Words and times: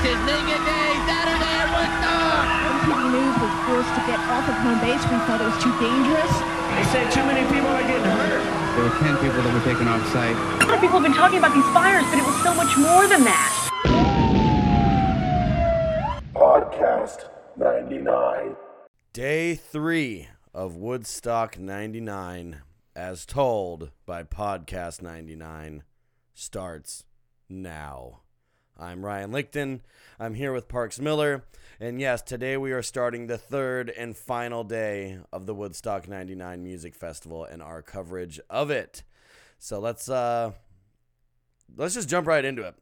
This 0.00 0.16
is 0.16 0.24
Linger 0.24 0.56
Day, 0.64 0.90
Saturday 1.04 1.56
at 1.60 1.68
Woodstock! 1.76 2.48
MTV 2.88 3.12
News 3.12 3.36
was 3.36 3.52
forced 3.68 3.92
to 3.92 4.02
get 4.08 4.18
off 4.32 4.48
of 4.48 4.56
home 4.64 4.80
base. 4.80 5.04
We 5.04 5.20
thought 5.28 5.44
it 5.44 5.44
was 5.44 5.60
too 5.60 5.76
dangerous. 5.76 6.32
They 6.72 6.84
said 6.88 7.12
too 7.12 7.20
many 7.28 7.44
people 7.52 7.68
are 7.68 7.82
getting 7.82 8.08
hurt. 8.08 8.40
There 8.40 8.84
were 8.88 8.96
10 8.96 9.20
people 9.20 9.42
that 9.44 9.52
were 9.52 9.60
taken 9.60 9.86
off 9.88 10.00
site. 10.08 10.32
A 10.32 10.64
lot 10.64 10.76
of 10.76 10.80
people 10.80 11.00
have 11.00 11.02
been 11.02 11.12
talking 11.12 11.36
about 11.36 11.52
these 11.52 11.68
fires, 11.76 12.06
but 12.08 12.16
it 12.16 12.24
was 12.24 12.42
so 12.42 12.54
much 12.54 12.78
more 12.78 13.06
than 13.08 13.24
that. 13.28 13.52
Podcast 16.32 17.28
99. 17.58 18.56
Day 19.12 19.54
three 19.54 20.28
of 20.54 20.76
Woodstock 20.76 21.58
99, 21.58 22.62
as 22.96 23.26
told 23.26 23.90
by 24.06 24.22
Podcast 24.22 25.02
99, 25.02 25.82
starts 26.32 27.04
now. 27.50 28.20
I'm 28.80 29.04
Ryan 29.04 29.30
Lichten. 29.30 29.80
I'm 30.18 30.32
here 30.32 30.54
with 30.54 30.66
Parks 30.66 30.98
Miller. 30.98 31.44
And 31.80 32.00
yes, 32.00 32.22
today 32.22 32.56
we 32.56 32.72
are 32.72 32.80
starting 32.80 33.26
the 33.26 33.36
third 33.36 33.90
and 33.90 34.16
final 34.16 34.64
day 34.64 35.18
of 35.30 35.44
the 35.44 35.54
Woodstock 35.54 36.08
99 36.08 36.62
Music 36.62 36.94
Festival 36.94 37.44
and 37.44 37.62
our 37.62 37.82
coverage 37.82 38.40
of 38.48 38.70
it. 38.70 39.02
So 39.58 39.80
let's 39.80 40.08
uh 40.08 40.52
let's 41.76 41.94
just 41.94 42.08
jump 42.08 42.26
right 42.26 42.44
into 42.44 42.62
it. 42.62 42.74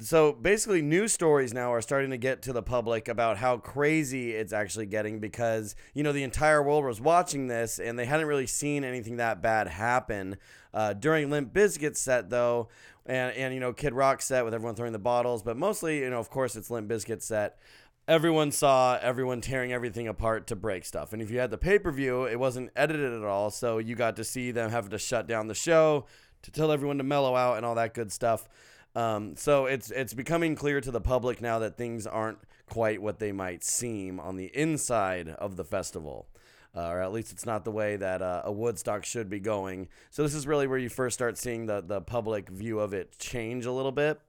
So 0.00 0.32
basically, 0.32 0.82
news 0.82 1.12
stories 1.12 1.54
now 1.54 1.72
are 1.72 1.80
starting 1.80 2.10
to 2.10 2.16
get 2.16 2.42
to 2.42 2.52
the 2.52 2.62
public 2.62 3.06
about 3.06 3.36
how 3.36 3.58
crazy 3.58 4.32
it's 4.32 4.52
actually 4.52 4.86
getting 4.86 5.20
because 5.20 5.76
you 5.94 6.02
know 6.02 6.12
the 6.12 6.24
entire 6.24 6.64
world 6.64 6.84
was 6.84 7.00
watching 7.00 7.46
this 7.46 7.78
and 7.78 7.96
they 7.96 8.06
hadn't 8.06 8.26
really 8.26 8.48
seen 8.48 8.82
anything 8.82 9.18
that 9.18 9.40
bad 9.40 9.68
happen 9.68 10.36
uh, 10.74 10.92
during 10.92 11.30
Limp 11.30 11.52
Bizkit's 11.54 12.00
set 12.00 12.30
though, 12.30 12.68
and 13.06 13.34
and 13.36 13.54
you 13.54 13.60
know 13.60 13.72
Kid 13.72 13.94
Rock 13.94 14.22
set 14.22 14.44
with 14.44 14.54
everyone 14.54 14.74
throwing 14.74 14.92
the 14.92 14.98
bottles, 14.98 15.42
but 15.42 15.56
mostly 15.56 16.00
you 16.00 16.10
know 16.10 16.18
of 16.18 16.30
course 16.30 16.56
it's 16.56 16.70
Limp 16.70 16.88
Bizkit 16.88 17.22
set. 17.22 17.58
Everyone 18.06 18.50
saw 18.50 18.98
everyone 19.00 19.40
tearing 19.40 19.72
everything 19.72 20.08
apart 20.08 20.46
to 20.48 20.56
break 20.56 20.84
stuff. 20.84 21.14
And 21.14 21.22
if 21.22 21.30
you 21.30 21.38
had 21.38 21.50
the 21.50 21.56
pay 21.56 21.78
per 21.78 21.90
view, 21.90 22.24
it 22.24 22.38
wasn't 22.38 22.70
edited 22.76 23.14
at 23.14 23.24
all. 23.24 23.50
So 23.50 23.78
you 23.78 23.94
got 23.94 24.16
to 24.16 24.24
see 24.24 24.50
them 24.50 24.70
having 24.70 24.90
to 24.90 24.98
shut 24.98 25.26
down 25.26 25.46
the 25.46 25.54
show 25.54 26.04
to 26.42 26.50
tell 26.50 26.70
everyone 26.70 26.98
to 26.98 27.04
mellow 27.04 27.34
out 27.34 27.56
and 27.56 27.64
all 27.64 27.74
that 27.76 27.94
good 27.94 28.12
stuff. 28.12 28.46
Um, 28.94 29.34
so 29.36 29.66
it's 29.66 29.90
it's 29.90 30.14
becoming 30.14 30.54
clear 30.54 30.80
to 30.80 30.90
the 30.90 31.00
public 31.00 31.40
now 31.40 31.58
that 31.58 31.76
things 31.76 32.06
aren't 32.06 32.38
quite 32.66 33.02
what 33.02 33.18
they 33.18 33.32
might 33.32 33.64
seem 33.64 34.20
on 34.20 34.36
the 34.36 34.50
inside 34.56 35.28
of 35.30 35.56
the 35.56 35.64
festival, 35.64 36.28
uh, 36.76 36.88
or 36.88 37.00
at 37.00 37.12
least 37.12 37.32
it's 37.32 37.46
not 37.46 37.64
the 37.64 37.70
way 37.70 37.96
that 37.96 38.22
uh, 38.22 38.42
a 38.44 38.52
Woodstock 38.52 39.04
should 39.04 39.28
be 39.30 39.40
going. 39.40 39.88
So 40.10 40.22
this 40.22 40.34
is 40.34 40.46
really 40.46 40.66
where 40.66 40.78
you 40.78 40.88
first 40.88 41.14
start 41.14 41.38
seeing 41.38 41.66
the 41.66 41.80
the 41.80 42.00
public 42.00 42.48
view 42.48 42.80
of 42.80 42.92
it 42.92 43.18
change 43.18 43.66
a 43.66 43.72
little 43.72 43.92
bit. 43.92 44.20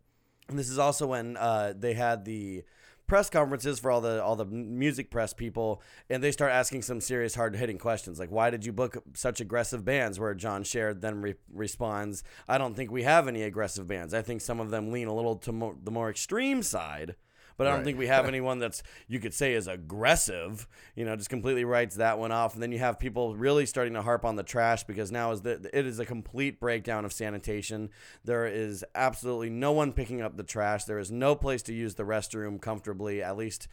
And 0.48 0.60
this 0.60 0.70
is 0.70 0.78
also 0.78 1.08
when 1.08 1.38
uh, 1.38 1.74
they 1.76 1.94
had 1.94 2.26
the 2.26 2.64
press 3.08 3.30
conferences 3.30 3.80
for 3.80 3.92
all 3.92 4.02
the 4.02 4.24
all 4.24 4.36
the 4.36 4.46
music 4.46 5.12
press 5.12 5.34
people 5.34 5.82
and 6.10 6.24
they 6.24 6.32
start 6.32 6.52
asking 6.52 6.82
some 6.82 7.00
serious 7.00 7.36
hard 7.36 7.56
hitting 7.56 7.78
questions 7.78 8.18
like 8.20 8.32
why 8.32 8.50
did 8.50 8.66
you 8.66 8.74
book 8.74 8.98
such 9.14 9.40
aggressive 9.40 9.86
bands 9.86 10.20
where 10.20 10.34
John 10.34 10.64
Scher 10.64 11.00
then 11.00 11.22
re- 11.22 11.36
responds 11.54 12.24
I 12.48 12.58
don't 12.58 12.74
think 12.74 12.92
we 12.92 13.04
have 13.04 13.28
any 13.28 13.44
aggressive 13.44 13.86
bands 13.86 14.14
I 14.14 14.24
think 14.24 14.42
some 14.42 14.60
of 14.60 14.72
them 14.72 14.92
lean 14.92 15.08
a 15.08 15.14
little 15.14 15.36
to 15.36 15.52
more, 15.52 15.76
the 15.84 15.92
more 15.92 16.10
extreme 16.10 16.64
side 16.64 17.16
but 17.58 17.68
I 17.68 17.70
don't 17.72 17.80
Right. 17.80 17.86
think 17.86 17.98
we 17.98 18.08
have 18.08 18.26
anyone 18.26 18.60
that's 18.60 18.84
you 19.08 19.20
could 19.20 19.34
say 19.34 19.54
is 19.54 19.68
aggressive. 19.68 20.68
You 20.96 21.06
know, 21.06 21.16
just 21.16 21.30
completely 21.30 21.66
writes 21.66 21.96
that 21.96 22.20
one 22.20 22.32
off, 22.32 22.54
and 22.54 22.62
then 22.64 22.72
you 22.72 22.80
have 22.80 23.00
people 23.00 23.36
really 23.36 23.66
starting 23.66 23.94
to 23.94 24.02
harp 24.02 24.26
on 24.26 24.36
the 24.36 24.44
trash 24.44 24.84
because 24.84 25.12
now 25.12 25.32
is 25.32 25.42
the 25.42 25.70
it 25.78 25.86
is 25.86 26.00
a 26.00 26.06
complete 26.06 26.60
breakdown 26.60 27.06
of 27.06 27.14
sanitation. 27.14 27.90
There 28.24 28.46
is 28.46 28.84
absolutely 28.94 29.50
no 29.50 29.72
one 29.72 29.94
picking 29.94 30.22
up 30.22 30.38
the 30.38 30.44
trash. 30.44 30.86
There 30.86 31.00
is 31.00 31.12
no 31.12 31.36
place 31.36 31.62
to 31.64 31.74
use 31.74 31.96
the 31.96 32.04
restroom 32.04 32.62
comfortably, 32.62 33.22
at 33.24 33.38
least. 33.38 33.68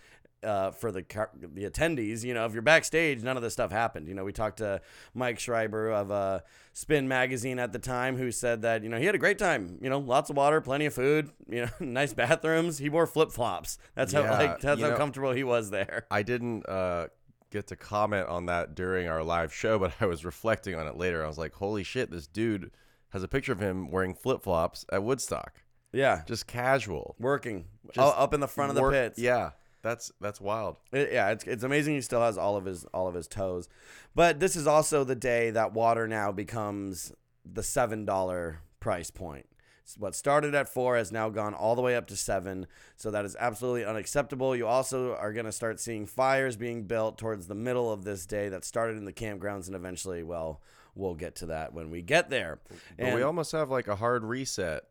Uh, 0.45 0.73
for 0.73 0.91
the 0.91 1.05
car- 1.05 1.31
the 1.41 1.65
attendees, 1.71 2.25
you 2.25 2.35
know, 2.35 2.45
if 2.47 2.53
you're 2.53 2.63
backstage, 2.63 3.23
none 3.23 3.37
of 3.37 3.45
this 3.45 3.53
stuff 3.53 3.71
happened. 3.71 4.09
You 4.09 4.15
know, 4.15 4.25
we 4.25 4.33
talked 4.33 4.59
to 4.59 4.81
Mike 5.15 5.39
Schreiber 5.39 5.91
of 5.93 6.11
uh, 6.11 6.41
Spin 6.73 7.07
Magazine 7.07 7.61
at 7.61 7.73
the 7.73 7.79
time, 7.79 8.17
who 8.17 8.33
said 8.33 8.63
that 8.63 8.83
you 8.83 8.89
know 8.89 8.99
he 8.99 9.05
had 9.05 9.15
a 9.15 9.19
great 9.19 9.39
time. 9.39 9.79
You 9.81 9.89
know, 9.89 10.01
lots 10.01 10.31
of 10.31 10.37
water, 10.37 10.61
plenty 10.61 10.87
of 10.87 10.95
food, 10.95 11.31
you 11.49 11.63
know, 11.67 11.71
nice 11.79 12.13
bathrooms. 12.13 12.79
He 12.79 12.89
wore 12.89 13.07
flip 13.07 13.31
flops. 13.31 13.79
That's 13.95 14.13
how 14.13 14.23
Yeah, 14.23 14.33
like 14.39 14.61
that's 14.61 14.81
how 14.81 14.89
know- 14.89 14.97
comfortable 14.97 15.31
he 15.33 15.45
was 15.45 15.71
there. 15.71 16.07
I 16.11 16.23
didn't 16.25 16.69
uh, 16.69 17.07
get 17.51 17.69
to 17.69 17.77
comment 17.77 18.27
on 18.27 18.47
that 18.47 18.75
during 18.75 19.07
our 19.07 19.23
live 19.23 19.55
show, 19.55 19.79
but 19.79 19.93
I 20.01 20.07
was 20.07 20.25
reflecting 20.25 20.75
on 20.75 20.89
it 20.89 20.97
later. 20.97 21.23
I 21.25 21.29
was 21.29 21.39
like, 21.39 21.53
holy 21.55 21.85
shit, 21.85 22.11
this 22.11 22.27
dude 22.27 22.73
has 23.11 23.23
a 23.23 23.29
picture 23.29 23.53
of 23.53 23.61
him 23.61 23.93
wearing 23.93 24.13
flip 24.15 24.43
flops 24.43 24.85
at 24.91 25.05
Woodstock. 25.05 25.63
Yeah, 25.93 26.23
Just 26.27 26.47
casual. 26.49 27.15
working 27.21 27.67
Just 27.93 28.17
up 28.17 28.35
in 28.35 28.41
the 28.41 28.49
front 28.49 28.71
of 28.71 28.77
the 28.77 28.91
pits. 28.91 29.19
Yeah. 29.21 29.51
That's 29.83 30.13
that's 30.21 30.41
wild. 30.41 30.77
It- 30.93 31.13
yeah, 31.13 31.31
it's, 31.31 31.45
it's 31.45 31.65
amazing. 31.65 31.95
He 31.95 32.01
still 32.01 32.21
has 32.23 32.39
all 32.39 32.57
of 32.57 32.65
his 32.65 32.85
all 32.95 33.09
of 33.09 33.15
his 33.15 33.27
toes, 33.29 33.69
but 34.15 34.41
this 34.41 34.57
is 34.57 34.67
also 34.67 35.05
the 35.05 35.15
day 35.17 35.51
that 35.51 35.73
water 35.73 36.07
now 36.09 36.33
becomes 36.33 37.13
the 37.45 37.63
seven 37.63 38.05
dollar 38.05 38.61
price 38.81 39.11
point. 39.11 39.47
It's 39.83 39.99
what 39.99 40.15
started 40.15 40.55
at 40.55 40.69
four 40.69 40.97
has 40.97 41.11
now 41.11 41.29
gone 41.29 41.55
all 41.55 41.75
the 41.75 41.83
way 41.83 41.97
up 41.97 42.07
to 42.07 42.17
seven, 42.17 42.69
so 42.97 43.11
that 43.11 43.25
is 43.25 43.35
absolutely 43.41 43.85
unacceptable. 43.85 44.55
You 44.55 44.69
also 44.69 45.17
are 45.17 45.33
going 45.33 45.47
to 45.47 45.51
start 45.53 45.81
seeing 45.81 46.07
fires 46.07 46.57
being 46.57 46.85
built 46.85 47.19
towards 47.19 47.49
the 47.49 47.57
middle 47.57 47.91
of 47.93 48.05
this 48.05 48.25
day 48.25 48.49
that 48.51 48.65
started 48.65 48.97
in 48.97 49.05
the 49.05 49.13
campgrounds 49.13 49.67
and 49.67 49.75
eventually, 49.75 50.23
well, 50.23 50.63
we'll 50.95 51.17
get 51.17 51.35
to 51.37 51.47
that 51.47 51.73
when 51.75 51.91
we 51.91 52.01
get 52.01 52.31
there. 52.31 52.61
But 52.97 53.07
we 53.17 53.23
almost 53.23 53.51
have 53.51 53.71
like 53.71 53.89
a 53.89 53.97
hard 53.97 54.23
reset 54.23 54.85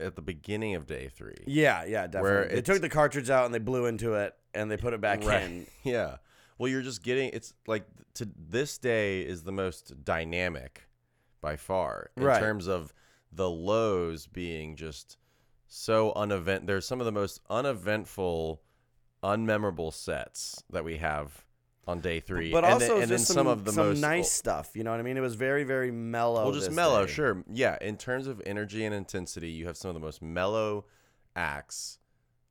at 0.00 0.14
the 0.16 0.22
beginning 0.22 0.74
of 0.74 0.86
day 0.86 1.08
three. 1.14 1.34
yeah, 1.46 1.84
yeah, 1.84 2.06
definitely. 2.06 2.54
They 2.56 2.62
took 2.62 2.80
the 2.80 2.88
cartridge 2.88 3.30
out 3.30 3.44
and 3.46 3.54
they 3.54 3.58
blew 3.58 3.86
into 3.86 4.14
it 4.14 4.34
and 4.54 4.70
they 4.70 4.76
put 4.76 4.92
it 4.94 5.00
back 5.00 5.22
in. 5.24 5.66
Yeah. 5.84 6.16
Well, 6.58 6.68
you're 6.70 6.82
just 6.82 7.02
getting 7.02 7.30
it's 7.32 7.54
like 7.66 7.84
to 8.14 8.28
this 8.36 8.78
day 8.78 9.20
is 9.22 9.42
the 9.44 9.52
most 9.52 10.04
dynamic 10.04 10.88
by 11.40 11.56
far 11.56 12.10
in 12.16 12.24
Right. 12.24 12.40
terms 12.40 12.66
of 12.66 12.92
the 13.30 13.48
lows 13.48 14.26
being 14.26 14.74
just 14.76 15.16
so 15.68 16.12
unevent. 16.16 16.66
There's 16.66 16.86
some 16.86 16.98
of 17.00 17.04
the 17.06 17.12
most 17.12 17.40
uneventful, 17.50 18.60
unmemorable 19.22 19.92
sets 19.92 20.62
that 20.70 20.84
we 20.84 20.96
have 20.96 21.44
on 21.88 22.00
day 22.00 22.20
three. 22.20 22.52
But 22.52 22.64
and 22.64 22.74
also 22.74 22.86
then, 22.86 23.02
and 23.02 23.10
then 23.10 23.18
just 23.18 23.32
some, 23.32 23.46
of 23.46 23.64
the 23.64 23.72
some 23.72 23.86
most 23.86 24.00
nice 24.00 24.30
stuff. 24.30 24.72
You 24.74 24.84
know 24.84 24.90
what 24.90 25.00
I 25.00 25.02
mean? 25.02 25.16
It 25.16 25.22
was 25.22 25.34
very, 25.34 25.64
very 25.64 25.90
mellow. 25.90 26.44
well, 26.44 26.52
just 26.52 26.70
mellow, 26.70 27.06
day. 27.06 27.12
sure. 27.12 27.42
Yeah, 27.50 27.78
in 27.80 27.96
terms 27.96 28.26
of 28.26 28.42
energy 28.44 28.84
and 28.84 28.94
intensity, 28.94 29.50
you 29.50 29.66
have 29.66 29.76
some 29.76 29.88
of 29.88 29.94
the 29.94 30.00
most 30.00 30.20
mellow 30.20 30.84
acts 31.34 31.98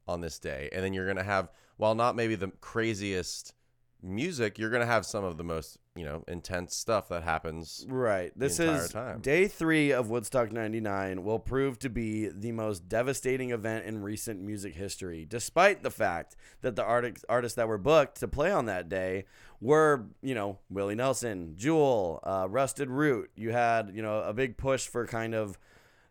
on 0.07 0.21
this 0.21 0.39
day. 0.39 0.69
And 0.73 0.83
then 0.83 0.91
you're 0.91 1.05
going 1.05 1.17
to 1.17 1.23
have, 1.23 1.49
while 1.77 1.93
not 1.93 2.15
maybe 2.15 2.33
the 2.33 2.51
craziest 2.61 3.53
music, 4.01 4.57
you're 4.57 4.69
going 4.69 4.81
to 4.81 4.87
have 4.87 5.05
some 5.05 5.23
of 5.23 5.37
the 5.37 5.43
most, 5.43 5.77
you 5.95 6.05
know, 6.05 6.23
intense 6.27 6.75
stuff 6.75 7.09
that 7.09 7.23
happens. 7.23 7.85
Right. 7.87 8.31
This 8.35 8.59
entire 8.59 8.83
is 8.83 8.89
time. 8.89 9.19
day 9.21 9.47
three 9.47 9.91
of 9.91 10.09
Woodstock 10.09 10.51
99 10.51 11.23
will 11.23 11.39
prove 11.39 11.79
to 11.79 11.89
be 11.89 12.27
the 12.27 12.51
most 12.51 12.87
devastating 12.87 13.51
event 13.51 13.85
in 13.85 14.01
recent 14.01 14.41
music 14.41 14.75
history, 14.75 15.25
despite 15.27 15.83
the 15.83 15.91
fact 15.91 16.35
that 16.61 16.75
the 16.75 16.83
artists, 16.83 17.25
artists 17.27 17.55
that 17.55 17.67
were 17.67 17.77
booked 17.77 18.19
to 18.19 18.27
play 18.27 18.51
on 18.51 18.65
that 18.65 18.89
day 18.89 19.25
were, 19.59 20.05
you 20.21 20.35
know, 20.35 20.59
Willie 20.69 20.95
Nelson, 20.95 21.53
Jewel, 21.55 22.19
uh, 22.23 22.47
Rusted 22.49 22.89
Root. 22.89 23.31
You 23.35 23.51
had, 23.51 23.91
you 23.93 24.01
know, 24.01 24.21
a 24.21 24.33
big 24.33 24.57
push 24.57 24.87
for 24.87 25.07
kind 25.07 25.33
of 25.33 25.57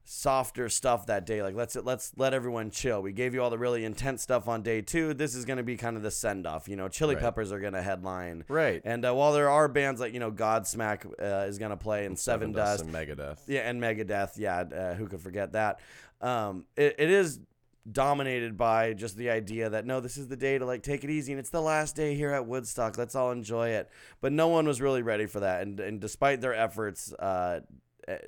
softer 0.09 0.69
stuff 0.69 1.07
that 1.07 1.27
day. 1.27 1.43
Like 1.43 1.57
let's 1.57 1.75
let's 1.77 2.13
let 2.17 2.33
everyone 2.33 2.71
chill. 2.71 3.03
We 3.03 3.13
gave 3.13 3.35
you 3.35 3.43
all 3.43 3.51
the 3.51 3.59
really 3.59 3.85
intense 3.85 4.23
stuff 4.23 4.47
on 4.49 4.63
day 4.63 4.81
two. 4.81 5.13
This 5.13 5.35
is 5.35 5.45
going 5.45 5.57
to 5.57 5.65
be 5.65 5.77
kind 5.77 5.97
of 5.97 6.03
the 6.03 6.13
send 6.13 6.47
off. 6.47 6.69
You 6.69 6.77
know, 6.77 6.89
Chili 6.89 7.17
Right. 7.17 7.25
Peppers 7.25 7.51
are 7.53 7.59
going 7.59 7.73
to 7.73 7.83
headline. 7.83 8.45
Right. 8.49 8.81
And 8.85 9.05
uh, 9.05 9.13
while 9.15 9.33
there 9.33 9.51
are 9.51 9.69
bands 9.69 10.01
like 10.01 10.15
you 10.15 10.21
know 10.21 10.31
Godsmack 10.31 11.05
uh, 11.21 11.47
is 11.49 11.59
going 11.59 11.73
to 11.73 11.77
play 11.77 12.07
and 12.07 12.17
Sevendust, 12.17 12.83
and 12.83 12.93
Megadeth. 12.95 13.41
yeah, 13.49 13.69
and 13.69 13.83
Megadeth, 13.83 14.39
yeah, 14.39 14.61
uh, 14.61 14.95
who 14.95 15.09
could 15.09 15.21
forget 15.21 15.53
that? 15.53 15.81
Um, 16.21 16.65
it, 16.77 16.95
it 16.99 17.11
is 17.11 17.41
dominated 17.91 18.57
by 18.57 18.93
just 18.95 19.17
the 19.17 19.31
idea 19.31 19.71
that 19.71 19.87
no, 19.87 20.01
this 20.01 20.17
is 20.17 20.29
the 20.29 20.37
day 20.37 20.57
to 20.59 20.65
like 20.65 20.83
take 20.83 21.03
it 21.03 21.11
easy, 21.11 21.33
and 21.33 21.41
it's 21.41 21.51
the 21.51 21.61
last 21.61 21.97
day 21.97 22.15
here 22.15 22.31
at 22.31 22.47
Woodstock. 22.47 22.97
Let's 22.97 23.15
all 23.17 23.33
enjoy 23.33 23.71
it. 23.71 23.91
But 24.21 24.33
no 24.33 24.49
one 24.49 24.67
was 24.67 24.81
really 24.81 25.03
ready 25.03 25.27
for 25.27 25.41
that, 25.41 25.63
and 25.63 25.81
and 25.81 26.01
despite 26.01 26.41
their 26.41 26.55
efforts, 26.55 27.13
uh, 27.13 27.61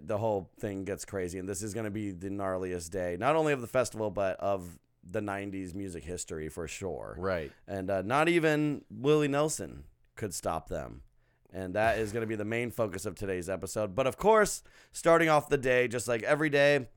the 0.00 0.18
whole 0.18 0.50
thing 0.58 0.84
gets 0.84 1.04
crazy, 1.04 1.38
and 1.38 1.48
this 1.48 1.62
is 1.62 1.74
going 1.74 1.84
to 1.84 1.90
be 1.90 2.10
the 2.10 2.28
gnarliest 2.28 2.90
day, 2.90 3.16
not 3.18 3.36
only 3.36 3.52
of 3.52 3.60
the 3.60 3.66
festival 3.66 4.10
but 4.10 4.38
of 4.40 4.78
the 5.08 5.20
'90s 5.20 5.74
music 5.74 6.04
history 6.04 6.48
for 6.48 6.66
sure. 6.66 7.16
Right. 7.18 7.52
And 7.66 7.90
uh, 7.90 8.02
not 8.02 8.28
even 8.28 8.84
Willie 8.90 9.28
Nelson 9.28 9.84
could 10.16 10.34
stop 10.34 10.68
them. 10.68 11.02
And 11.50 11.74
that 11.74 11.98
is 11.98 12.12
going 12.12 12.20
to 12.20 12.26
be 12.26 12.36
the 12.36 12.44
main 12.44 12.70
focus 12.70 13.06
of 13.06 13.14
today's 13.14 13.48
episode. 13.48 13.94
But 13.94 14.06
of 14.06 14.18
course, 14.18 14.62
starting 14.92 15.30
off 15.30 15.48
the 15.48 15.56
day, 15.56 15.88
just 15.88 16.06
like 16.06 16.22
every 16.22 16.50
day, 16.50 16.88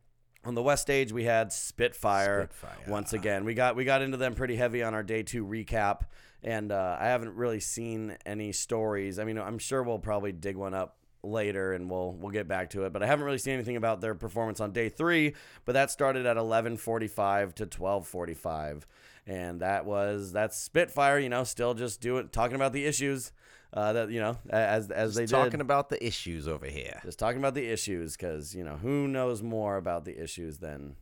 on 0.43 0.55
the 0.55 0.61
West 0.61 0.81
stage 0.81 1.13
we 1.13 1.23
had 1.23 1.53
Spitfire, 1.53 2.49
Spitfire. 2.51 2.91
once 2.91 3.13
again. 3.13 3.45
We 3.45 3.53
got 3.53 3.75
we 3.75 3.85
got 3.85 4.01
into 4.01 4.17
them 4.17 4.33
pretty 4.33 4.55
heavy 4.55 4.83
on 4.83 4.93
our 4.93 5.03
day 5.03 5.23
two 5.23 5.45
recap, 5.45 6.01
and 6.43 6.71
uh, 6.71 6.97
I 6.99 7.07
haven't 7.07 7.35
really 7.35 7.59
seen 7.59 8.17
any 8.25 8.51
stories. 8.51 9.19
I 9.19 9.23
mean, 9.23 9.37
I'm 9.37 9.59
sure 9.59 9.83
we'll 9.83 9.99
probably 9.99 10.31
dig 10.31 10.57
one 10.57 10.73
up 10.73 10.97
later, 11.23 11.73
and 11.73 11.89
we'll 11.89 12.13
we'll 12.13 12.31
get 12.31 12.47
back 12.47 12.69
to 12.71 12.85
it. 12.85 12.93
But 12.93 13.03
I 13.03 13.07
haven't 13.07 13.25
really 13.25 13.37
seen 13.37 13.53
anything 13.53 13.75
about 13.77 14.01
their 14.01 14.15
performance 14.15 14.59
on 14.59 14.71
day 14.71 14.89
three. 14.89 15.35
But 15.65 15.73
that 15.73 15.91
started 15.91 16.25
at 16.25 16.37
11:45 16.37 17.53
to 17.55 17.65
12:45, 17.65 18.83
and 19.27 19.61
that 19.61 19.85
was 19.85 20.31
that's 20.31 20.57
Spitfire. 20.57 21.19
You 21.19 21.29
know, 21.29 21.43
still 21.43 21.73
just 21.73 22.01
doing 22.01 22.29
talking 22.29 22.55
about 22.55 22.73
the 22.73 22.85
issues 22.85 23.31
uh, 23.73 23.93
that 23.93 24.09
you 24.11 24.19
know 24.19 24.37
as 24.49 24.89
as 24.91 25.15
they 25.15 25.23
Just 25.23 25.33
talking 25.33 25.51
did. 25.51 25.61
about 25.61 25.89
the 25.89 26.03
issues 26.05 26.47
over 26.47 26.65
here. 26.65 26.99
just 27.03 27.19
talking 27.19 27.39
about 27.39 27.53
the 27.53 27.67
issues 27.67 28.17
because 28.17 28.53
you 28.55 28.63
know 28.63 28.75
who 28.77 29.07
knows 29.07 29.41
more 29.43 29.77
about 29.77 30.05
the 30.05 30.21
issues 30.21 30.57
than 30.57 30.95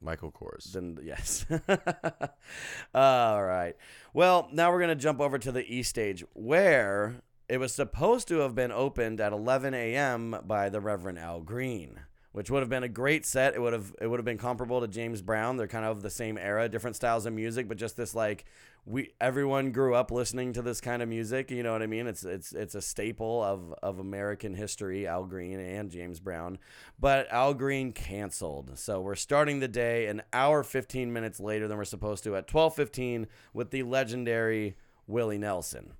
Michael 0.00 0.30
Kors. 0.30 0.72
then 0.72 0.98
yes. 1.02 1.44
All 2.94 3.42
right. 3.44 3.74
Well, 4.12 4.48
now 4.52 4.70
we're 4.70 4.78
going 4.80 4.96
to 4.96 5.02
jump 5.02 5.20
over 5.20 5.38
to 5.38 5.52
the 5.52 5.64
E 5.72 5.82
stage 5.82 6.24
where 6.34 7.16
it 7.48 7.58
was 7.58 7.72
supposed 7.72 8.28
to 8.28 8.38
have 8.38 8.54
been 8.54 8.72
opened 8.72 9.20
at 9.20 9.32
11 9.32 9.74
a.m. 9.74 10.36
by 10.44 10.68
the 10.68 10.80
Reverend 10.80 11.18
Al 11.18 11.40
Green, 11.40 12.00
which 12.32 12.50
would 12.50 12.60
have 12.60 12.68
been 12.68 12.82
a 12.82 12.88
great 12.88 13.24
set. 13.24 13.54
It 13.54 13.60
would 13.60 13.72
have 13.72 13.94
it 14.00 14.08
would 14.08 14.18
have 14.18 14.24
been 14.24 14.38
comparable 14.38 14.80
to 14.80 14.88
James 14.88 15.22
Brown. 15.22 15.56
They're 15.56 15.68
kind 15.68 15.84
of 15.84 16.02
the 16.02 16.10
same 16.10 16.38
era, 16.38 16.68
different 16.68 16.96
styles 16.96 17.24
of 17.24 17.32
music, 17.32 17.68
but 17.68 17.78
just 17.78 17.96
this 17.96 18.14
like 18.14 18.44
we 18.84 19.12
everyone 19.20 19.70
grew 19.70 19.94
up 19.94 20.10
listening 20.10 20.52
to 20.54 20.62
this 20.62 20.80
kind 20.80 21.02
of 21.02 21.08
music. 21.08 21.50
You 21.50 21.62
know 21.62 21.72
what 21.72 21.82
I 21.82 21.86
mean? 21.86 22.08
It's 22.08 22.24
it's 22.24 22.52
it's 22.52 22.74
a 22.74 22.82
staple 22.82 23.42
of 23.44 23.72
of 23.80 24.00
American 24.00 24.54
history. 24.54 25.06
Al 25.06 25.24
Green 25.24 25.60
and 25.60 25.90
James 25.90 26.18
Brown, 26.18 26.58
but 26.98 27.30
Al 27.30 27.54
Green 27.54 27.92
canceled. 27.92 28.76
So 28.76 29.00
we're 29.00 29.14
starting 29.14 29.60
the 29.60 29.68
day 29.68 30.06
an 30.06 30.22
hour 30.32 30.64
15 30.64 31.12
minutes 31.12 31.38
later 31.38 31.68
than 31.68 31.76
we're 31.76 31.84
supposed 31.84 32.24
to 32.24 32.34
at 32.34 32.48
12:15 32.48 33.26
with 33.54 33.70
the 33.70 33.84
legendary 33.84 34.76
Willie 35.06 35.38
Nelson. 35.38 35.92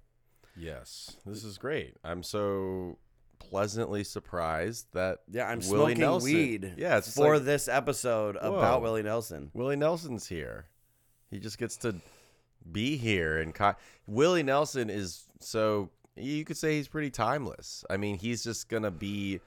Yes, 0.58 1.17
this 1.26 1.44
is 1.44 1.58
great. 1.58 1.97
I'm 2.05 2.23
so 2.23 2.99
pleasantly 3.38 4.03
surprised 4.05 4.87
that 4.94 5.19
Yeah, 5.31 5.49
I'm 5.49 5.58
Willie 5.58 5.94
smoking 5.94 5.99
Nelson- 6.00 6.32
weed. 6.32 6.75
Yeah, 6.79 6.97
it's 6.99 7.14
for 7.14 7.35
like- 7.37 7.44
this 7.44 7.69
episode 7.69 8.37
about 8.37 8.82
Willie 8.82 9.03
Nelson. 9.03 9.50
Willie 9.55 9.76
Nelson's 9.76 10.26
here. 10.29 10.67
He 11.31 11.38
just 11.38 11.58
gets 11.58 11.76
to 11.79 11.97
be 12.70 12.97
here, 12.97 13.38
and 13.38 13.55
co- 13.55 13.75
Willie 14.06 14.43
Nelson 14.43 14.88
is 14.91 15.25
so 15.41 15.91
you 16.17 16.44
could 16.44 16.56
say 16.56 16.76
he's 16.76 16.88
pretty 16.88 17.11
timeless. 17.11 17.85
I 17.91 17.99
mean, 17.99 18.17
he's 18.17 18.43
just 18.43 18.69
gonna 18.69 18.91
be 18.91 19.41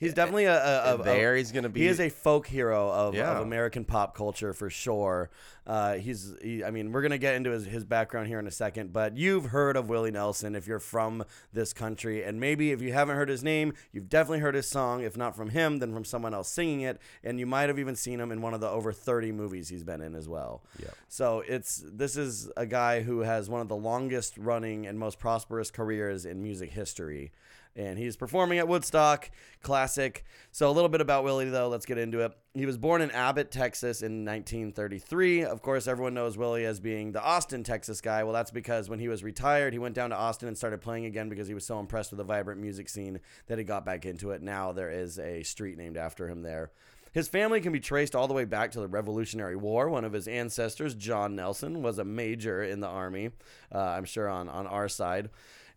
He's 0.00 0.14
definitely 0.14 0.46
a, 0.46 0.56
a, 0.56 0.94
a- 0.94 1.02
there. 1.04 1.36
He's 1.36 1.52
gonna 1.52 1.68
be. 1.68 1.80
He 1.80 1.86
is 1.86 2.00
a 2.00 2.08
folk 2.08 2.46
hero 2.46 2.90
of, 2.90 3.14
Yeah. 3.14 3.32
of 3.36 3.42
American 3.46 3.84
pop 3.84 4.16
culture 4.16 4.52
for 4.54 4.70
sure. 4.70 5.30
Uh, 5.66 5.96
he's, 5.98 6.34
he, 6.42 6.64
I 6.64 6.70
mean, 6.70 6.90
we're 6.90 7.02
gonna 7.02 7.18
get 7.18 7.34
into 7.34 7.50
his, 7.50 7.66
his 7.66 7.84
background 7.84 8.26
here 8.26 8.38
in 8.38 8.46
a 8.46 8.50
second, 8.50 8.92
but 8.94 9.16
you've 9.18 9.44
heard 9.46 9.76
of 9.76 9.88
Willie 9.90 10.10
Nelson 10.10 10.56
if 10.56 10.66
you're 10.66 10.78
from 10.80 11.22
this 11.52 11.72
country, 11.74 12.24
and 12.24 12.40
maybe 12.40 12.72
if 12.72 12.80
you 12.80 12.92
haven't 12.94 13.14
heard 13.16 13.28
his 13.28 13.44
name, 13.44 13.74
you've 13.92 14.08
definitely 14.08 14.38
heard 14.40 14.54
his 14.54 14.66
song. 14.66 15.02
If 15.02 15.18
not 15.18 15.36
from 15.36 15.50
him, 15.50 15.78
then 15.80 15.92
from 15.92 16.04
someone 16.06 16.32
else 16.32 16.48
singing 16.48 16.80
it, 16.80 16.98
and 17.22 17.38
you 17.38 17.46
might 17.46 17.68
have 17.68 17.78
even 17.78 17.94
seen 17.94 18.18
him 18.18 18.32
in 18.32 18.40
one 18.40 18.54
of 18.54 18.60
the 18.60 18.68
over 18.70 18.92
30 18.92 19.32
movies 19.32 19.68
he's 19.68 19.84
been 19.84 20.00
in 20.00 20.14
as 20.16 20.26
well. 20.28 20.62
Yep. 20.80 20.96
So 21.08 21.44
it's 21.46 21.84
this 21.86 22.16
is 22.16 22.50
a 22.56 22.64
guy 22.66 23.02
who 23.02 23.20
has 23.20 23.50
one 23.50 23.60
of 23.60 23.68
the 23.68 23.76
longest 23.76 24.38
running 24.38 24.86
and 24.86 24.98
most 24.98 25.18
prosperous 25.18 25.70
careers 25.70 26.24
in 26.24 26.42
music 26.42 26.70
history. 26.70 27.32
And 27.76 27.98
he's 27.98 28.16
performing 28.16 28.58
at 28.58 28.66
Woodstock 28.66 29.30
Classic. 29.62 30.24
So 30.50 30.68
a 30.68 30.72
little 30.72 30.88
bit 30.88 31.00
about 31.00 31.22
Willie 31.22 31.48
though, 31.48 31.68
let's 31.68 31.86
get 31.86 31.98
into 31.98 32.20
it. 32.20 32.32
He 32.54 32.66
was 32.66 32.76
born 32.76 33.00
in 33.00 33.10
Abbott, 33.12 33.52
Texas 33.52 34.02
in 34.02 34.24
1933. 34.24 35.44
Of 35.44 35.62
course, 35.62 35.86
everyone 35.86 36.14
knows 36.14 36.36
Willie 36.36 36.64
as 36.64 36.80
being 36.80 37.12
the 37.12 37.22
Austin, 37.22 37.62
Texas 37.62 38.00
guy. 38.00 38.24
Well, 38.24 38.32
that's 38.32 38.50
because 38.50 38.88
when 38.88 38.98
he 38.98 39.08
was 39.08 39.22
retired, 39.22 39.72
he 39.72 39.78
went 39.78 39.94
down 39.94 40.10
to 40.10 40.16
Austin 40.16 40.48
and 40.48 40.58
started 40.58 40.80
playing 40.80 41.04
again 41.04 41.28
because 41.28 41.46
he 41.46 41.54
was 41.54 41.64
so 41.64 41.78
impressed 41.78 42.10
with 42.10 42.18
the 42.18 42.24
vibrant 42.24 42.60
music 42.60 42.88
scene 42.88 43.20
that 43.46 43.58
he 43.58 43.64
got 43.64 43.84
back 43.84 44.04
into 44.04 44.32
it. 44.32 44.42
Now 44.42 44.72
there 44.72 44.90
is 44.90 45.18
a 45.18 45.44
street 45.44 45.78
named 45.78 45.96
after 45.96 46.28
him 46.28 46.42
there. 46.42 46.72
His 47.12 47.28
family 47.28 47.60
can 47.60 47.72
be 47.72 47.80
traced 47.80 48.14
all 48.14 48.28
the 48.28 48.34
way 48.34 48.44
back 48.44 48.70
to 48.72 48.80
the 48.80 48.86
Revolutionary 48.86 49.56
War. 49.56 49.88
One 49.88 50.04
of 50.04 50.12
his 50.12 50.28
ancestors, 50.28 50.94
John 50.94 51.34
Nelson, 51.34 51.82
was 51.82 51.98
a 51.98 52.04
major 52.04 52.62
in 52.62 52.80
the 52.80 52.86
army, 52.86 53.30
uh, 53.74 53.78
I'm 53.78 54.04
sure 54.04 54.28
on, 54.28 54.48
on 54.48 54.66
our 54.66 54.88
side. 54.88 55.30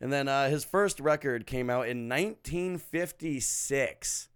And 0.04 0.12
then 0.12 0.28
uh, 0.28 0.50
his 0.50 0.66
first 0.66 1.00
record 1.00 1.48
came 1.48 1.70
out 1.70 1.88
in 1.88 2.10
1956. 2.10 4.28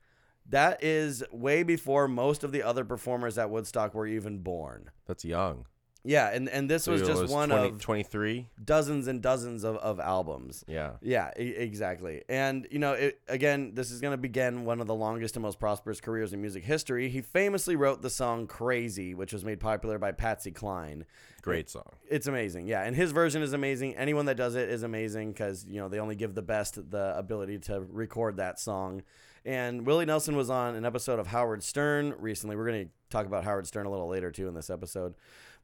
That 0.48 0.82
is 0.82 1.26
way 1.30 1.64
before 1.64 2.08
most 2.08 2.46
of 2.46 2.54
the 2.54 2.64
other 2.64 2.86
performers 2.86 3.38
at 3.38 3.50
Woodstock 3.50 3.94
were 3.94 4.08
even 4.08 4.38
born. 4.38 4.92
That's 5.08 5.26
young. 5.26 5.66
Yeah, 6.08 6.30
and, 6.34 6.48
and 6.48 6.70
this 6.70 6.88
was 6.88 7.02
So 7.02 7.06
it 7.06 7.10
just 7.10 7.34
one 7.34 7.50
20 7.50 7.68
of 7.70 7.82
23. 7.82 8.48
dozens 8.64 9.08
and 9.08 9.22
dozens 9.22 9.64
of, 9.66 9.76
of 9.78 10.00
albums. 10.00 10.64
Yeah. 10.68 10.92
Yeah, 11.02 11.32
e- 11.38 11.44
exactly. 11.44 12.24
And, 12.30 12.66
you 12.72 12.80
know, 12.80 12.94
it, 12.94 13.20
again, 13.28 13.74
this 13.74 13.92
is 13.92 14.00
going 14.00 14.12
to 14.14 14.18
begin 14.18 14.64
one 14.64 14.80
of 14.80 14.88
the 14.88 14.96
longest 14.96 15.36
and 15.36 15.44
most 15.44 15.60
prosperous 15.60 16.00
careers 16.00 16.32
in 16.32 16.40
music 16.40 16.64
history. 16.64 17.10
He 17.10 17.22
famously 17.22 17.76
wrote 17.76 18.02
the 18.02 18.10
song 18.10 18.48
Crazy, 18.48 19.14
which 19.14 19.34
was 19.34 19.44
made 19.44 19.60
popular 19.60 20.00
by 20.00 20.14
Patsy 20.14 20.52
Cline. 20.52 21.04
Great 21.42 21.70
song. 21.70 21.92
It's 22.10 22.28
amazing. 22.28 22.68
Yeah. 22.68 22.84
And 22.84 22.96
his 22.96 23.12
version 23.12 23.42
is 23.42 23.52
amazing. 23.54 23.96
Anyone 23.96 24.26
that 24.28 24.36
does 24.38 24.56
it 24.56 24.70
is 24.70 24.84
amazing 24.84 25.32
because, 25.34 25.66
you 25.70 25.80
know, 25.82 25.90
they 25.90 26.00
only 26.00 26.16
give 26.16 26.36
the 26.36 26.42
best 26.42 26.90
the 26.90 27.18
ability 27.18 27.60
to 27.60 27.82
record 27.90 28.38
that 28.38 28.60
song. 28.60 29.04
And 29.46 29.86
Willie 29.86 30.06
Nelson 30.06 30.36
was 30.36 30.50
on 30.50 30.76
an 30.76 30.86
episode 30.86 31.20
of 31.20 31.28
Howard 31.28 31.64
Stern 31.64 32.16
recently. 32.20 32.56
We're 32.58 32.68
going 32.68 32.86
to 32.86 32.92
talk 33.10 33.26
about 33.26 33.46
Howard 33.46 33.66
Stern 33.66 33.86
a 33.86 33.90
little 33.90 34.10
later, 34.10 34.30
too, 34.30 34.48
in 34.50 34.54
this 34.54 34.70
episode. 34.70 35.14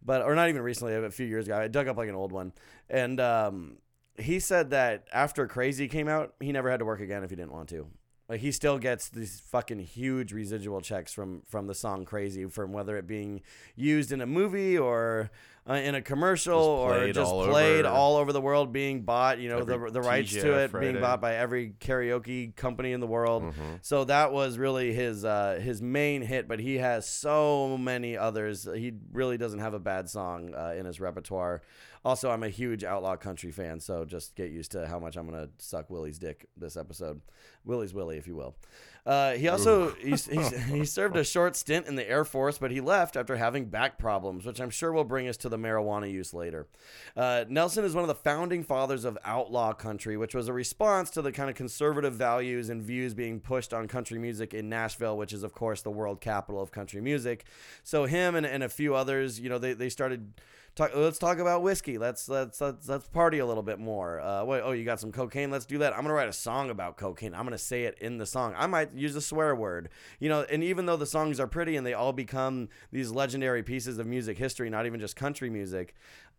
But, 0.05 0.21
or 0.21 0.35
not 0.35 0.49
even 0.49 0.61
recently, 0.61 0.95
a 0.95 1.09
few 1.11 1.25
years 1.25 1.45
ago. 1.45 1.57
I 1.57 1.67
dug 1.67 1.87
up 1.87 1.97
like 1.97 2.09
an 2.09 2.15
old 2.15 2.31
one. 2.31 2.53
And, 2.89 3.19
um, 3.19 3.77
he 4.17 4.39
said 4.39 4.69
that 4.71 5.07
after 5.11 5.47
Crazy 5.47 5.87
came 5.87 6.07
out, 6.07 6.33
he 6.39 6.51
never 6.51 6.69
had 6.69 6.79
to 6.79 6.85
work 6.85 6.99
again 6.99 7.23
if 7.23 7.29
he 7.29 7.35
didn't 7.35 7.51
want 7.51 7.69
to. 7.69 7.87
Like 8.29 8.39
he 8.39 8.51
still 8.51 8.77
gets 8.77 9.09
these 9.09 9.41
fucking 9.41 9.79
huge 9.79 10.31
residual 10.31 10.81
checks 10.81 11.13
from 11.13 11.41
from 11.47 11.67
the 11.67 11.75
song 11.75 12.05
Crazy, 12.05 12.45
from 12.45 12.71
whether 12.71 12.97
it 12.97 13.05
being 13.05 13.41
used 13.75 14.11
in 14.11 14.21
a 14.21 14.25
movie 14.25 14.77
or 14.77 15.29
uh, 15.69 15.73
in 15.73 15.95
a 15.95 16.01
commercial 16.01 16.87
Just 16.89 17.01
or 17.01 17.13
just 17.13 17.31
all 17.31 17.47
played 17.47 17.85
over. 17.85 17.95
all 17.95 18.17
over 18.17 18.33
the 18.33 18.41
world, 18.41 18.73
being 18.73 19.03
bought. 19.03 19.39
You 19.39 19.49
know 19.49 19.63
the 19.63 19.73
Every 19.73 19.91
the 19.91 20.01
rights 20.01 20.31
to 20.31 20.53
it 20.59 20.77
being 20.77 20.99
bought 20.99 21.21
by 21.21 21.35
every 21.35 21.75
karaoke 21.79 22.55
company 22.55 22.91
in 22.91 22.99
the 22.99 23.07
world. 23.07 23.43
Mm-hmm. 23.43 23.75
So 23.81 24.03
that 24.05 24.33
was 24.33 24.57
really 24.57 24.93
his 24.93 25.23
uh, 25.23 25.59
his 25.63 25.81
main 25.81 26.21
hit. 26.21 26.47
But 26.47 26.59
he 26.59 26.77
has 26.77 27.07
so 27.07 27.77
many 27.77 28.17
others. 28.17 28.67
He 28.75 28.93
really 29.11 29.37
doesn't 29.37 29.59
have 29.59 29.73
a 29.73 29.79
bad 29.79 30.09
song 30.09 30.53
uh, 30.53 30.73
in 30.77 30.85
his 30.85 30.99
repertoire. 30.99 31.61
Also, 32.05 32.29
I'm 32.29 32.43
a 32.43 32.49
huge 32.49 32.83
outlaw 32.83 33.15
country 33.15 33.51
fan, 33.51 33.79
so 33.79 34.03
just 34.03 34.35
get 34.35 34.51
used 34.51 34.71
to 34.71 34.85
how 34.87 34.99
much 34.99 35.15
I'm 35.15 35.25
gonna 35.25 35.47
suck 35.57 35.89
Willie's 35.89 36.19
dick 36.19 36.47
this 36.57 36.75
episode. 36.75 37.21
Willie's 37.63 37.93
Willie, 37.93 38.17
if 38.17 38.27
you 38.27 38.35
will. 38.35 38.57
Uh, 39.05 39.33
he 39.33 39.49
also 39.49 39.91
he's, 39.95 40.27
he's, 40.27 40.65
he 40.65 40.85
served 40.85 41.17
a 41.17 41.23
short 41.23 41.55
stint 41.55 41.87
in 41.87 41.95
the 41.95 42.09
Air 42.09 42.23
Force, 42.23 42.57
but 42.57 42.71
he 42.71 42.79
left 42.79 43.17
after 43.17 43.35
having 43.35 43.65
back 43.65 43.97
problems, 43.97 44.45
which 44.45 44.61
I'm 44.61 44.69
sure 44.69 44.93
will 44.93 45.03
bring 45.03 45.27
us 45.27 45.35
to 45.37 45.49
the 45.49 45.57
marijuana 45.57 46.09
use 46.09 46.33
later. 46.33 46.67
Uh, 47.15 47.43
Nelson 47.49 47.83
is 47.83 47.93
one 47.93 48.03
of 48.03 48.07
the 48.07 48.15
founding 48.15 48.63
fathers 48.63 49.03
of 49.03 49.17
outlaw 49.25 49.73
country, 49.73 50.15
which 50.15 50.33
was 50.33 50.47
a 50.47 50.53
response 50.53 51.09
to 51.11 51.21
the 51.21 51.31
kind 51.31 51.49
of 51.49 51.55
conservative 51.55 52.13
values 52.13 52.69
and 52.69 52.81
views 52.81 53.13
being 53.13 53.39
pushed 53.41 53.73
on 53.73 53.87
country 53.87 54.19
music 54.19 54.53
in 54.53 54.69
Nashville, 54.69 55.17
which 55.17 55.33
is 55.33 55.43
of 55.43 55.53
course 55.53 55.81
the 55.81 55.91
world 55.91 56.21
capital 56.21 56.61
of 56.61 56.71
country 56.71 57.01
music. 57.01 57.45
So 57.83 58.05
him 58.05 58.35
and, 58.35 58.45
and 58.45 58.63
a 58.63 58.69
few 58.69 58.95
others, 58.95 59.39
you 59.39 59.49
know, 59.49 59.57
they, 59.57 59.73
they 59.73 59.89
started 59.89 60.33
Talk, 60.75 60.95
let's 60.95 61.19
talk 61.19 61.37
about 61.37 61.61
whiskey. 61.61 61.99
Let's 61.99 62.27
let's 62.27 62.59
let's, 62.59 62.89
let's 62.89 63.07
party 63.07 63.37
a 63.37 63.45
little 63.45 63.61
bit 63.61 63.77
more. 63.77 64.19
Uh, 64.19 64.43
wait, 64.43 64.61
oh, 64.61 64.71
you 64.71 64.83
got 64.83 64.99
some 64.99 65.11
cocaine? 65.11 65.51
Let's 65.51 65.67
do 65.67 65.77
that. 65.77 65.93
I'm 65.93 66.01
gonna 66.01 66.15
write 66.15 66.29
a 66.29 66.33
song 66.33 66.71
about 66.71 66.97
cocaine. 66.97 67.35
I'm 67.35 67.43
gonna 67.43 67.59
say 67.59 67.83
it 67.83 67.99
in 68.01 68.17
the 68.17 68.25
song. 68.25 68.55
I 68.57 68.65
might 68.65 68.91
use 68.95 69.15
a 69.15 69.21
swear 69.21 69.55
word, 69.55 69.89
you 70.19 70.29
know. 70.29 70.47
And 70.49 70.63
even 70.63 70.87
though 70.87 70.97
the 70.97 71.05
songs 71.05 71.39
are 71.39 71.45
pretty 71.45 71.75
and 71.75 71.85
they 71.85 71.93
all 71.93 72.11
become 72.11 72.69
these 72.91 73.11
legendary 73.11 73.61
pieces 73.61 73.99
of 73.99 74.07
music 74.07 74.39
history, 74.39 74.67
not 74.71 74.87
even 74.87 74.99
just 74.99 75.15
country 75.15 75.51
music, 75.51 75.93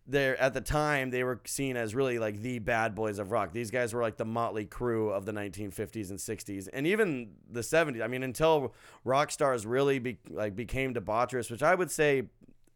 they're 0.04 0.36
at 0.40 0.52
the 0.52 0.60
time 0.60 1.10
they 1.10 1.22
were 1.22 1.40
seen 1.46 1.76
as 1.76 1.94
really 1.94 2.18
like 2.18 2.42
the 2.42 2.58
bad 2.58 2.96
boys 2.96 3.20
of 3.20 3.30
rock. 3.30 3.52
These 3.52 3.70
guys 3.70 3.94
were 3.94 4.02
like 4.02 4.16
the 4.16 4.24
motley 4.24 4.64
crew 4.64 5.10
of 5.10 5.26
the 5.26 5.32
1950s 5.32 6.10
and 6.10 6.18
60s, 6.18 6.68
and 6.72 6.88
even 6.88 7.30
the 7.48 7.60
70s. 7.60 8.02
I 8.02 8.08
mean, 8.08 8.24
until 8.24 8.74
rock 9.04 9.30
stars 9.30 9.64
really 9.64 10.00
be, 10.00 10.18
like 10.28 10.56
became 10.56 10.92
debaucherous, 10.92 11.52
which 11.52 11.62
I 11.62 11.76
would 11.76 11.92
say 11.92 12.24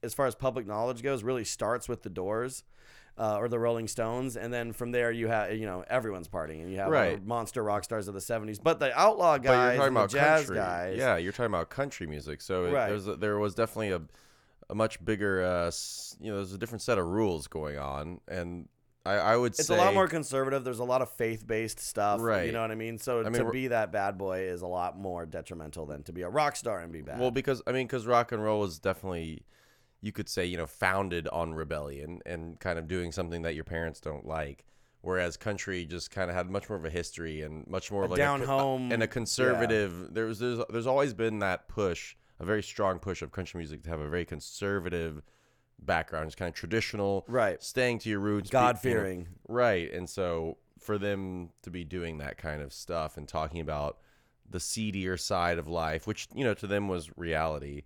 as 0.02 0.14
far 0.14 0.26
as 0.26 0.34
public 0.34 0.66
knowledge 0.66 1.02
goes, 1.02 1.22
really 1.22 1.44
starts 1.44 1.88
with 1.88 2.02
the 2.02 2.10
Doors. 2.10 2.64
Uh, 3.20 3.36
or 3.36 3.48
the 3.48 3.58
Rolling 3.58 3.88
Stones, 3.88 4.36
and 4.36 4.54
then 4.54 4.72
from 4.72 4.92
there 4.92 5.10
you 5.10 5.26
have 5.26 5.52
you 5.52 5.66
know 5.66 5.82
everyone's 5.90 6.28
partying, 6.28 6.60
and 6.60 6.70
you 6.70 6.76
have 6.78 6.88
Right. 6.88 7.20
monster 7.26 7.64
rock 7.64 7.82
stars 7.82 8.06
of 8.06 8.14
the 8.14 8.20
'70s. 8.20 8.60
But 8.62 8.78
the 8.78 8.96
outlaw 8.96 9.38
guys, 9.38 9.46
you're 9.48 9.56
talking 9.56 9.86
and 9.88 9.96
the 9.96 10.00
about 10.00 10.10
jazz 10.10 10.40
country. 10.42 10.56
guys, 10.56 10.96
Yeah, 10.98 11.16
you're 11.16 11.32
talking 11.32 11.46
about 11.46 11.68
country 11.68 12.06
music. 12.06 12.40
So 12.40 12.66
it, 12.66 12.74
Right. 12.74 12.86
there's 12.90 13.08
a, 13.08 13.16
there 13.16 13.36
was 13.40 13.56
definitely 13.56 13.90
a 13.90 14.02
a 14.70 14.74
much 14.76 15.04
bigger 15.04 15.42
uh, 15.42 15.72
you 16.20 16.30
know 16.30 16.36
there's 16.36 16.52
a 16.52 16.58
different 16.58 16.82
set 16.82 16.96
of 16.96 17.06
rules 17.06 17.48
going 17.48 17.76
on, 17.76 18.20
and 18.28 18.68
I, 19.04 19.14
I 19.14 19.36
would 19.36 19.50
it's 19.58 19.66
say 19.66 19.74
it's 19.74 19.82
a 19.82 19.84
lot 19.84 19.94
more 19.94 20.06
conservative. 20.06 20.62
There's 20.62 20.78
a 20.78 20.84
lot 20.84 21.02
of 21.02 21.10
faith-based 21.10 21.80
stuff, 21.80 22.20
right? 22.20 22.46
You 22.46 22.52
know 22.52 22.60
what 22.60 22.70
I 22.70 22.76
mean? 22.76 22.98
So 22.98 23.22
I 23.22 23.30
mean, 23.30 23.44
to 23.44 23.50
be 23.50 23.66
that 23.66 23.90
bad 23.90 24.16
boy 24.16 24.42
is 24.42 24.62
a 24.62 24.68
lot 24.68 24.96
more 24.96 25.26
detrimental 25.26 25.86
than 25.86 26.04
to 26.04 26.12
be 26.12 26.22
a 26.22 26.28
rock 26.28 26.54
star 26.54 26.78
and 26.78 26.92
be 26.92 27.02
bad. 27.02 27.18
Well, 27.18 27.32
because 27.32 27.62
I 27.66 27.72
mean, 27.72 27.88
because 27.88 28.06
rock 28.06 28.30
and 28.30 28.44
roll 28.44 28.60
was 28.60 28.78
definitely, 28.78 29.42
you 30.00 30.12
could 30.12 30.28
say, 30.28 30.44
you 30.46 30.56
know, 30.56 30.66
founded 30.66 31.26
on 31.28 31.54
rebellion 31.54 32.20
and 32.24 32.58
kind 32.60 32.78
of 32.78 32.86
doing 32.88 33.10
something 33.12 33.42
that 33.42 33.54
your 33.54 33.64
parents 33.64 34.00
don't 34.00 34.26
like. 34.26 34.64
whereas 35.00 35.36
country 35.36 35.84
just 35.86 36.10
kind 36.10 36.28
of 36.28 36.34
had 36.36 36.50
much 36.50 36.68
more 36.68 36.76
of 36.76 36.84
a 36.84 36.90
history 36.90 37.42
and 37.42 37.64
much 37.68 37.90
more 37.92 38.02
of 38.04 38.10
A 38.10 38.14
like 38.14 38.18
down 38.18 38.40
a, 38.40 38.44
uh, 38.44 38.46
home- 38.48 38.90
and 38.92 39.00
a 39.02 39.06
conservative. 39.06 40.12
There 40.12 40.26
was 40.26 40.40
there's, 40.40 40.58
there's 40.70 40.88
always 40.88 41.14
been 41.14 41.38
that 41.38 41.68
push, 41.68 42.16
a 42.40 42.44
very 42.44 42.62
strong 42.64 42.98
push 42.98 43.22
of 43.22 43.30
country 43.30 43.58
music 43.58 43.84
to 43.84 43.90
have 43.90 44.00
a 44.00 44.08
very 44.08 44.24
conservative 44.24 45.22
background, 45.78 46.26
just 46.26 46.36
kind 46.36 46.48
of 46.48 46.54
traditional, 46.56 47.24
Right. 47.28 47.62
Staying 47.62 48.00
to 48.00 48.10
your 48.10 48.18
roots, 48.18 48.50
be- 48.50 48.56
you 48.56 48.60
know, 48.60 49.54
right? 49.54 49.90
And 49.92 50.10
so 50.10 50.58
for 50.80 50.98
them 50.98 51.50
to 51.62 51.70
be 51.70 51.84
doing 51.84 52.18
that 52.18 52.36
kind 52.36 52.60
of 52.60 52.72
stuff 52.72 53.16
and 53.16 53.26
talking 53.28 53.60
about 53.60 53.98
the 54.50 54.60
seedier 54.60 55.16
side 55.16 55.58
of 55.58 55.68
life, 55.68 56.06
which 56.08 56.26
you 56.34 56.42
know 56.44 56.54
to 56.54 56.66
them 56.66 56.88
was 56.88 57.16
reality. 57.16 57.84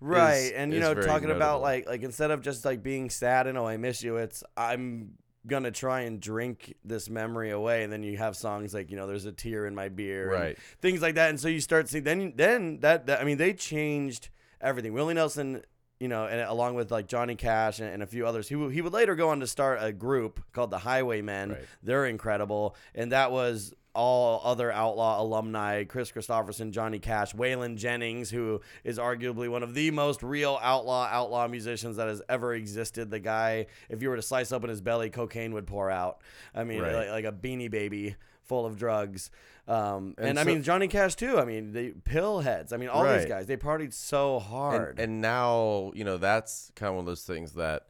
Right 0.00 0.34
is- 0.34 0.50
and 0.52 0.72
you 0.72 0.80
know 0.80 0.94
talking 1.06 1.30
about 1.30 1.60
like 1.62 1.86
like 1.88 2.02
instead 2.02 2.30
of 2.30 2.40
just 2.42 2.64
like 2.64 2.82
being 2.82 3.10
sad 3.10 3.46
and 3.46 3.56
oh 3.58 3.66
i 3.66 3.76
miss 3.76 4.02
you 4.02 4.16
it's 4.16 4.42
i'm 4.56 5.12
gonna 5.46 5.70
try 5.70 6.00
and 6.02 6.20
drink 6.20 6.74
this 6.84 7.08
memory 7.08 7.50
away 7.50 7.82
and 7.82 7.92
then 7.92 8.02
you 8.02 8.16
have 8.18 8.36
songs 8.36 8.74
like 8.74 8.90
you 8.90 8.96
know 8.96 9.06
there's 9.06 9.24
a 9.24 9.32
tear 9.32 9.66
in 9.66 9.74
my 9.74 9.88
beer 9.88 10.30
Right. 10.30 10.58
things 10.82 11.00
like 11.00 11.14
that 11.14 11.30
and 11.30 11.40
so 11.40 11.48
you 11.48 11.60
start 11.60 11.88
seeing 11.88 12.04
then 12.04 12.32
then 12.36 12.80
that, 12.80 13.06
that 13.06 13.20
i 13.20 13.24
mean 13.24 13.38
they 13.38 13.52
changed 13.54 14.28
everything 14.60 14.92
willie 14.92 15.14
nelson 15.14 15.62
you 15.98 16.08
know 16.08 16.26
and 16.26 16.40
along 16.42 16.74
with 16.74 16.90
like 16.90 17.06
johnny 17.08 17.34
cash 17.36 17.78
and, 17.80 17.88
and 17.88 18.02
a 18.02 18.06
few 18.06 18.26
others 18.26 18.48
he, 18.48 18.56
would- 18.56 18.72
he 18.72 18.82
would 18.82 18.92
later 18.92 19.14
go 19.14 19.30
on 19.30 19.40
to 19.40 19.46
start 19.46 19.78
a 19.82 19.92
group 19.92 20.40
called 20.52 20.70
the 20.70 20.78
highwaymen 20.78 21.50
Right. 21.50 21.64
they're 21.82 22.06
incredible 22.06 22.74
and 22.94 23.12
that 23.12 23.32
was 23.32 23.72
all 23.92 24.40
other 24.44 24.70
outlaw 24.70 25.20
alumni 25.20 25.82
kris 25.82 26.12
kristofferson 26.12 26.70
johnny 26.70 27.00
cash 27.00 27.32
waylon 27.34 27.76
jennings 27.76 28.30
who 28.30 28.60
is 28.84 28.98
arguably 28.98 29.48
one 29.48 29.64
of 29.64 29.74
the 29.74 29.90
most 29.90 30.22
real 30.22 30.60
outlaw 30.62 31.08
outlaw 31.10 31.48
musicians 31.48 31.96
that 31.96 32.06
has 32.06 32.22
ever 32.28 32.54
existed. 32.54 33.10
The 33.10 33.18
guy 33.18 33.66
if 33.88 34.00
you 34.00 34.08
were 34.08 34.16
to 34.16 34.22
slice 34.22 34.52
open 34.52 34.70
his 34.70 34.80
belly 34.80 35.10
cocaine 35.10 35.52
would 35.54 35.66
pour 35.66 35.90
out. 35.90 36.20
I 36.54 36.62
mean 36.64 36.82
Right. 36.82 36.94
like, 36.94 37.08
like 37.10 37.24
a 37.24 37.32
beanie 37.32 37.70
baby 37.70 38.14
full 38.42 38.64
of 38.64 38.76
drugs. 38.76 39.30
Um, 39.66 40.14
and, 40.18 40.30
And 40.30 40.38
i 40.40 40.44
mean 40.44 40.62
johnny 40.62 40.86
cash 40.88 41.14
too. 41.16 41.38
I 41.38 41.44
mean 41.44 41.72
the 41.72 41.92
pill 42.04 42.40
heads. 42.40 42.72
I 42.72 42.76
mean 42.76 42.88
all 42.90 43.04
these 43.04 43.26
guys 43.26 43.46
they 43.46 43.56
partied 43.56 43.92
so 43.92 44.38
hard. 44.38 44.90
And, 44.90 45.00
and 45.00 45.20
now, 45.20 45.90
you 45.94 46.04
know, 46.04 46.16
that's 46.16 46.70
kind 46.76 46.88
of 46.90 46.94
one 46.94 47.02
of 47.02 47.06
those 47.06 47.24
things 47.24 47.52
that, 47.52 47.86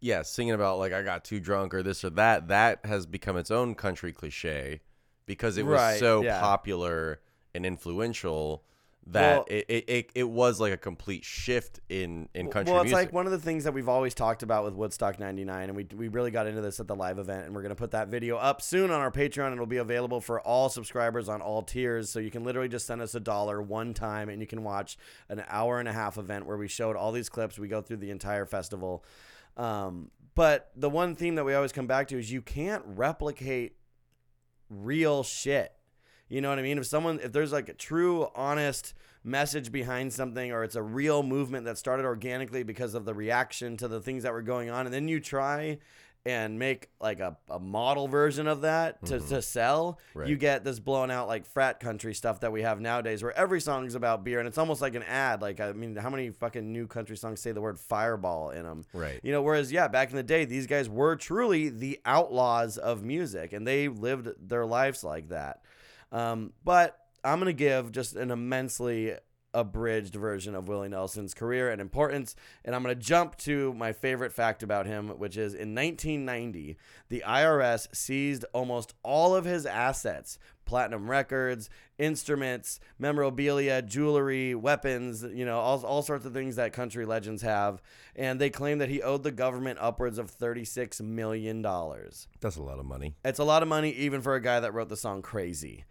yeah, 0.00 0.22
singing 0.22 0.54
about 0.54 0.78
like 0.78 0.92
I 0.92 1.02
got 1.02 1.24
too 1.24 1.38
drunk 1.38 1.74
or 1.74 1.82
this 1.84 2.04
or 2.04 2.10
that, 2.10 2.48
that 2.48 2.84
has 2.86 3.06
become 3.06 3.36
its 3.36 3.52
own 3.52 3.74
country 3.76 4.12
cliche 4.12 4.80
because 5.26 5.58
it 5.58 5.66
was 5.66 5.78
Right, 5.80 5.98
so 5.98 6.22
yeah. 6.22 6.40
popular 6.40 7.20
and 7.54 7.64
influential 7.66 8.64
that 9.08 9.38
Well- 9.38 9.44
it, 9.48 9.64
it, 9.68 9.84
it, 9.88 10.10
it 10.14 10.28
was 10.28 10.60
like 10.60 10.72
a 10.72 10.76
complete 10.76 11.24
shift 11.24 11.80
in, 11.88 12.28
in 12.34 12.48
country 12.48 12.72
well, 12.72 12.82
it's 12.82 12.92
music. 12.92 13.06
like 13.08 13.12
one 13.12 13.26
of 13.26 13.32
the 13.32 13.38
things 13.38 13.64
that 13.64 13.74
we've 13.74 13.88
always 13.88 14.14
talked 14.14 14.44
about 14.44 14.64
with 14.64 14.74
Woodstock 14.74 15.18
99, 15.18 15.68
and 15.70 15.76
we, 15.76 15.88
we 15.96 16.06
really 16.06 16.30
got 16.30 16.46
into 16.46 16.60
this 16.60 16.78
at 16.78 16.86
the 16.86 16.94
live 16.94 17.18
event, 17.18 17.46
and 17.46 17.52
we're 17.54 17.62
going 17.62 17.74
to 17.74 17.76
put 17.76 17.90
that 17.90 18.08
video 18.08 18.36
up 18.36 18.62
soon 18.62 18.92
on 18.92 19.00
our 19.00 19.10
Patreon, 19.10 19.52
it'll 19.52 19.66
be 19.66 19.78
available 19.78 20.20
for 20.20 20.40
all 20.40 20.68
subscribers 20.68 21.28
on 21.28 21.40
all 21.42 21.62
tiers. 21.62 22.10
So 22.10 22.20
you 22.20 22.30
can 22.30 22.44
literally 22.44 22.68
just 22.68 22.86
send 22.86 23.02
us 23.02 23.16
a 23.16 23.20
dollar 23.20 23.60
one 23.60 23.92
time, 23.92 24.28
and 24.28 24.40
you 24.40 24.46
can 24.46 24.62
watch 24.62 24.96
an 25.28 25.42
hour 25.48 25.80
and 25.80 25.88
a 25.88 25.92
half 25.92 26.16
event 26.16 26.46
where 26.46 26.56
we 26.56 26.68
showed 26.68 26.94
all 26.94 27.10
these 27.10 27.28
clips. 27.28 27.58
We 27.58 27.66
go 27.66 27.82
through 27.82 27.96
the 27.96 28.10
entire 28.12 28.46
festival. 28.46 29.04
Um, 29.56 30.12
but 30.36 30.70
the 30.76 30.88
one 30.88 31.16
theme 31.16 31.34
that 31.34 31.44
we 31.44 31.54
always 31.54 31.72
come 31.72 31.88
back 31.88 32.06
to 32.08 32.18
is 32.20 32.30
you 32.30 32.40
can't 32.40 32.84
replicate 32.86 33.74
real 34.72 35.22
shit. 35.22 35.72
You 36.28 36.40
know 36.40 36.48
what 36.48 36.58
I 36.58 36.62
mean? 36.62 36.78
If 36.78 36.86
someone, 36.86 37.20
if 37.22 37.32
there's 37.32 37.52
like 37.52 37.68
a 37.68 37.74
true, 37.74 38.28
honest 38.34 38.94
message 39.22 39.70
behind 39.70 40.12
something, 40.12 40.50
or 40.50 40.64
it's 40.64 40.76
a 40.76 40.82
real 40.82 41.22
movement 41.22 41.66
that 41.66 41.78
started 41.78 42.06
organically 42.06 42.62
because 42.62 42.94
of 42.94 43.04
the 43.04 43.14
reaction 43.14 43.76
to 43.76 43.88
the 43.88 44.00
things 44.00 44.22
that 44.22 44.32
were 44.32 44.42
going 44.42 44.70
on, 44.70 44.86
and 44.86 44.94
then 44.94 45.08
you 45.08 45.20
try 45.20 45.78
and 46.24 46.56
make 46.58 46.88
like 47.00 47.18
a, 47.18 47.36
a 47.50 47.58
model 47.58 48.06
version 48.06 48.46
of 48.46 48.60
that 48.60 49.04
to, 49.06 49.18
to 49.18 49.42
sell, 49.42 49.98
Right. 50.14 50.28
you 50.28 50.36
get 50.36 50.62
this 50.62 50.78
blown 50.78 51.10
out 51.10 51.26
like 51.26 51.44
frat 51.46 51.80
country 51.80 52.14
stuff 52.14 52.40
that 52.40 52.52
we 52.52 52.62
have 52.62 52.80
nowadays 52.80 53.24
where 53.24 53.36
every 53.36 53.60
song 53.60 53.86
is 53.86 53.96
about 53.96 54.22
beer 54.22 54.38
and 54.38 54.46
it's 54.46 54.58
almost 54.58 54.80
like 54.80 54.94
an 54.94 55.02
ad. 55.02 55.42
Like, 55.42 55.58
I 55.58 55.72
mean, 55.72 55.96
how 55.96 56.10
many 56.10 56.30
fucking 56.30 56.72
new 56.72 56.86
country 56.86 57.16
songs 57.16 57.40
say 57.40 57.50
the 57.50 57.60
word 57.60 57.80
fireball 57.80 58.50
in 58.50 58.62
them? 58.62 58.84
Right. 58.92 59.18
You 59.24 59.32
know, 59.32 59.42
whereas, 59.42 59.72
yeah, 59.72 59.88
back 59.88 60.10
in 60.10 60.16
the 60.16 60.22
day, 60.22 60.44
these 60.44 60.68
guys 60.68 60.88
were 60.88 61.16
truly 61.16 61.70
the 61.70 61.98
outlaws 62.04 62.78
of 62.78 63.02
music 63.02 63.52
and 63.52 63.66
they 63.66 63.88
lived 63.88 64.28
their 64.48 64.64
lives 64.64 65.02
like 65.02 65.30
that. 65.30 65.62
Um, 66.12 66.52
but 66.64 66.96
I'm 67.24 67.38
going 67.40 67.46
to 67.46 67.52
give 67.52 67.90
just 67.90 68.14
an 68.14 68.30
immensely 68.30 69.14
abridged 69.54 70.14
version 70.14 70.54
of 70.54 70.68
Willie 70.68 70.88
Nelson's 70.88 71.34
career 71.34 71.70
and 71.70 71.80
importance. 71.80 72.34
And 72.64 72.74
I'm 72.74 72.82
going 72.82 72.94
to 72.94 73.00
jump 73.00 73.36
to 73.38 73.72
my 73.74 73.92
favorite 73.92 74.32
fact 74.32 74.62
about 74.62 74.86
him, 74.86 75.10
which 75.10 75.36
is 75.36 75.54
in 75.54 75.74
1990, 75.74 76.76
the 77.08 77.22
IRS 77.26 77.94
seized 77.94 78.44
almost 78.52 78.94
all 79.02 79.34
of 79.34 79.44
his 79.44 79.66
assets 79.66 80.38
platinum 80.64 81.10
records, 81.10 81.68
instruments, 81.98 82.80
memorabilia, 82.98 83.82
jewelry, 83.82 84.54
weapons, 84.54 85.22
you 85.22 85.44
know, 85.44 85.58
all, 85.58 85.84
all 85.84 86.02
sorts 86.02 86.24
of 86.24 86.32
things 86.32 86.56
that 86.56 86.72
country 86.72 87.04
legends 87.04 87.42
have. 87.42 87.82
And 88.16 88.40
they 88.40 88.48
claim 88.48 88.78
that 88.78 88.88
he 88.88 89.02
owed 89.02 89.22
the 89.22 89.32
government 89.32 89.78
upwards 89.82 90.18
of 90.18 90.36
$36 90.36 91.00
million. 91.00 91.62
That's 92.40 92.56
a 92.56 92.62
lot 92.62 92.78
of 92.78 92.86
money. 92.86 93.16
It's 93.24 93.38
a 93.38 93.44
lot 93.44 93.62
of 93.62 93.68
money, 93.68 93.90
even 93.90 94.22
for 94.22 94.34
a 94.34 94.40
guy 94.40 94.60
that 94.60 94.72
wrote 94.72 94.88
the 94.88 94.96
song 94.96 95.20
Crazy. 95.20 95.84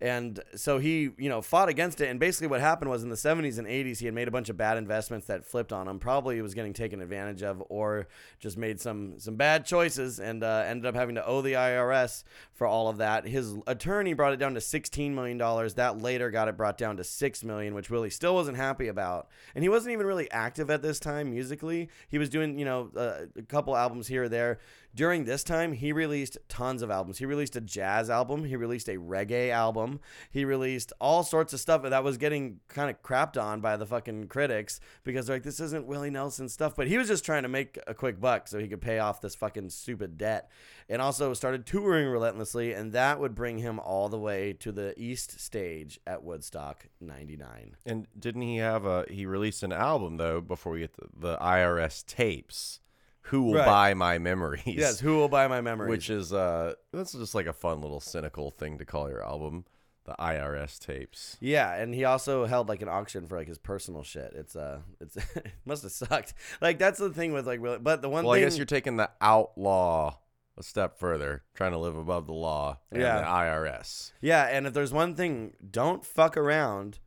And 0.00 0.40
so 0.54 0.78
he, 0.78 1.10
you 1.18 1.28
know, 1.28 1.42
fought 1.42 1.68
against 1.68 2.00
it. 2.00 2.08
And 2.08 2.20
basically, 2.20 2.46
what 2.46 2.60
happened 2.60 2.90
was 2.90 3.02
in 3.02 3.08
the 3.10 3.16
70s 3.16 3.58
and 3.58 3.66
80s, 3.66 3.98
he 3.98 4.06
had 4.06 4.14
made 4.14 4.28
a 4.28 4.30
bunch 4.30 4.48
of 4.48 4.56
bad 4.56 4.76
investments 4.76 5.26
that 5.26 5.44
flipped 5.44 5.72
on 5.72 5.88
him. 5.88 5.98
Probably 5.98 6.36
he 6.36 6.42
was 6.42 6.54
getting 6.54 6.72
taken 6.72 7.00
advantage 7.00 7.42
of, 7.42 7.62
or 7.68 8.06
just 8.38 8.56
made 8.56 8.80
some 8.80 9.18
some 9.18 9.34
bad 9.34 9.66
choices, 9.66 10.20
and 10.20 10.44
uh, 10.44 10.62
ended 10.66 10.86
up 10.86 10.94
having 10.94 11.16
to 11.16 11.26
owe 11.26 11.42
the 11.42 11.54
IRS 11.54 12.22
for 12.52 12.66
all 12.66 12.88
of 12.88 12.98
that. 12.98 13.26
His 13.26 13.56
attorney 13.66 14.12
brought 14.12 14.32
it 14.32 14.38
down 14.38 14.54
to 14.54 14.60
16 14.60 15.14
million 15.14 15.36
dollars. 15.36 15.74
That 15.74 16.00
later 16.00 16.30
got 16.30 16.46
it 16.46 16.56
brought 16.56 16.78
down 16.78 16.96
to 16.98 17.04
six 17.04 17.42
million, 17.42 17.74
which 17.74 17.90
Willie 17.90 18.10
still 18.10 18.34
wasn't 18.34 18.56
happy 18.56 18.86
about. 18.86 19.28
And 19.54 19.64
he 19.64 19.68
wasn't 19.68 19.94
even 19.94 20.06
really 20.06 20.30
active 20.30 20.70
at 20.70 20.80
this 20.80 21.00
time 21.00 21.30
musically. 21.30 21.88
He 22.08 22.18
was 22.18 22.28
doing, 22.28 22.56
you 22.58 22.64
know, 22.64 22.90
uh, 22.96 23.26
a 23.36 23.42
couple 23.42 23.76
albums 23.76 24.06
here 24.06 24.24
or 24.24 24.28
there. 24.28 24.60
During 24.98 25.26
this 25.26 25.44
time, 25.44 25.74
he 25.74 25.92
released 25.92 26.38
tons 26.48 26.82
of 26.82 26.90
albums. 26.90 27.18
He 27.18 27.24
released 27.24 27.54
a 27.54 27.60
jazz 27.60 28.10
album. 28.10 28.42
He 28.42 28.56
released 28.56 28.88
a 28.88 28.96
reggae 28.96 29.50
album. 29.50 30.00
He 30.28 30.44
released 30.44 30.92
all 31.00 31.22
sorts 31.22 31.52
of 31.52 31.60
stuff 31.60 31.82
that 31.82 32.02
was 32.02 32.16
getting 32.16 32.58
kind 32.66 32.90
of 32.90 33.00
crapped 33.00 33.40
on 33.40 33.60
by 33.60 33.76
the 33.76 33.86
fucking 33.86 34.26
critics 34.26 34.80
because 35.04 35.28
they're 35.28 35.36
like, 35.36 35.44
this 35.44 35.60
isn't 35.60 35.86
Willie 35.86 36.10
Nelson 36.10 36.48
stuff. 36.48 36.74
But 36.74 36.88
he 36.88 36.98
was 36.98 37.06
just 37.06 37.24
trying 37.24 37.44
to 37.44 37.48
make 37.48 37.78
a 37.86 37.94
quick 37.94 38.20
buck 38.20 38.48
so 38.48 38.58
he 38.58 38.66
could 38.66 38.80
pay 38.80 38.98
off 38.98 39.20
this 39.20 39.36
fucking 39.36 39.70
stupid 39.70 40.18
debt. 40.18 40.50
And 40.88 41.00
also 41.00 41.32
started 41.32 41.64
touring 41.64 42.08
relentlessly, 42.08 42.72
and 42.72 42.90
that 42.90 43.20
would 43.20 43.36
bring 43.36 43.58
him 43.58 43.78
all 43.78 44.08
the 44.08 44.18
way 44.18 44.52
to 44.54 44.72
the 44.72 45.00
East 45.00 45.38
stage 45.38 46.00
at 46.08 46.24
Woodstock 46.24 46.88
99. 47.00 47.76
And 47.86 48.08
didn't 48.18 48.42
he 48.42 48.56
have 48.56 48.84
a? 48.84 49.04
He 49.08 49.26
released 49.26 49.62
an 49.62 49.72
album 49.72 50.16
though 50.16 50.40
before 50.40 50.72
we 50.72 50.80
get 50.80 50.96
the, 50.96 51.06
the 51.16 51.36
IRS 51.36 52.04
tapes. 52.04 52.80
Who 53.22 53.42
will 53.42 53.54
Right. 53.54 53.66
buy 53.66 53.94
my 53.94 54.18
memories? 54.18 54.62
Yes, 54.66 55.00
who 55.00 55.16
will 55.16 55.28
buy 55.28 55.48
my 55.48 55.60
memories? 55.60 55.90
which 55.90 56.10
is 56.10 56.32
uh, 56.32 56.74
that's 56.92 57.12
just 57.12 57.34
like 57.34 57.46
a 57.46 57.52
fun 57.52 57.80
little 57.82 58.00
cynical 58.00 58.50
thing 58.50 58.78
to 58.78 58.84
call 58.86 59.10
your 59.10 59.22
album, 59.22 59.64
the 60.04 60.14
IRS 60.18 60.78
tapes. 60.78 61.36
Yeah, 61.40 61.74
and 61.74 61.94
he 61.94 62.04
also 62.04 62.46
held 62.46 62.68
like 62.70 62.80
an 62.80 62.88
auction 62.88 63.26
for 63.26 63.36
like 63.36 63.48
his 63.48 63.58
personal 63.58 64.02
shit. 64.02 64.32
It's 64.34 64.56
uh, 64.56 64.80
it's 65.00 65.16
it 65.16 65.46
must 65.66 65.82
have 65.82 65.92
sucked. 65.92 66.32
Like 66.62 66.78
that's 66.78 66.98
the 66.98 67.10
thing 67.10 67.32
with 67.34 67.46
like, 67.46 67.60
Willie- 67.60 67.78
but 67.80 68.00
the 68.00 68.08
one 68.08 68.24
Well, 68.24 68.34
thing, 68.34 68.42
I 68.42 68.46
guess 68.46 68.56
you're 68.56 68.64
taking 68.66 68.96
the 68.96 69.10
outlaw 69.20 70.16
a 70.56 70.62
step 70.62 70.98
further, 70.98 71.42
trying 71.54 71.72
to 71.72 71.78
live 71.78 71.96
above 71.96 72.26
the 72.26 72.32
law 72.32 72.78
and 72.90 73.00
Yeah. 73.02 73.18
the 73.20 73.26
IRS. 73.26 74.12
yeah. 74.22 74.44
And 74.46 74.66
if 74.66 74.72
there's 74.74 74.92
one 74.92 75.14
thing, 75.14 75.52
don't 75.70 76.04
fuck 76.04 76.36
around 76.36 76.98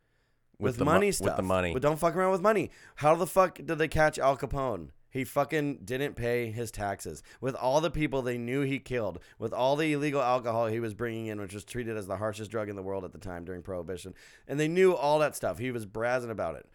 with, 0.60 0.74
With 0.74 0.78
the 0.78 0.86
mo- 0.86 0.92
money 0.94 1.08
with 1.08 1.36
the 1.36 1.42
money. 1.42 1.74
but 1.74 1.82
don't 1.82 1.98
fuck 2.00 2.16
around 2.16 2.32
with 2.32 2.42
money. 2.42 2.70
How 2.98 3.16
the 3.16 3.28
fuck 3.28 3.56
did 3.56 3.78
they 3.80 3.88
catch 3.90 4.18
Al 4.20 4.38
Capone? 4.38 4.90
He 5.12 5.24
fucking 5.26 5.80
didn't 5.84 6.16
pay 6.16 6.50
his 6.52 6.72
taxes. 6.72 7.22
With 7.40 7.54
all 7.56 7.82
the 7.82 7.92
people 7.92 8.22
they 8.22 8.38
knew 8.38 8.62
he 8.62 8.80
killed, 8.80 9.20
with 9.38 9.54
all 9.54 9.76
the 9.76 9.92
illegal 9.94 10.22
alcohol 10.22 10.68
he 10.68 10.80
was 10.80 10.94
bringing 10.94 11.28
in, 11.28 11.40
which 11.40 11.54
was 11.54 11.66
treated 11.66 11.98
as 11.98 12.08
the 12.08 12.18
harshest 12.18 12.50
drug 12.50 12.70
in 12.70 12.76
the 12.76 12.82
world 12.82 13.04
at 13.04 13.12
the 13.12 13.18
time 13.20 13.44
during 13.46 13.62
Prohibition, 13.62 14.14
and 14.48 14.60
they 14.60 14.68
knew 14.70 14.96
all 14.96 15.20
that 15.20 15.36
stuff. 15.36 15.60
He 15.60 15.70
was 15.72 15.86
brazzing 15.86 16.32
about 16.32 16.56
it. 16.56 16.66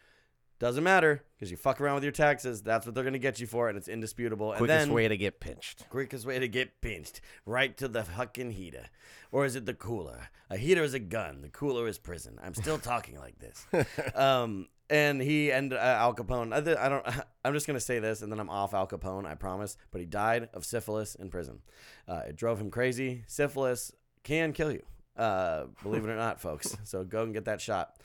Doesn't 0.58 0.84
matter 0.84 1.22
because 1.36 1.50
you 1.50 1.58
fuck 1.58 1.82
around 1.82 1.96
with 1.96 2.04
your 2.04 2.12
taxes. 2.12 2.62
That's 2.62 2.86
what 2.86 2.94
they're 2.94 3.04
gonna 3.04 3.18
get 3.18 3.40
you 3.40 3.46
for, 3.46 3.68
and 3.68 3.76
it's 3.76 3.88
indisputable. 3.88 4.52
And 4.52 4.58
Quickest 4.58 4.86
then, 4.86 4.92
way 4.94 5.06
to 5.06 5.16
get 5.16 5.38
pinched. 5.38 5.86
quickest 5.90 6.24
way 6.24 6.38
to 6.38 6.48
get 6.48 6.80
pinched 6.80 7.20
right 7.44 7.76
to 7.76 7.88
the 7.88 8.04
fucking 8.04 8.52
heater 8.52 8.86
or 9.32 9.44
is 9.44 9.54
it 9.54 9.66
the 9.66 9.74
cooler 9.74 10.28
a 10.48 10.56
heater 10.56 10.82
is 10.82 10.94
a 10.94 10.98
gun 10.98 11.42
the 11.42 11.48
cooler 11.50 11.86
is 11.88 11.98
prison 11.98 12.38
i'm 12.42 12.54
still 12.54 12.78
talking 12.78 13.18
like 13.18 13.38
this 13.38 13.66
um 14.14 14.66
and 14.88 15.20
he 15.20 15.50
and 15.50 15.72
uh, 15.72 15.76
al 15.76 16.14
capone 16.14 16.52
I, 16.54 16.60
th- 16.60 16.76
I 16.76 16.88
don't 16.88 17.06
i'm 17.44 17.52
just 17.52 17.66
gonna 17.66 17.80
say 17.80 17.98
this 17.98 18.22
and 18.22 18.30
then 18.30 18.38
i'm 18.38 18.50
off 18.50 18.74
al 18.74 18.86
capone 18.86 19.26
i 19.26 19.34
promise 19.34 19.76
but 19.90 20.00
he 20.00 20.06
died 20.06 20.48
of 20.54 20.64
syphilis 20.64 21.14
in 21.14 21.30
prison 21.30 21.60
uh, 22.08 22.22
it 22.28 22.36
drove 22.36 22.60
him 22.60 22.70
crazy 22.70 23.24
syphilis 23.26 23.92
can 24.22 24.52
kill 24.52 24.72
you 24.72 24.82
uh, 25.16 25.64
believe 25.82 26.04
it 26.04 26.10
or 26.10 26.16
not, 26.16 26.40
folks. 26.40 26.76
So 26.86 27.02
go 27.04 27.22
and 27.22 27.32
get 27.34 27.46
that 27.46 27.60
shot. 27.60 27.96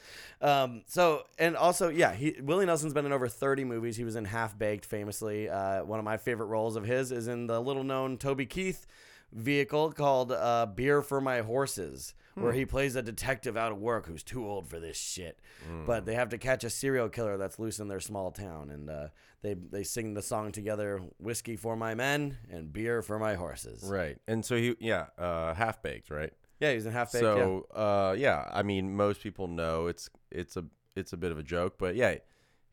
Um, 0.41 0.81
so 0.87 1.23
and 1.37 1.55
also, 1.55 1.89
yeah, 1.89 2.13
he 2.13 2.35
Willie 2.41 2.65
Nelson's 2.65 2.93
been 2.93 3.05
in 3.05 3.11
over 3.11 3.27
30 3.27 3.63
movies. 3.63 3.95
He 3.95 4.03
was 4.03 4.15
in 4.15 4.25
Half 4.25 4.57
Baked, 4.57 4.85
famously. 4.85 5.49
Uh, 5.49 5.83
one 5.83 5.99
of 5.99 6.05
my 6.05 6.17
favorite 6.17 6.47
roles 6.47 6.75
of 6.75 6.83
his 6.83 7.11
is 7.11 7.27
in 7.27 7.45
the 7.45 7.61
little 7.61 7.83
known 7.83 8.17
Toby 8.17 8.47
Keith 8.47 8.87
vehicle 9.31 9.91
called 9.91 10.31
uh, 10.31 10.65
Beer 10.65 11.01
for 11.03 11.21
My 11.21 11.41
Horses, 11.41 12.15
where 12.35 12.53
he 12.53 12.65
plays 12.65 12.95
a 12.95 13.01
detective 13.01 13.57
out 13.57 13.71
of 13.71 13.77
work 13.77 14.07
who's 14.07 14.23
too 14.23 14.47
old 14.47 14.67
for 14.67 14.79
this 14.79 14.97
shit. 14.97 15.39
But 15.85 16.05
they 16.05 16.15
have 16.15 16.29
to 16.29 16.37
catch 16.37 16.63
a 16.63 16.69
serial 16.69 17.09
killer 17.09 17.37
that's 17.37 17.59
loose 17.59 17.79
in 17.79 17.87
their 17.87 17.99
small 17.99 18.31
town, 18.31 18.69
and 18.69 18.89
uh, 18.89 19.07
they 19.41 19.53
they 19.53 19.83
sing 19.83 20.13
the 20.13 20.21
song 20.21 20.51
together: 20.51 21.01
"Whiskey 21.17 21.55
for 21.55 21.75
my 21.75 21.93
men 21.95 22.37
and 22.49 22.71
beer 22.71 23.01
for 23.01 23.19
my 23.19 23.35
horses." 23.35 23.83
Right. 23.83 24.17
And 24.27 24.45
so 24.45 24.55
he, 24.55 24.75
yeah, 24.79 25.07
uh, 25.17 25.53
half 25.53 25.81
baked, 25.81 26.09
right? 26.09 26.33
Yeah, 26.59 26.73
he's 26.73 26.85
in 26.85 26.91
half 26.91 27.11
baked. 27.11 27.23
So, 27.23 27.65
uh, 27.73 28.15
yeah, 28.17 28.47
I 28.51 28.61
mean, 28.63 28.95
most 28.95 29.21
people 29.21 29.47
know 29.47 29.87
it's 29.87 30.09
it's 30.29 30.57
a 30.57 30.65
it's 30.95 31.13
a 31.13 31.17
bit 31.17 31.31
of 31.31 31.37
a 31.37 31.43
joke, 31.43 31.75
but 31.77 31.95
yeah, 31.95 32.15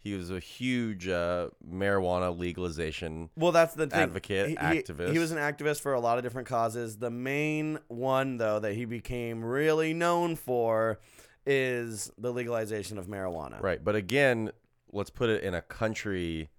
he 0.08 0.16
was 0.16 0.30
a 0.30 0.40
huge 0.40 1.08
uh, 1.08 1.48
marijuana 1.68 2.36
legalization. 2.36 3.30
Well, 3.36 3.52
that's 3.52 3.74
the 3.74 3.86
thing. 3.86 4.00
Advocate, 4.00 4.46
he, 4.48 4.52
he- 4.52 4.56
activist. 4.56 5.12
He 5.12 5.18
was 5.18 5.30
an 5.30 5.38
activist 5.38 5.80
for 5.80 5.92
a 5.94 6.00
lot 6.00 6.18
of 6.18 6.24
different 6.24 6.48
causes. 6.48 6.98
The 6.98 7.10
main 7.10 7.78
one, 7.88 8.36
though, 8.38 8.58
that 8.60 8.74
he 8.74 8.84
became 8.84 9.44
really 9.44 9.94
known 9.94 10.36
for 10.36 11.00
is 11.46 12.10
the 12.18 12.32
legalization 12.32 12.98
of 12.98 13.06
marijuana. 13.06 13.60
Right. 13.62 13.82
But 13.82 13.96
again, 13.96 14.50
let's 14.92 15.10
put 15.10 15.30
it 15.30 15.42
in 15.42 15.54
a 15.54 15.62
country 15.62 16.50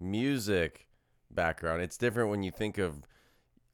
music 0.00 0.88
background. 1.30 1.82
It's 1.82 1.96
different 1.96 2.30
when 2.30 2.42
you 2.42 2.50
think 2.50 2.78
of. 2.78 3.06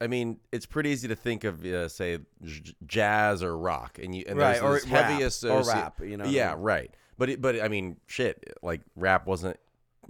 I 0.00 0.06
mean, 0.06 0.38
it's 0.52 0.66
pretty 0.66 0.90
easy 0.90 1.08
to 1.08 1.16
think 1.16 1.42
of, 1.42 1.64
uh, 1.64 1.88
say, 1.88 2.18
j- 2.44 2.72
jazz 2.86 3.42
or 3.42 3.58
rock, 3.58 3.98
and 4.00 4.14
you 4.14 4.24
and 4.28 4.38
Right, 4.38 4.52
there's 4.52 4.62
or 4.62 4.74
this 4.74 4.84
heavy 4.84 5.24
or 5.48 5.62
rap, 5.64 6.00
you 6.00 6.16
know 6.16 6.26
Yeah, 6.26 6.54
right. 6.56 6.94
But 7.18 7.28
it, 7.30 7.42
but 7.42 7.60
I 7.60 7.68
mean, 7.68 7.96
shit, 8.06 8.42
like 8.62 8.80
rap 8.96 9.26
wasn't, 9.26 9.58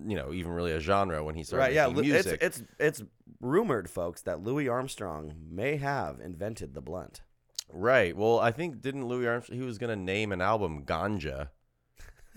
you 0.07 0.15
know, 0.15 0.33
even 0.33 0.53
really 0.53 0.73
a 0.73 0.79
genre 0.81 1.25
when 1.25 1.35
he 1.35 1.43
started 1.43 1.63
Right. 1.65 1.73
Yeah. 1.73 1.87
making 1.89 1.97
Lu- 2.11 2.15
It's 2.17 2.27
music. 2.27 2.43
it's 2.43 2.63
it's 2.79 3.03
rumored, 3.41 3.89
folks, 3.91 4.23
that 4.23 4.41
Louis 4.43 4.69
Armstrong 4.69 5.35
may 5.51 5.77
have 5.77 6.21
invented 6.21 6.75
the 6.75 6.81
blunt. 6.83 7.23
Right. 7.73 8.17
Well, 8.17 8.39
I 8.39 8.53
think 8.53 8.81
didn't 8.81 9.07
Louis 9.09 9.27
Armstrong 9.27 9.59
he 9.59 9.65
was 9.65 9.79
gonna 9.79 9.97
name 9.97 10.33
an 10.33 10.41
album 10.41 10.85
Ganja. 10.85 11.49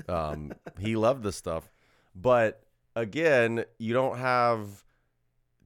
Um, 0.10 0.54
he 0.80 0.96
loved 0.96 1.22
the 1.24 1.32
stuff, 1.32 1.70
but 2.16 2.64
again, 2.96 3.66
you 3.78 3.94
don't 3.94 4.18
have 4.18 4.84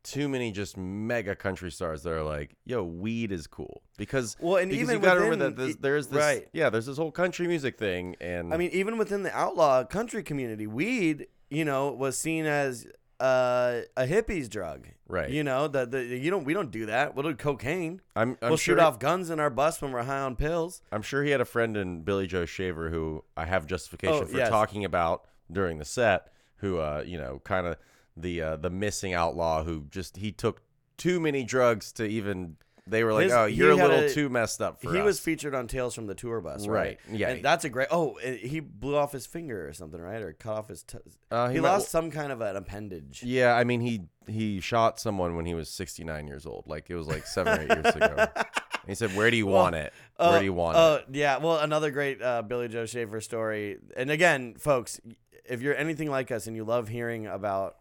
too 0.06 0.30
many 0.30 0.52
just 0.52 0.78
mega 0.78 1.36
country 1.36 1.70
stars 1.72 2.04
that 2.04 2.14
are 2.14 2.24
like, 2.24 2.56
"Yo, 2.66 2.84
weed 2.84 3.32
is 3.32 3.48
cool," 3.48 3.82
because 3.98 4.38
Well, 4.40 4.58
and 4.58 4.70
because 4.70 4.84
even 4.84 4.96
you 4.96 5.02
got 5.02 5.16
to 5.16 5.22
remember 5.22 5.50
that 5.50 5.56
there's, 5.58 5.76
there's 5.78 6.08
this 6.08 6.20
right. 6.24 6.48
yeah, 6.54 6.70
there's 6.70 6.86
this 6.86 6.98
whole 6.98 7.12
country 7.12 7.48
music 7.48 7.78
thing, 7.78 8.16
and 8.22 8.54
I 8.54 8.58
mean, 8.58 8.70
even 8.72 8.98
within 8.98 9.24
the 9.24 9.36
outlaw 9.36 9.84
country 9.84 10.24
community, 10.24 10.68
weed, 10.68 11.28
you 11.50 11.66
know, 11.66 11.92
was 11.92 12.18
seen 12.18 12.46
as 12.46 12.88
uh, 13.20 13.82
a 13.98 14.06
hippie's 14.06 14.48
drug. 14.50 14.88
Right. 15.08 15.30
You 15.30 15.44
know, 15.44 15.68
the 15.68 16.04
you 16.04 16.30
don't 16.32 16.44
we 16.46 16.54
don't 16.54 16.72
do 16.72 16.86
that. 16.88 17.16
We'll 17.16 17.24
do 17.24 17.36
cocaine. 17.36 18.02
I'm, 18.16 18.38
I'm 18.42 18.50
we'll 18.50 18.58
sure 18.58 18.76
shoot 18.76 18.80
off 18.82 19.00
guns 19.00 19.30
in 19.30 19.40
our 19.40 19.50
bus 19.50 19.82
when 19.82 19.92
we're 19.92 20.04
high 20.04 20.20
on 20.20 20.36
pills. 20.36 20.82
I'm 20.92 21.02
sure 21.02 21.24
he 21.24 21.30
had 21.32 21.42
a 21.42 21.46
friend 21.46 21.78
in 21.78 22.02
Billy 22.02 22.28
Joe 22.28 22.46
Shaver 22.46 22.90
who 22.90 23.24
I 23.38 23.46
have 23.46 23.68
justification 23.68 24.24
Oh, 24.24 24.26
for 24.26 24.38
yes. 24.38 24.50
talking 24.50 24.84
about 24.86 25.26
during 25.52 25.78
the 25.78 25.86
set. 25.86 26.32
Who, 26.60 26.80
uh, 26.80 27.04
you 27.06 27.18
know, 27.18 27.42
kind 27.44 27.68
of 27.68 27.76
the 28.18 28.42
uh, 28.42 28.56
the 28.58 28.70
missing 28.70 29.14
outlaw 29.14 29.64
who 29.64 29.86
just 29.90 30.18
he 30.18 30.32
took 30.32 30.62
too 30.98 31.20
many 31.20 31.44
drugs 31.44 31.92
to 31.94 32.06
even. 32.06 32.58
They 32.88 33.04
were 33.04 33.14
like, 33.14 33.24
His- 33.24 33.34
"Oh, 33.34 33.46
you're 33.46 33.72
a 33.72 33.76
little 33.76 34.02
a- 34.02 34.10
too 34.14 34.30
messed 34.30 34.62
up 34.62 34.80
for 34.80 34.94
he 34.94 35.00
us." 35.00 35.06
was 35.06 35.20
featured 35.20 35.56
on 35.56 35.66
Tales 35.68 35.96
from 35.96 36.06
the 36.06 36.14
Tour 36.14 36.40
Bus, 36.40 36.68
right? 36.68 37.00
Right, 37.10 37.18
yeah. 37.20 37.30
And 37.30 37.44
that's 37.44 37.66
a 37.66 37.70
great. 37.70 37.88
Oh, 37.90 38.20
he 38.24 38.60
blew 38.60 38.96
off 38.96 39.12
his 39.12 39.26
finger 39.26 39.68
or 39.68 39.74
something, 39.74 40.00
right? 40.00 40.22
Or 40.22 40.34
cut 40.34 40.54
off 40.54 40.68
his. 40.68 40.84
T- 40.84 41.00
Uh, 41.32 41.48
he 41.48 41.56
he 41.56 41.60
might- 41.62 41.70
lost 41.70 41.90
some 41.90 42.12
kind 42.12 42.32
of 42.32 42.42
an 42.42 42.56
appendage. 42.56 43.24
yeah, 43.24 43.56
I 43.56 43.64
mean, 43.64 43.82
he 43.82 44.02
he 44.28 44.60
shot 44.60 45.00
someone 45.00 45.36
when 45.36 45.48
he 45.48 45.56
was 45.56 45.68
69 45.70 46.28
years 46.28 46.46
old. 46.46 46.66
Like 46.68 46.88
it 46.92 46.96
was 46.96 47.08
like 47.08 47.26
seven 47.26 47.58
or 47.58 47.62
eight 47.64 47.84
years 47.84 47.96
ago. 47.96 48.28
He 48.88 48.94
said, 48.94 49.16
"Where 49.16 49.32
do 49.32 49.38
you 49.38 49.48
want 49.48 49.74
it? 49.74 49.92
Where 50.18 50.30
Uh, 50.30 50.38
do 50.38 50.46
you 50.46 50.54
want 50.54 50.78
uh, 50.78 51.00
it?" 51.10 51.16
Yeah, 51.16 51.38
well, 51.38 51.58
another 51.58 51.90
great 51.90 52.22
uh, 52.22 52.44
Billy 52.44 52.68
Joe 52.68 52.86
Shaver 52.86 53.20
story. 53.20 53.80
And 53.98 54.12
again, 54.12 54.54
folks, 54.60 55.02
if 55.44 55.64
you're 55.64 55.76
anything 55.76 56.12
like 56.12 56.30
us 56.32 56.46
and 56.46 56.56
you 56.56 56.64
love 56.66 56.88
hearing 56.88 57.26
about 57.26 57.78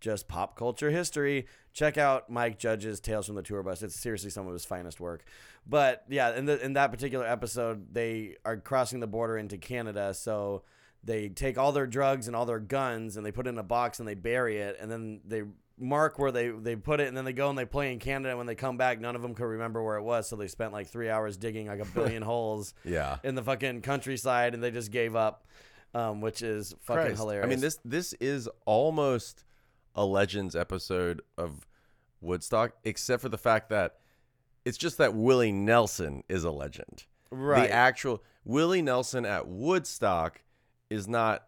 just 0.00 0.28
pop 0.28 0.56
culture 0.56 0.90
history, 0.90 1.46
check 1.72 1.98
out 1.98 2.30
Mike 2.30 2.58
Judge's 2.58 3.00
Tales 3.00 3.26
from 3.26 3.34
the 3.36 3.42
Tour 3.42 3.62
Bus. 3.62 3.82
It's 3.82 3.94
seriously 3.94 4.30
some 4.30 4.46
of 4.46 4.52
his 4.52 4.64
finest 4.64 4.98
work. 5.00 5.24
But 5.66 6.04
yeah, 6.08 6.34
in 6.36 6.46
the 6.46 6.62
in 6.64 6.72
that 6.74 6.90
particular 6.90 7.26
episode, 7.26 7.92
they 7.92 8.36
are 8.44 8.56
crossing 8.56 9.00
the 9.00 9.06
border 9.06 9.36
into 9.36 9.58
Canada, 9.58 10.14
so 10.14 10.62
they 11.04 11.28
take 11.28 11.56
all 11.58 11.72
their 11.72 11.86
drugs 11.86 12.26
and 12.26 12.36
all 12.36 12.44
their 12.46 12.58
guns 12.58 13.16
and 13.16 13.24
they 13.24 13.32
put 13.32 13.46
it 13.46 13.50
in 13.50 13.58
a 13.58 13.62
box 13.62 13.98
and 14.00 14.08
they 14.08 14.14
bury 14.14 14.58
it 14.58 14.76
and 14.80 14.90
then 14.90 15.20
they 15.26 15.42
mark 15.78 16.18
where 16.18 16.30
they, 16.30 16.50
they 16.50 16.76
put 16.76 17.00
it 17.00 17.08
and 17.08 17.16
then 17.16 17.24
they 17.24 17.32
go 17.32 17.48
and 17.48 17.56
they 17.56 17.64
play 17.64 17.90
in 17.90 17.98
Canada 17.98 18.28
and 18.28 18.36
when 18.36 18.46
they 18.46 18.54
come 18.54 18.76
back 18.76 19.00
none 19.00 19.16
of 19.16 19.22
them 19.22 19.34
could 19.34 19.46
remember 19.46 19.82
where 19.82 19.96
it 19.96 20.02
was 20.02 20.28
so 20.28 20.36
they 20.36 20.46
spent 20.46 20.74
like 20.74 20.88
three 20.88 21.08
hours 21.08 21.38
digging 21.38 21.68
like 21.68 21.80
a 21.80 21.84
billion 21.94 22.20
holes 22.22 22.74
Yeah. 22.84 23.16
in 23.24 23.34
the 23.34 23.42
fucking 23.42 23.80
countryside 23.80 24.52
and 24.52 24.62
they 24.62 24.70
just 24.70 24.90
gave 24.90 25.16
up 25.16 25.46
um, 25.94 26.20
which 26.20 26.42
is 26.42 26.74
fucking 26.82 27.02
Christ. 27.02 27.16
hilarious 27.18 27.46
I 27.46 27.48
mean, 27.48 27.60
this 27.60 27.78
this 27.82 28.12
is 28.20 28.46
almost 28.66 29.42
a 29.94 30.04
Legends 30.04 30.54
episode 30.54 31.22
of 31.36 31.66
Woodstock, 32.20 32.72
except 32.84 33.22
for 33.22 33.28
the 33.28 33.38
fact 33.38 33.70
that 33.70 33.96
it's 34.64 34.78
just 34.78 34.98
that 34.98 35.14
Willie 35.14 35.52
Nelson 35.52 36.22
is 36.28 36.44
a 36.44 36.50
legend. 36.50 37.04
Right. 37.30 37.68
The 37.68 37.72
actual 37.72 38.22
Willie 38.44 38.82
Nelson 38.82 39.24
at 39.24 39.46
Woodstock 39.46 40.42
is 40.90 41.08
not 41.08 41.46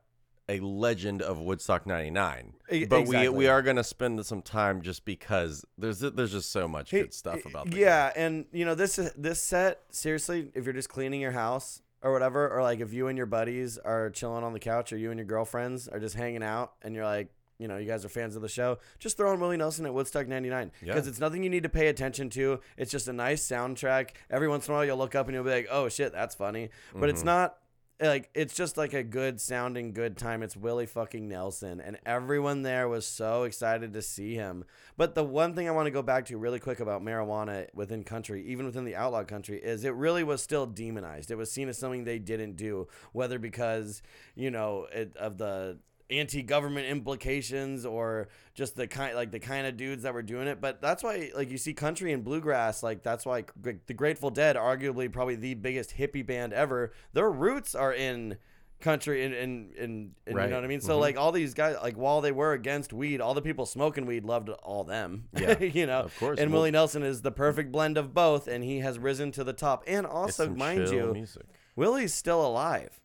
a 0.48 0.60
legend 0.60 1.22
of 1.22 1.38
Woodstock 1.38 1.86
99. 1.86 2.54
E- 2.70 2.84
but 2.84 3.00
exactly. 3.00 3.28
we 3.28 3.34
we 3.36 3.46
are 3.48 3.62
going 3.62 3.76
to 3.76 3.84
spend 3.84 4.24
some 4.26 4.42
time 4.42 4.82
just 4.82 5.04
because 5.04 5.64
there's 5.78 6.00
there's 6.00 6.32
just 6.32 6.50
so 6.50 6.68
much 6.68 6.90
good 6.90 7.14
stuff 7.14 7.44
about 7.46 7.70
the 7.70 7.78
yeah 7.78 8.12
and 8.16 8.46
you 8.52 8.64
know 8.64 8.74
this 8.74 8.96
this 9.16 9.40
set 9.40 9.80
seriously 9.90 10.50
if 10.54 10.64
you're 10.64 10.74
just 10.74 10.88
cleaning 10.88 11.20
your 11.20 11.32
house 11.32 11.82
or 12.02 12.12
whatever 12.12 12.48
or 12.48 12.62
like 12.62 12.80
if 12.80 12.92
you 12.92 13.06
and 13.08 13.16
your 13.16 13.26
buddies 13.26 13.78
are 13.78 14.10
chilling 14.10 14.44
on 14.44 14.52
the 14.52 14.58
couch 14.58 14.92
or 14.92 14.96
you 14.96 15.10
and 15.10 15.18
your 15.18 15.26
girlfriends 15.26 15.88
are 15.88 16.00
just 16.00 16.16
hanging 16.16 16.42
out 16.42 16.72
and 16.82 16.94
you're 16.94 17.04
like 17.04 17.28
you 17.62 17.68
know 17.68 17.76
you 17.78 17.86
guys 17.86 18.04
are 18.04 18.08
fans 18.08 18.34
of 18.36 18.42
the 18.42 18.48
show 18.48 18.78
just 18.98 19.16
throw 19.16 19.30
on 19.30 19.38
willie 19.40 19.56
nelson 19.56 19.86
at 19.86 19.94
woodstock 19.94 20.26
99 20.26 20.72
Yeah. 20.82 20.92
because 20.94 21.06
it's 21.06 21.20
nothing 21.20 21.44
you 21.44 21.50
need 21.50 21.62
to 21.62 21.68
pay 21.68 21.86
attention 21.88 22.28
to. 22.30 22.60
It's 22.76 22.90
just 22.90 23.06
a 23.08 23.12
nice 23.12 23.42
soundtrack. 23.46 24.10
Every 24.30 24.48
once 24.48 24.66
in 24.66 24.72
a 24.74 24.76
while 24.76 24.84
you'll 24.84 24.96
look 24.98 25.14
up 25.14 25.26
and 25.28 25.34
you'll 25.34 25.44
be 25.44 25.50
like 25.50 25.68
oh 25.70 25.88
shit 25.88 26.12
that's 26.12 26.34
funny. 26.34 26.70
But 26.94 27.08
it's 27.08 27.22
Mhm. 27.22 27.26
not 27.26 27.58
like 28.00 28.30
it's 28.34 28.54
just 28.54 28.76
like 28.76 28.94
a 28.94 29.04
good 29.04 29.40
sounding 29.40 29.92
good 29.92 30.16
time. 30.16 30.42
It's 30.42 30.56
willie 30.56 30.86
fucking 30.86 31.28
nelson 31.28 31.80
and 31.80 31.98
everyone 32.04 32.62
there 32.62 32.88
was 32.88 33.06
so 33.06 33.44
excited 33.44 33.92
to 33.92 34.02
see 34.02 34.34
him. 34.34 34.64
But 34.96 35.14
the 35.14 35.22
one 35.22 35.54
thing 35.54 35.68
i 35.68 35.70
want 35.72 35.86
to 35.86 35.90
go 35.92 36.02
back 36.02 36.24
to 36.26 36.36
really 36.36 36.58
quick 36.58 36.80
about 36.80 37.02
marijuana 37.04 37.68
within 37.74 38.02
country 38.02 38.44
even 38.46 38.66
within 38.66 38.84
the 38.84 38.96
outlaw 38.96 39.22
country 39.22 39.58
is 39.62 39.84
it 39.84 39.94
really 39.94 40.24
was 40.24 40.42
still 40.42 40.66
demonized. 40.66 41.30
It 41.30 41.36
was 41.36 41.52
seen 41.52 41.68
as 41.68 41.78
something 41.78 42.02
they 42.04 42.18
didn't 42.18 42.56
do 42.56 42.88
whether 43.12 43.38
because 43.38 44.02
you 44.34 44.50
know 44.50 44.88
it, 44.92 45.16
of 45.16 45.38
the 45.38 45.78
anti-government 46.12 46.86
implications 46.86 47.84
or 47.86 48.28
just 48.54 48.76
the 48.76 48.86
kind 48.86 49.14
like 49.14 49.30
the 49.30 49.38
kind 49.40 49.66
of 49.66 49.76
dudes 49.76 50.02
that 50.02 50.12
were 50.14 50.22
doing 50.22 50.46
it 50.48 50.60
but 50.60 50.80
that's 50.80 51.02
why 51.02 51.30
like 51.34 51.50
you 51.50 51.58
see 51.58 51.72
country 51.74 52.12
and 52.12 52.24
bluegrass 52.24 52.82
like 52.82 53.02
that's 53.02 53.24
why 53.26 53.44
the 53.86 53.94
grateful 53.94 54.30
dead 54.30 54.56
arguably 54.56 55.10
probably 55.10 55.34
the 55.36 55.54
biggest 55.54 55.96
hippie 55.96 56.24
band 56.26 56.52
ever 56.52 56.92
their 57.12 57.30
roots 57.30 57.74
are 57.74 57.92
in 57.92 58.36
country 58.80 59.24
and 59.24 59.32
and, 59.32 59.72
and, 59.76 60.10
and 60.26 60.36
Right. 60.36 60.44
you 60.44 60.50
know 60.50 60.56
what 60.56 60.64
i 60.64 60.66
mean 60.66 60.80
so 60.80 60.96
Mhm. 60.96 61.00
like 61.00 61.16
all 61.16 61.30
these 61.30 61.54
guys 61.54 61.76
like 61.82 61.94
while 61.96 62.20
they 62.20 62.32
were 62.32 62.52
against 62.52 62.92
weed 62.92 63.20
all 63.20 63.32
the 63.32 63.40
people 63.42 63.64
smoking 63.64 64.06
weed 64.06 64.24
loved 64.24 64.48
all 64.48 64.82
them 64.82 65.28
Yeah, 65.38 65.58
you 65.62 65.86
know 65.86 66.00
of 66.00 66.18
course. 66.18 66.40
and 66.40 66.50
Well- 66.50 66.62
willie 66.62 66.72
nelson 66.72 67.04
is 67.04 67.22
the 67.22 67.30
perfect 67.30 67.70
blend 67.70 67.96
of 67.96 68.12
both 68.12 68.48
and 68.48 68.64
he 68.64 68.80
has 68.80 68.98
risen 68.98 69.30
to 69.32 69.44
the 69.44 69.52
top 69.52 69.84
and 69.86 70.04
also 70.04 70.48
mind 70.50 70.88
you 70.88 71.12
music. 71.12 71.44
willie's 71.76 72.12
still 72.12 72.44
alive 72.44 72.98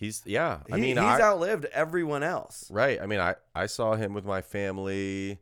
He's 0.00 0.22
yeah. 0.24 0.60
I 0.72 0.76
He- 0.76 0.80
mean, 0.80 0.96
he's 0.96 1.04
I, 1.04 1.20
outlived 1.20 1.66
everyone 1.66 2.22
else 2.22 2.66
Right. 2.70 2.98
I 3.00 3.04
mean, 3.06 3.20
I, 3.20 3.34
I 3.54 3.66
saw 3.66 3.94
him 3.94 4.14
with 4.14 4.24
my 4.24 4.40
family 4.40 5.38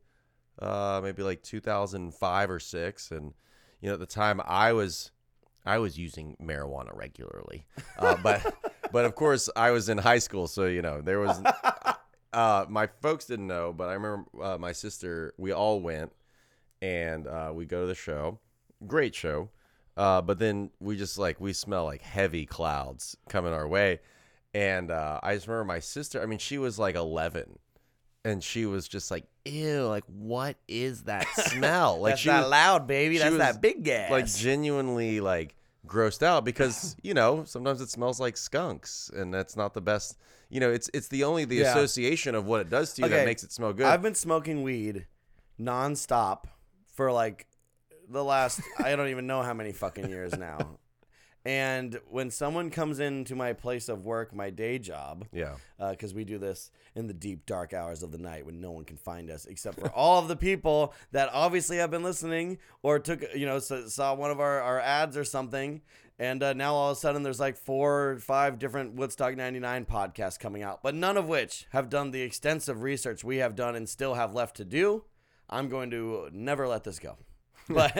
uh, 0.60 1.00
maybe 1.02 1.22
like 1.22 1.42
2005 1.44 2.50
or 2.50 2.58
6 2.58 3.10
and 3.12 3.32
you 3.80 3.88
know 3.88 3.94
at 3.94 4.00
the 4.00 4.06
time 4.06 4.40
I 4.44 4.72
was 4.72 5.12
I 5.64 5.78
was 5.78 5.96
using 5.96 6.36
marijuana 6.42 6.90
regularly. 6.96 7.66
Uh, 7.98 8.16
but 8.22 8.54
but 8.92 9.04
of 9.04 9.14
course 9.14 9.48
I 9.54 9.70
was 9.70 9.88
in 9.88 9.96
high 9.98 10.18
school 10.18 10.48
so 10.48 10.66
you 10.66 10.82
know 10.82 11.00
there 11.00 11.20
was 11.20 11.40
uh, 12.32 12.66
my 12.68 12.88
folks 13.00 13.26
didn't 13.26 13.46
know 13.46 13.72
but 13.72 13.88
I 13.88 13.94
remember 13.94 14.24
uh, 14.42 14.58
my 14.58 14.72
sister 14.72 15.34
we 15.38 15.52
all 15.52 15.80
went 15.80 16.10
and 16.82 17.28
uh, 17.28 17.52
we 17.54 17.64
go 17.64 17.82
to 17.82 17.86
the 17.86 17.94
show. 17.94 18.38
Great 18.86 19.14
show. 19.14 19.50
Uh, 19.96 20.20
but 20.22 20.38
then 20.38 20.70
we 20.80 20.96
just 20.96 21.18
like 21.18 21.40
we 21.40 21.52
smell 21.52 21.84
like 21.84 22.02
heavy 22.02 22.46
clouds 22.46 23.16
coming 23.28 23.52
our 23.52 23.66
way. 23.68 24.00
And 24.54 24.90
uh, 24.90 25.20
I 25.22 25.34
just 25.34 25.46
remember 25.46 25.64
my 25.66 25.80
sister, 25.80 26.22
I 26.22 26.26
mean, 26.26 26.38
she 26.38 26.58
was 26.58 26.78
like 26.78 26.94
11 26.94 27.58
and 28.24 28.42
she 28.42 28.66
was 28.66 28.88
just 28.88 29.10
like, 29.10 29.24
ew, 29.44 29.86
like, 29.86 30.04
what 30.06 30.56
is 30.66 31.04
that 31.04 31.28
smell? 31.34 32.00
Like, 32.00 32.12
that's 32.12 32.22
she 32.22 32.28
that 32.28 32.40
was, 32.40 32.50
loud 32.50 32.86
baby 32.86 33.18
that's 33.18 33.30
was, 33.30 33.38
that 33.38 33.60
big 33.60 33.84
gas 33.84 34.10
like, 34.10 34.26
genuinely, 34.26 35.20
like, 35.20 35.54
grossed 35.86 36.22
out 36.22 36.44
because, 36.44 36.96
you 37.02 37.14
know, 37.14 37.44
sometimes 37.44 37.80
it 37.80 37.90
smells 37.90 38.18
like 38.20 38.36
skunks 38.36 39.10
and 39.14 39.32
that's 39.32 39.56
not 39.56 39.74
the 39.74 39.80
best. 39.80 40.18
You 40.50 40.60
know, 40.60 40.70
it's 40.70 40.90
it's 40.94 41.08
the 41.08 41.24
only 41.24 41.44
the 41.44 41.60
Yeah. 41.60 41.68
association 41.70 42.34
of 42.34 42.46
what 42.46 42.60
it 42.62 42.70
does 42.70 42.94
to 42.94 43.02
you 43.02 43.08
Okay, 43.08 43.18
that 43.18 43.26
makes 43.26 43.42
it 43.44 43.52
smell 43.52 43.72
good. 43.74 43.86
I've 43.86 44.02
been 44.02 44.14
smoking 44.14 44.62
weed 44.62 45.06
nonstop 45.60 46.44
for 46.94 47.12
like 47.12 47.46
the 48.08 48.24
last 48.24 48.60
I 48.78 48.96
don't 48.96 49.08
even 49.08 49.26
know 49.26 49.42
how 49.42 49.52
many 49.52 49.72
fucking 49.72 50.08
years 50.08 50.36
now. 50.38 50.78
And 51.48 51.98
when 52.10 52.30
someone 52.30 52.68
comes 52.68 53.00
into 53.00 53.34
my 53.34 53.54
place 53.54 53.88
of 53.88 54.04
work, 54.04 54.34
my 54.34 54.50
day 54.50 54.78
job, 54.78 55.24
Yeah. 55.32 55.54
because 55.78 56.12
we 56.12 56.24
do 56.24 56.36
this 56.36 56.70
in 56.94 57.06
the 57.06 57.14
deep 57.14 57.46
dark 57.46 57.72
hours 57.72 58.02
of 58.02 58.12
the 58.12 58.18
night 58.18 58.44
when 58.44 58.60
no 58.60 58.70
one 58.70 58.84
can 58.84 58.98
find 58.98 59.30
us 59.30 59.46
except 59.46 59.80
for 59.80 59.88
all 59.88 60.18
of 60.20 60.28
the 60.28 60.36
people 60.36 60.92
that 61.12 61.30
obviously 61.32 61.78
have 61.78 61.90
been 61.90 62.02
listening 62.02 62.58
or 62.82 62.98
took 62.98 63.22
you 63.34 63.46
know 63.46 63.58
saw 63.60 64.12
one 64.14 64.30
of 64.30 64.40
our, 64.40 64.60
our 64.60 64.78
ads 64.80 65.16
or 65.16 65.24
something 65.24 65.80
and 66.18 66.42
uh, 66.42 66.52
now 66.52 66.74
all 66.74 66.90
of 66.90 66.96
a 66.98 67.00
sudden 67.00 67.22
there's 67.22 67.40
like 67.40 67.56
four 67.56 68.10
or 68.10 68.18
five 68.18 68.58
different 68.58 68.94
woodstock 68.94 69.34
99 69.36 69.86
podcasts 69.86 70.38
coming 70.38 70.62
out 70.62 70.82
but 70.82 70.94
none 70.94 71.16
of 71.16 71.28
which 71.28 71.66
have 71.70 71.88
done 71.88 72.10
the 72.10 72.20
extensive 72.20 72.82
research 72.82 73.24
we 73.24 73.38
have 73.38 73.54
done 73.54 73.74
and 73.74 73.88
still 73.88 74.14
have 74.14 74.34
left 74.34 74.56
to 74.56 74.64
do 74.66 75.04
i'm 75.48 75.68
going 75.70 75.90
to 75.90 76.28
never 76.32 76.66
let 76.68 76.82
this 76.84 76.98
go 76.98 77.16
but 77.68 77.92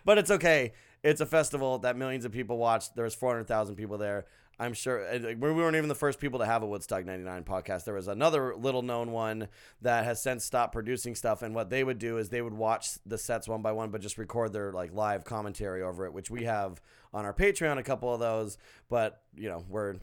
but 0.04 0.18
it's 0.18 0.30
okay. 0.30 0.72
It's 1.02 1.20
a 1.20 1.26
festival 1.26 1.78
that 1.80 1.96
millions 1.96 2.24
of 2.24 2.32
people 2.32 2.58
watched. 2.58 2.94
There's 2.94 3.14
400,000 3.14 3.74
people 3.76 3.98
there. 3.98 4.26
I'm 4.58 4.74
sure 4.74 5.04
we 5.18 5.34
weren't 5.34 5.76
even 5.76 5.88
the 5.88 5.94
first 5.94 6.20
people 6.20 6.38
to 6.38 6.46
have 6.46 6.62
a 6.62 6.66
Woodstock 6.66 7.04
99 7.04 7.42
podcast. 7.42 7.84
There 7.84 7.94
was 7.94 8.06
another 8.06 8.54
little 8.54 8.82
known 8.82 9.10
one 9.10 9.48
that 9.80 10.04
has 10.04 10.22
since 10.22 10.44
stopped 10.44 10.72
producing 10.72 11.14
stuff. 11.14 11.42
And 11.42 11.54
what 11.54 11.70
they 11.70 11.82
would 11.82 11.98
do 11.98 12.18
is 12.18 12.28
they 12.28 12.42
would 12.42 12.52
watch 12.52 12.90
the 13.04 13.18
sets 13.18 13.48
one 13.48 13.62
by 13.62 13.72
one, 13.72 13.90
but 13.90 14.00
just 14.00 14.18
record 14.18 14.52
their 14.52 14.70
like 14.70 14.92
live 14.94 15.24
commentary 15.24 15.82
over 15.82 16.06
it, 16.06 16.12
which 16.12 16.30
we 16.30 16.44
have 16.44 16.80
on 17.12 17.24
our 17.24 17.34
Patreon, 17.34 17.78
a 17.78 17.82
couple 17.82 18.12
of 18.12 18.20
those. 18.20 18.58
But 18.88 19.22
you 19.34 19.48
know, 19.48 19.64
we're 19.68 19.96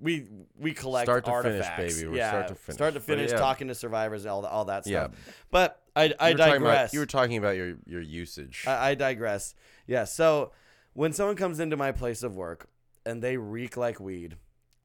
we 0.00 0.26
we 0.58 0.72
collect 0.72 1.06
Start 1.06 1.24
to 1.24 1.30
finish, 1.42 1.66
artifacts. 1.66 1.96
baby. 1.96 2.08
We're 2.08 2.16
yeah, 2.16 2.30
start 2.30 2.48
to 2.48 2.54
finish. 2.54 2.76
Start 2.76 2.94
to 2.94 3.00
finish, 3.00 3.30
yeah. 3.30 3.38
talking 3.38 3.68
to 3.68 3.74
survivors, 3.74 4.26
all 4.26 4.42
the, 4.42 4.48
all 4.48 4.64
that 4.66 4.84
stuff. 4.84 4.92
Yeah. 4.92 5.04
stuff. 5.04 5.44
But 5.50 5.82
I 5.98 6.14
I 6.20 6.28
You 6.30 6.36
talking 6.36 6.56
about, 6.62 6.68
digress. 6.68 6.92
you 6.94 7.00
were 7.00 7.06
talking 7.06 7.36
about 7.36 7.56
your 7.56 7.74
your 7.86 8.00
usage. 8.00 8.64
I, 8.66 8.90
I 8.90 8.94
digress. 8.94 9.54
Yeah. 9.86 10.04
So 10.04 10.52
when 10.94 11.12
someone 11.12 11.36
comes 11.36 11.60
into 11.60 11.76
my 11.76 11.92
place 11.92 12.22
of 12.22 12.36
work 12.36 12.68
and 13.06 13.22
they 13.22 13.36
reek 13.36 13.76
like 13.76 14.00
weed, 14.00 14.36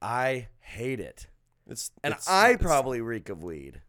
I 0.02 0.48
hate 0.60 1.00
it. 1.00 1.28
it's 1.68 1.92
And 2.04 2.12
it's- 2.14 2.28
I 2.28 2.52
it's- 2.52 2.62
probably 2.62 3.02
reek 3.02 3.30
of 3.30 3.44
weed. 3.44 3.82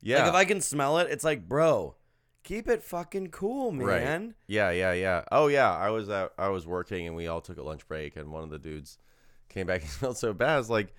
yeah. 0.00 0.20
Like 0.20 0.28
if 0.28 0.34
I 0.34 0.44
can 0.44 0.60
smell 0.60 0.98
it, 0.98 1.08
it's 1.10 1.24
like, 1.24 1.48
bro, 1.48 1.94
keep 2.42 2.68
it 2.68 2.82
fucking 2.82 3.28
cool, 3.28 3.72
man. 3.72 3.86
Right. 4.26 4.34
Yeah, 4.46 4.70
yeah, 4.70 4.92
yeah. 4.92 5.24
Oh 5.32 5.48
yeah, 5.48 5.74
I 5.74 5.90
was 5.90 6.08
out, 6.10 6.32
I 6.38 6.48
was 6.48 6.66
working 6.66 7.06
and 7.06 7.16
we 7.16 7.26
all 7.26 7.40
took 7.40 7.58
a 7.58 7.62
lunch 7.62 7.86
break 7.88 8.16
and 8.16 8.30
one 8.30 8.42
of 8.44 8.50
the 8.50 8.58
dudes 8.58 8.98
came 9.48 9.66
back 9.66 9.80
and 9.82 9.90
smelled 9.90 10.18
so 10.18 10.32
bad. 10.32 10.50
I 10.50 10.58
was 10.58 10.70
like, 10.70 10.94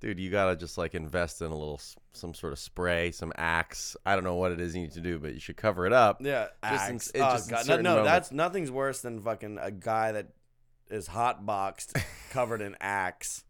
dude, 0.00 0.18
you 0.18 0.30
gotta 0.30 0.56
just 0.56 0.78
like 0.78 0.94
invest 0.94 1.40
in 1.42 1.50
a 1.50 1.56
little 1.56 1.80
some 2.12 2.34
sort 2.34 2.52
of 2.52 2.58
spray, 2.58 3.10
some 3.10 3.32
Axe. 3.36 3.96
I 4.04 4.14
don't 4.14 4.24
know 4.24 4.36
what 4.36 4.52
it 4.52 4.60
is 4.60 4.74
you 4.74 4.82
need 4.82 4.92
to 4.92 5.00
do, 5.00 5.18
but 5.18 5.34
you 5.34 5.40
should 5.40 5.56
cover 5.56 5.86
it 5.86 5.92
up. 5.92 6.18
Yeah. 6.20 6.48
Just 6.68 6.88
in- 6.88 6.94
Axe. 6.96 7.10
it 7.10 7.20
oh, 7.20 7.30
just 7.32 7.50
God. 7.50 7.68
No, 7.68 7.76
no, 7.76 7.82
moments. 7.90 8.10
that's 8.10 8.32
nothing's 8.32 8.70
worse 8.70 9.00
than 9.00 9.20
fucking 9.20 9.58
a 9.60 9.70
guy 9.70 10.12
that 10.12 10.28
is 10.90 11.06
hot 11.08 11.44
boxed, 11.44 11.96
covered 12.30 12.60
in 12.60 12.76
axe. 12.80 13.44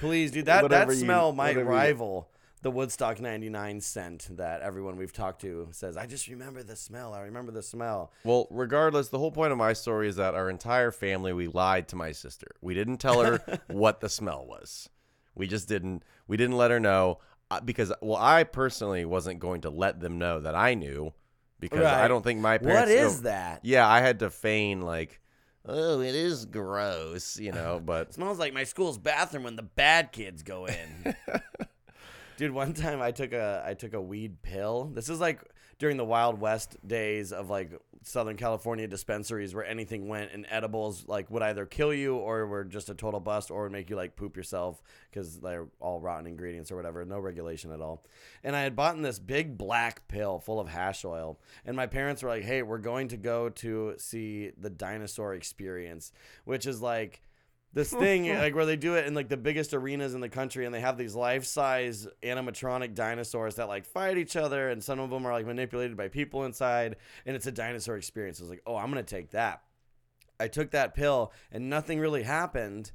Please, 0.00 0.32
dude, 0.32 0.46
that, 0.46 0.56
that 0.56 0.62
Whatever 0.64 0.92
you- 0.92 1.00
smell 1.00 1.32
might 1.32 1.56
whatever 1.56 1.70
you- 1.70 1.76
rival 1.76 2.28
the 2.62 2.70
Woodstock 2.70 3.20
99 3.20 3.80
scent 3.80 4.28
that 4.36 4.62
everyone 4.62 4.96
we've 4.96 5.12
talked 5.12 5.40
to 5.40 5.68
says, 5.72 5.96
I 5.96 6.06
just 6.06 6.28
remember 6.28 6.62
the 6.62 6.76
smell. 6.76 7.12
I 7.12 7.22
remember 7.22 7.50
the 7.50 7.62
smell. 7.62 8.12
Well, 8.24 8.46
regardless, 8.50 9.08
the 9.08 9.18
whole 9.18 9.32
point 9.32 9.50
of 9.50 9.58
my 9.58 9.72
story 9.72 10.08
is 10.08 10.16
that 10.16 10.34
our 10.34 10.48
entire 10.48 10.92
family 10.92 11.32
we 11.32 11.48
lied 11.48 11.88
to 11.88 11.96
my 11.96 12.12
sister. 12.12 12.46
We 12.60 12.74
didn't 12.74 12.98
tell 12.98 13.20
her 13.20 13.60
what 13.66 14.00
the 14.00 14.08
smell 14.08 14.46
was. 14.46 14.88
We 15.34 15.46
just 15.46 15.68
didn't. 15.68 16.02
We 16.26 16.36
didn't 16.36 16.56
let 16.56 16.70
her 16.70 16.80
know 16.80 17.18
uh, 17.50 17.60
because 17.60 17.92
well, 18.00 18.18
I 18.18 18.44
personally 18.44 19.04
wasn't 19.04 19.40
going 19.40 19.62
to 19.62 19.70
let 19.70 20.00
them 20.00 20.18
know 20.18 20.40
that 20.40 20.54
I 20.54 20.74
knew 20.74 21.12
because 21.60 21.84
I 21.84 22.08
don't 22.08 22.22
think 22.22 22.40
my 22.40 22.58
parents. 22.58 22.80
What 22.82 22.88
you 22.88 23.00
know- 23.00 23.06
is 23.06 23.22
that? 23.22 23.60
Yeah, 23.62 23.88
I 23.88 24.00
had 24.00 24.18
to 24.20 24.30
feign 24.30 24.82
like, 24.82 25.20
oh, 25.66 26.00
it 26.00 26.14
is 26.14 26.44
gross, 26.44 27.38
you 27.38 27.52
know. 27.52 27.80
But 27.84 28.14
smells 28.14 28.38
like 28.38 28.52
my 28.52 28.64
school's 28.64 28.98
bathroom 28.98 29.44
when 29.44 29.56
the 29.56 29.62
bad 29.62 30.12
kids 30.12 30.42
go 30.42 30.66
in. 30.66 31.14
Dude, 32.36 32.52
one 32.52 32.72
time 32.72 33.00
I 33.00 33.10
took 33.10 33.32
a 33.32 33.62
I 33.66 33.74
took 33.74 33.92
a 33.92 34.00
weed 34.00 34.42
pill. 34.42 34.90
This 34.92 35.08
is 35.08 35.20
like 35.20 35.42
during 35.82 35.96
the 35.96 36.04
Wild 36.04 36.40
West 36.40 36.76
days 36.86 37.32
of 37.32 37.50
like 37.50 37.72
Southern 38.04 38.36
California 38.36 38.86
dispensaries 38.86 39.52
where 39.52 39.64
anything 39.64 40.06
went 40.06 40.30
and 40.30 40.46
edibles 40.48 41.04
like 41.08 41.28
would 41.28 41.42
either 41.42 41.66
kill 41.66 41.92
you 41.92 42.14
or 42.14 42.46
were 42.46 42.62
just 42.62 42.88
a 42.88 42.94
total 42.94 43.18
bust 43.18 43.50
or 43.50 43.64
would 43.64 43.72
make 43.72 43.90
you 43.90 43.96
like 43.96 44.14
poop 44.14 44.36
yourself 44.36 44.80
because 45.10 45.40
they're 45.40 45.66
all 45.80 45.98
rotten 45.98 46.28
ingredients 46.28 46.70
or 46.70 46.76
whatever. 46.76 47.04
No 47.04 47.18
regulation 47.18 47.72
at 47.72 47.80
all. 47.80 48.04
And 48.44 48.54
I 48.54 48.60
had 48.60 48.76
bought 48.76 49.02
this 49.02 49.18
big 49.18 49.58
black 49.58 50.06
pill 50.06 50.38
full 50.38 50.60
of 50.60 50.68
hash 50.68 51.04
oil. 51.04 51.40
And 51.64 51.76
my 51.76 51.88
parents 51.88 52.22
were 52.22 52.28
like, 52.28 52.44
hey, 52.44 52.62
we're 52.62 52.78
going 52.78 53.08
to 53.08 53.16
go 53.16 53.48
to 53.48 53.94
see 53.98 54.52
the 54.56 54.70
dinosaur 54.70 55.34
experience, 55.34 56.12
which 56.44 56.64
is 56.64 56.80
like 56.80 57.22
this 57.72 57.92
thing 57.92 58.28
like 58.38 58.54
where 58.54 58.66
they 58.66 58.76
do 58.76 58.94
it 58.94 59.06
in 59.06 59.14
like 59.14 59.28
the 59.28 59.36
biggest 59.36 59.74
arenas 59.74 60.14
in 60.14 60.20
the 60.20 60.28
country 60.28 60.66
and 60.66 60.74
they 60.74 60.80
have 60.80 60.96
these 60.96 61.14
life-size 61.14 62.06
animatronic 62.22 62.94
dinosaurs 62.94 63.56
that 63.56 63.68
like 63.68 63.84
fight 63.84 64.18
each 64.18 64.36
other 64.36 64.70
and 64.70 64.82
some 64.82 64.98
of 64.98 65.10
them 65.10 65.26
are 65.26 65.32
like 65.32 65.46
manipulated 65.46 65.96
by 65.96 66.08
people 66.08 66.44
inside 66.44 66.96
and 67.26 67.36
it's 67.36 67.46
a 67.46 67.52
dinosaur 67.52 67.96
experience. 67.96 68.40
I 68.40 68.44
was 68.44 68.50
like 68.50 68.62
oh 68.66 68.76
i'm 68.76 68.88
gonna 68.88 69.02
take 69.02 69.30
that. 69.30 69.62
I 70.40 70.48
took 70.48 70.72
that 70.72 70.94
pill 70.94 71.32
and 71.50 71.70
nothing 71.70 72.00
really 72.00 72.22
happened 72.24 72.92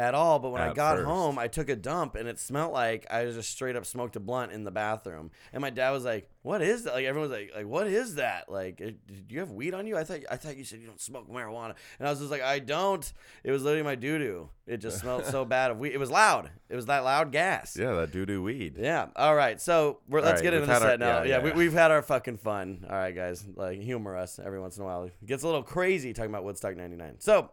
at 0.00 0.14
all 0.14 0.38
but 0.38 0.50
when 0.50 0.62
i 0.62 0.72
got 0.72 0.96
first. 0.96 1.06
home 1.06 1.38
i 1.38 1.46
took 1.46 1.68
a 1.68 1.76
dump 1.76 2.14
and 2.14 2.26
it 2.26 2.38
smelled 2.38 2.72
like 2.72 3.06
i 3.10 3.24
just 3.26 3.50
straight 3.50 3.76
up 3.76 3.84
smoked 3.84 4.16
a 4.16 4.20
blunt 4.20 4.50
in 4.50 4.64
the 4.64 4.70
bathroom 4.70 5.30
and 5.52 5.60
my 5.60 5.68
dad 5.68 5.90
was 5.90 6.04
like 6.06 6.30
what 6.42 6.62
is 6.62 6.84
that 6.84 6.94
like 6.94 7.04
everyone's 7.04 7.30
like 7.30 7.50
like 7.54 7.66
what 7.66 7.86
is 7.86 8.14
that 8.14 8.50
like 8.50 8.76
did 8.78 8.98
you 9.28 9.40
have 9.40 9.50
weed 9.50 9.74
on 9.74 9.86
you 9.86 9.98
i 9.98 10.02
thought 10.04 10.20
i 10.30 10.36
thought 10.36 10.56
you 10.56 10.64
said 10.64 10.80
you 10.80 10.86
don't 10.86 11.00
smoke 11.00 11.28
marijuana 11.30 11.74
and 11.98 12.08
i 12.08 12.10
was 12.10 12.18
just 12.18 12.30
like 12.30 12.40
i 12.40 12.58
don't 12.58 13.12
it 13.44 13.50
was 13.50 13.62
literally 13.62 13.82
my 13.84 13.94
doo-doo 13.94 14.48
it 14.66 14.78
just 14.78 14.98
smelled 15.02 15.26
so 15.26 15.44
bad 15.44 15.70
of 15.70 15.78
weed 15.78 15.92
it 15.92 15.98
was 15.98 16.10
loud 16.10 16.48
it 16.70 16.76
was 16.76 16.86
that 16.86 17.04
loud 17.04 17.30
gas 17.30 17.76
yeah, 17.78 17.92
that 17.92 18.10
doo 18.12 18.24
doo 18.24 18.42
weed. 18.42 18.76
yeah. 18.78 19.08
All 19.16 19.34
right. 19.34 19.60
So 19.60 19.98
let's 20.08 20.24
right, 20.24 20.42
get 20.42 20.54
into 20.54 20.66
the 20.66 20.72
had 20.72 20.82
our- 20.82 20.88
set 20.90 21.00
now. 21.00 21.06
yeah, 21.06 21.22
Yeah, 21.24 21.38
yeah, 21.38 21.42
we, 21.42 21.50
we've 21.52 21.72
had 21.72 21.90
our 21.90 22.00
fucking 22.00 22.36
fun. 22.36 22.86
All 22.88 22.94
right, 22.94 23.14
guys. 23.14 23.44
Like 23.56 23.80
humor 23.80 24.16
us 24.16 24.38
every 24.38 24.60
once 24.60 24.76
in 24.76 24.84
a 24.84 24.86
while. 24.86 25.02
It 25.04 25.14
gets 25.26 25.42
a 25.42 25.46
little 25.46 25.64
crazy 25.64 26.12
talking 26.12 26.30
about 26.30 26.44
Woodstock 26.44 26.76
'99. 26.76 27.16
So 27.18 27.50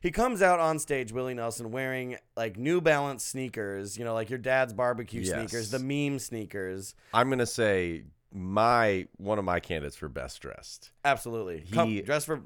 he 0.00 0.10
comes 0.10 0.42
out 0.42 0.60
on 0.60 0.78
stage, 0.78 1.12
Willie 1.12 1.34
Nelson, 1.34 1.70
wearing 1.70 2.16
like 2.36 2.56
New 2.56 2.80
Balance 2.80 3.24
sneakers. 3.24 3.98
You 3.98 4.04
know, 4.04 4.14
like 4.14 4.30
your 4.30 4.38
dad's 4.38 4.72
barbecue 4.72 5.22
Yes. 5.22 5.34
sneakers, 5.34 5.70
the 5.70 5.78
meme 5.78 6.18
sneakers. 6.18 6.94
I'm 7.12 7.28
gonna 7.30 7.46
say 7.46 8.04
my 8.32 9.06
one 9.16 9.38
of 9.38 9.44
my 9.44 9.58
candidates 9.58 9.96
for 9.96 10.08
best 10.08 10.42
dressed 10.42 10.90
Absolutely. 11.04 11.60
He- 11.60 11.72
Come, 11.74 12.00
dressed 12.02 12.26
for. 12.26 12.42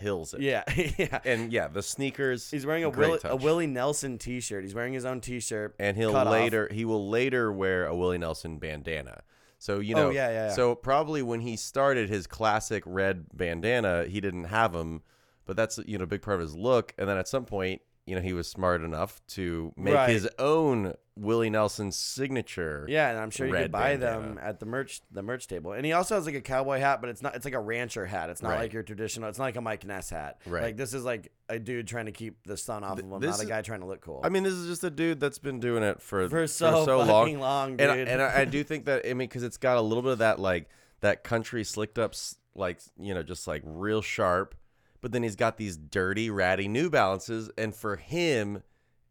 kills 0.00 0.32
it. 0.32 0.40
Yeah. 0.40 0.64
yeah. 0.98 1.20
and 1.24 1.52
yeah, 1.52 1.68
the 1.68 1.82
sneakers. 1.82 2.50
He's 2.50 2.64
wearing 2.64 2.84
a 2.84 2.90
Willie, 2.90 3.20
a. 3.24 3.36
Willie 3.36 3.66
Nelson 3.66 4.16
T-shirt. 4.18 4.64
He's 4.64 4.74
wearing 4.74 4.94
his 4.94 5.04
own 5.04 5.20
T-shirt, 5.20 5.74
and 5.78 5.96
he'll 5.96 6.12
cut 6.12 6.26
off. 6.26 6.32
later 6.32 6.68
he 6.72 6.84
will 6.84 7.08
later 7.10 7.52
wear 7.52 7.86
a 7.86 7.94
Willie 7.94 8.18
Nelson 8.18 8.58
bandana. 8.58 9.22
So 9.58 9.80
you 9.80 9.94
oh, 9.96 9.98
know, 9.98 10.06
Oh, 10.08 10.10
yeah, 10.10 10.28
yeah, 10.30 10.46
yeah. 10.48 10.52
So 10.54 10.74
probably 10.74 11.20
when 11.22 11.40
he 11.40 11.56
started 11.56 12.08
his 12.08 12.26
classic 12.26 12.82
red 12.86 13.26
bandana, 13.34 14.04
he 14.06 14.20
didn't 14.20 14.44
have 14.44 14.72
them, 14.72 15.02
but 15.48 15.56
that's 15.56 15.80
you 15.86 15.98
know 15.98 16.04
a 16.04 16.06
big 16.06 16.22
part 16.22 16.36
of 16.36 16.42
his 16.42 16.54
look. 16.54 16.94
And 16.96 17.08
then 17.08 17.18
at 17.18 17.26
some 17.26 17.44
point, 17.44 17.82
you 18.06 18.14
know, 18.14 18.20
he 18.22 18.32
was 18.32 18.46
smart 18.46 18.82
enough 18.82 19.20
to 19.28 19.72
make 19.76 19.94
Right. 19.94 20.10
his 20.10 20.28
own 20.38 20.94
Willie 21.16 21.50
Nelson 21.50 21.90
signature. 21.90 22.86
Yeah, 22.88 23.10
and 23.10 23.18
I'm 23.18 23.30
sure 23.30 23.46
you 23.48 23.52
red 23.52 23.62
could 23.64 23.72
buy 23.72 23.96
bandana. 23.96 24.20
them 24.34 24.38
at 24.40 24.60
the 24.60 24.66
merch 24.66 25.00
the 25.10 25.22
merch 25.22 25.46
table. 25.48 25.72
And 25.72 25.84
he 25.84 25.92
also 25.92 26.14
has 26.14 26.26
like 26.26 26.34
a 26.36 26.40
cowboy 26.40 26.78
hat, 26.78 27.00
but 27.00 27.10
it's 27.10 27.22
not 27.22 27.34
it's 27.34 27.44
like 27.44 27.54
a 27.54 27.60
rancher 27.60 28.06
hat. 28.06 28.30
It's 28.30 28.42
not 28.42 28.50
Right. 28.50 28.60
like 28.60 28.72
your 28.72 28.82
traditional. 28.84 29.28
It's 29.28 29.38
not 29.38 29.44
like 29.46 29.56
a 29.56 29.60
Mike 29.60 29.84
Ness 29.84 30.10
hat. 30.10 30.40
Right. 30.46 30.62
Like 30.62 30.76
this 30.76 30.94
is 30.94 31.04
like 31.04 31.32
a 31.48 31.58
dude 31.58 31.88
trying 31.88 32.06
to 32.06 32.12
keep 32.12 32.46
the 32.46 32.56
sun 32.56 32.84
off 32.84 32.98
of 32.98 33.04
him, 33.04 33.18
this 33.20 33.30
not 33.30 33.40
a 33.40 33.42
is- 33.42 33.48
guy 33.48 33.62
trying 33.62 33.80
to 33.80 33.86
look 33.86 34.00
cool. 34.00 34.20
I 34.22 34.28
mean, 34.28 34.42
this 34.44 34.52
is 34.54 34.68
just 34.68 34.84
a 34.84 34.90
dude 34.90 35.18
that's 35.18 35.38
been 35.38 35.58
doing 35.60 35.82
it 35.82 36.00
for 36.02 36.28
for 36.28 36.46
so, 36.46 36.84
fucking 36.86 37.40
long, 37.40 37.76
dude. 37.76 37.88
and, 37.88 38.08
I- 38.08 38.12
and 38.12 38.22
I, 38.22 38.40
I 38.40 38.44
do 38.44 38.62
think 38.70 38.84
that 38.84 39.02
I 39.04 39.08
mean 39.08 39.28
because 39.28 39.42
it's 39.42 39.56
got 39.58 39.76
a 39.76 39.80
little 39.80 40.02
bit 40.02 40.12
of 40.12 40.18
that 40.18 40.38
like 40.38 40.68
that 41.00 41.24
country 41.24 41.64
slicked 41.64 41.98
up 41.98 42.12
s- 42.12 42.36
like 42.54 42.78
you 42.98 43.14
know 43.14 43.22
just 43.22 43.46
like 43.48 43.62
real 43.64 44.02
sharp, 44.02 44.54
but 45.00 45.12
then 45.12 45.22
he's 45.22 45.36
got 45.36 45.56
these 45.56 45.76
dirty 45.76 46.30
ratty 46.30 46.68
New 46.68 46.90
Balances, 46.90 47.50
and 47.58 47.74
for 47.74 47.96
him, 47.96 48.62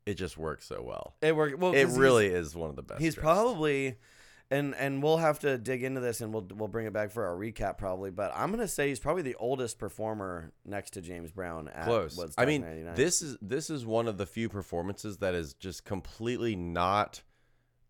it 0.06 0.16
just 0.16 0.38
works 0.38 0.66
so 0.66 0.82
well. 0.82 1.16
it 1.22 1.36
worked. 1.36 1.60
Well, 1.60 1.74
it 1.74 1.86
really 1.90 2.28
is 2.28 2.56
one 2.56 2.70
of 2.70 2.76
the 2.76 2.82
best. 2.84 3.02
He's 3.02 3.16
dressed. 3.16 3.24
probably, 3.24 3.96
and 4.50 4.74
and 4.76 5.04
we'll 5.04 5.18
have 5.18 5.40
to 5.40 5.58
dig 5.58 5.84
into 5.84 6.00
this, 6.00 6.22
and 6.22 6.34
we'll 6.34 6.48
we'll 6.56 6.68
bring 6.70 6.86
it 6.88 6.94
back 6.94 7.12
for 7.12 7.26
our 7.26 7.36
recap 7.36 7.78
probably. 7.78 8.10
But 8.12 8.32
I'm 8.36 8.52
gonna 8.52 8.68
say 8.68 8.88
he's 8.90 9.00
probably 9.00 9.24
the 9.24 9.36
oldest 9.36 9.78
performer 9.80 10.52
next 10.66 10.92
to 10.92 11.02
James 11.02 11.32
Brown 11.32 11.68
at 11.68 11.86
close. 11.86 12.16
Woodstock 12.18 12.42
I 12.42 12.46
mean, 12.48 12.62
99. 12.62 12.96
this 12.96 13.22
is 13.22 13.38
this 13.42 13.70
is 13.70 13.86
one 13.86 14.08
of 14.08 14.18
the 14.18 14.26
few 14.26 14.48
performances 14.50 15.18
that 15.18 15.36
is 15.36 15.54
just 15.54 15.84
completely 15.84 16.56
not 16.56 17.22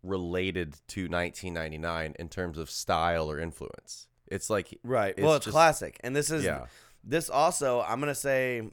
related 0.03 0.73
to 0.87 1.01
1999 1.07 2.15
in 2.19 2.29
terms 2.29 2.57
of 2.57 2.69
style 2.69 3.29
or 3.29 3.39
influence. 3.39 4.07
It's 4.27 4.49
like 4.49 4.77
Right. 4.83 5.13
It's 5.17 5.23
well, 5.23 5.35
it's 5.35 5.45
just- 5.45 5.53
classic, 5.53 5.99
and 6.03 6.15
this 6.15 6.29
is 6.31 6.43
Yeah. 6.43 6.65
This 7.07 7.29
also. 7.29 7.81
I'm 7.81 7.99
gonna 7.99 8.13
say, 8.13 8.69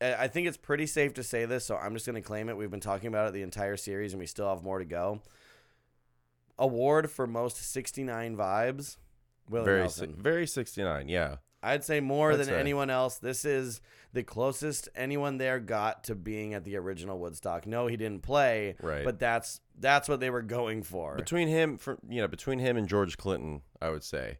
I 0.00 0.28
think 0.28 0.48
it's 0.48 0.56
pretty 0.56 0.86
safe 0.86 1.14
to 1.14 1.22
say 1.22 1.44
this, 1.46 1.64
so 1.64 1.76
I'm 1.76 1.94
just 1.94 2.04
gonna 2.06 2.20
claim 2.22 2.48
it. 2.48 2.56
We've 2.56 2.70
been 2.70 2.80
talking 2.80 3.06
about 3.08 3.28
it 3.28 3.32
the 3.34 3.42
entire 3.42 3.76
series, 3.76 4.12
and 4.12 4.20
we 4.20 4.26
still 4.26 4.48
have 4.48 4.62
more 4.62 4.78
to 4.78 4.84
go. 4.84 5.20
Award 6.58 7.10
for 7.10 7.26
most 7.26 7.56
69 7.72 8.36
vibes. 8.36 8.96
Willie 9.48 9.64
very 9.64 9.88
si- 9.88 10.06
Nelson. 10.06 10.22
very 10.22 10.46
69 10.46 11.08
yeah 11.08 11.36
I'd 11.64 11.82
say 11.84 12.00
more 12.00 12.32
I'd 12.32 12.38
than 12.38 12.46
say. 12.46 12.58
anyone 12.60 12.90
else. 12.90 13.18
This 13.18 13.44
is 13.44 13.80
the 14.12 14.22
closest 14.22 14.88
anyone 14.94 15.38
there 15.38 15.58
got 15.60 16.04
to 16.04 16.14
being 16.14 16.54
at 16.54 16.64
the 16.64 16.76
original 16.76 17.18
Woodstock. 17.18 17.66
No, 17.66 17.86
he 17.86 17.96
didn't 17.96 18.22
play, 18.22 18.74
Right. 18.82 19.04
But 19.04 19.18
that's 19.18 19.60
that's 19.78 20.08
what 20.08 20.20
they 20.20 20.30
were 20.30 20.42
going 20.42 20.82
for. 20.82 21.16
between 21.16 21.48
him 21.48 21.78
for 21.78 21.98
you 22.08 22.20
know 22.20 22.28
between 22.28 22.58
him 22.58 22.76
and 22.76 22.88
George 22.88 23.16
Clinton, 23.16 23.62
I 23.80 23.90
would 23.90 24.04
say 24.04 24.38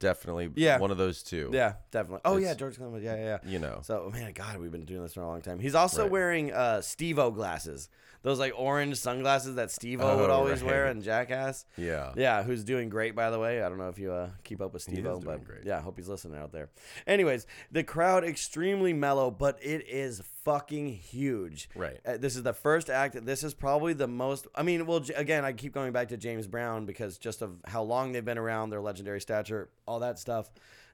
definitely 0.00 0.50
Yeah. 0.56 0.78
one 0.78 0.90
of 0.90 0.98
those 0.98 1.22
two. 1.22 1.50
yeah, 1.52 1.74
definitely. 1.92 2.22
Oh 2.24 2.36
yeah, 2.38 2.54
George 2.54 2.76
Clinton. 2.76 3.00
Yeah, 3.02 3.14
yeah, 3.14 3.38
yeah. 3.44 3.50
You 3.50 3.58
know. 3.60 3.78
So 3.82 4.10
man, 4.12 4.32
God, 4.32 4.58
we've 4.58 4.72
been 4.72 4.84
doing 4.84 5.02
this 5.02 5.14
for 5.14 5.20
a 5.20 5.26
long 5.26 5.40
time. 5.42 5.60
He's 5.60 5.76
also 5.76 6.02
Right. 6.02 6.10
wearing 6.10 6.52
uh 6.52 6.80
Steve-O 6.80 7.30
glasses. 7.30 7.88
Those 8.22 8.38
like 8.38 8.52
orange 8.54 8.96
sunglasses 8.98 9.54
that 9.54 9.70
Steve-O 9.70 10.06
Oh, 10.06 10.18
would 10.18 10.28
always 10.28 10.62
wear 10.62 10.84
right. 10.84 10.90
in 10.90 11.00
Jackass. 11.00 11.64
Yeah. 11.78 12.12
Yeah, 12.16 12.42
who's 12.42 12.64
doing 12.64 12.90
great 12.90 13.14
by 13.14 13.30
the 13.30 13.38
way. 13.38 13.62
I 13.62 13.68
don't 13.70 13.78
know 13.78 13.88
if 13.88 13.98
you 13.98 14.12
uh, 14.12 14.28
keep 14.44 14.60
up 14.60 14.72
with 14.74 14.82
Steve-O, 14.82 15.20
but 15.20 15.42
great. 15.44 15.64
yeah, 15.64 15.78
I 15.78 15.80
hope 15.80 15.96
he's 15.96 16.08
listening 16.08 16.38
out 16.38 16.52
there. 16.52 16.68
Anyways, 17.06 17.46
the 17.72 17.82
crowd 17.82 18.24
extremely 18.24 18.92
mellow, 18.92 19.30
but 19.30 19.58
it 19.62 19.88
is 19.88 20.22
fucking 20.44 20.88
huge. 20.88 21.70
Right. 21.74 21.98
Uh, 22.04 22.16
this 22.18 22.36
is 22.36 22.42
the 22.42 22.52
first 22.52 22.90
act. 22.90 23.24
This 23.24 23.42
is 23.42 23.54
probably 23.54 23.92
the 23.94 24.08
most. 24.08 24.46
I 24.54 24.62
mean, 24.64 24.84
well, 24.86 25.02
again, 25.16 25.44
I 25.46 25.52
keep 25.54 25.72
going 25.72 25.92
back 25.92 26.08
to 26.08 26.16
James 26.18 26.46
Brown 26.46 26.84
because 26.84 27.16
just 27.16 27.40
of 27.40 27.56
how 27.66 27.82
long 27.82 28.12
they've 28.12 28.24
been 28.24 28.38
around, 28.38 28.68
their 28.70 28.80
legendary 28.82 29.20
stature, 29.22 29.70
all 29.90 30.00
that 30.00 30.18
stuff. 30.18 30.50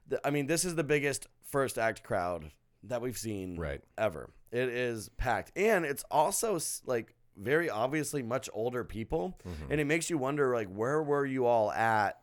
The- 0.07 0.25
I 0.25 0.31
mean, 0.31 0.47
this 0.47 0.65
is 0.65 0.75
the 0.75 0.83
biggest 0.83 1.27
first 1.43 1.77
act 1.77 2.03
crowd 2.03 2.51
that 2.83 3.01
we've 3.01 3.17
seen 3.17 3.55
Right. 3.57 3.81
ever. 3.97 4.29
It 4.51 4.69
is 4.69 5.09
packed, 5.17 5.51
and 5.55 5.85
it's 5.85 6.03
also 6.09 6.57
like 6.85 7.13
very 7.35 7.69
obviously 7.69 8.23
much 8.23 8.49
older 8.53 8.83
people, 8.83 9.37
Mm-hmm. 9.47 9.71
and 9.71 9.79
it 9.81 9.85
makes 9.85 10.09
you 10.09 10.17
wonder 10.17 10.53
like 10.55 10.67
where 10.69 11.01
were 11.03 11.25
you 11.25 11.45
all 11.45 11.71
at 11.71 12.19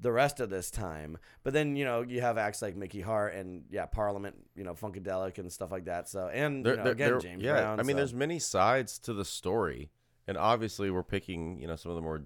the 0.00 0.10
rest 0.10 0.40
of 0.40 0.50
this 0.50 0.70
time. 0.70 1.16
But 1.44 1.52
then 1.52 1.76
you 1.76 1.84
know 1.84 2.02
you 2.02 2.20
have 2.22 2.36
acts 2.38 2.60
like 2.62 2.74
Mickey 2.74 3.00
Hart 3.02 3.34
and 3.34 3.64
yeah 3.70 3.86
Parliament, 3.86 4.34
you 4.56 4.64
know 4.64 4.74
Funkadelic 4.74 5.38
and 5.38 5.52
stuff 5.52 5.70
like 5.70 5.84
that. 5.84 6.08
So 6.08 6.28
and 6.28 6.64
There- 6.66 6.72
you 6.72 6.78
know, 6.78 6.84
there- 6.84 6.92
again 6.92 7.10
there- 7.10 7.18
James 7.20 7.42
yeah, 7.44 7.52
Brown. 7.60 7.78
I 7.80 7.82
mean, 7.84 7.94
so- 7.94 7.98
there's 7.98 8.14
many 8.14 8.38
sides 8.40 8.98
to 9.00 9.12
the 9.12 9.24
story, 9.24 9.90
and 10.26 10.36
obviously 10.36 10.90
we're 10.90 11.02
picking 11.04 11.60
you 11.60 11.66
know 11.68 11.76
some 11.76 11.90
of 11.92 11.96
the 11.96 12.02
more 12.02 12.24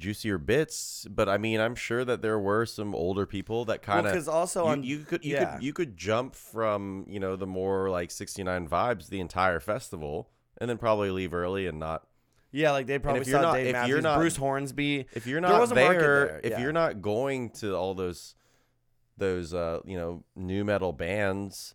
juicier 0.00 0.38
bits. 0.38 1.06
But 1.08 1.28
I 1.28 1.38
mean, 1.38 1.60
I'm 1.60 1.76
sure 1.76 2.04
that 2.04 2.22
there 2.22 2.38
were 2.38 2.66
some 2.66 2.94
older 2.94 3.26
people 3.26 3.64
that 3.66 3.82
kind 3.82 4.06
of 4.06 4.12
'cause 4.12 4.26
also 4.26 4.64
you, 4.64 4.70
on- 4.70 4.82
you 4.82 4.98
could 5.00 5.24
you 5.24 5.34
yeah. 5.34 5.54
could 5.54 5.62
you 5.62 5.72
could 5.72 5.96
jump 5.96 6.34
from 6.34 7.04
you 7.08 7.20
know 7.20 7.36
the 7.36 7.46
more 7.46 7.88
like 7.90 8.10
69 8.10 8.68
vibes 8.68 9.08
the 9.08 9.20
entire 9.20 9.60
festival, 9.60 10.28
and 10.58 10.68
then 10.68 10.78
probably 10.78 11.10
leave 11.12 11.32
early 11.32 11.66
and 11.68 11.78
not 11.78 12.06
yeah, 12.52 12.72
like 12.72 12.88
they 12.88 12.98
probably 12.98 13.20
if 13.20 13.28
you're 13.28 13.38
saw 13.40 13.42
not- 13.52 13.54
Dave 13.54 13.66
if 13.68 13.72
Matthews, 13.74 13.88
you're 13.90 14.02
not- 14.02 14.18
Bruce 14.18 14.36
Hornsby. 14.36 15.06
if 15.14 15.24
you're 15.28 15.40
not 15.40 15.68
there, 15.68 16.00
there, 16.00 16.40
if 16.42 16.58
you're 16.58 16.72
not 16.72 17.00
going 17.00 17.50
to 17.50 17.76
all 17.76 17.94
those 17.94 18.34
those 19.18 19.52
uh 19.54 19.80
you 19.84 19.96
know 19.98 20.24
nu 20.34 20.64
metal 20.64 20.92
bands 20.92 21.74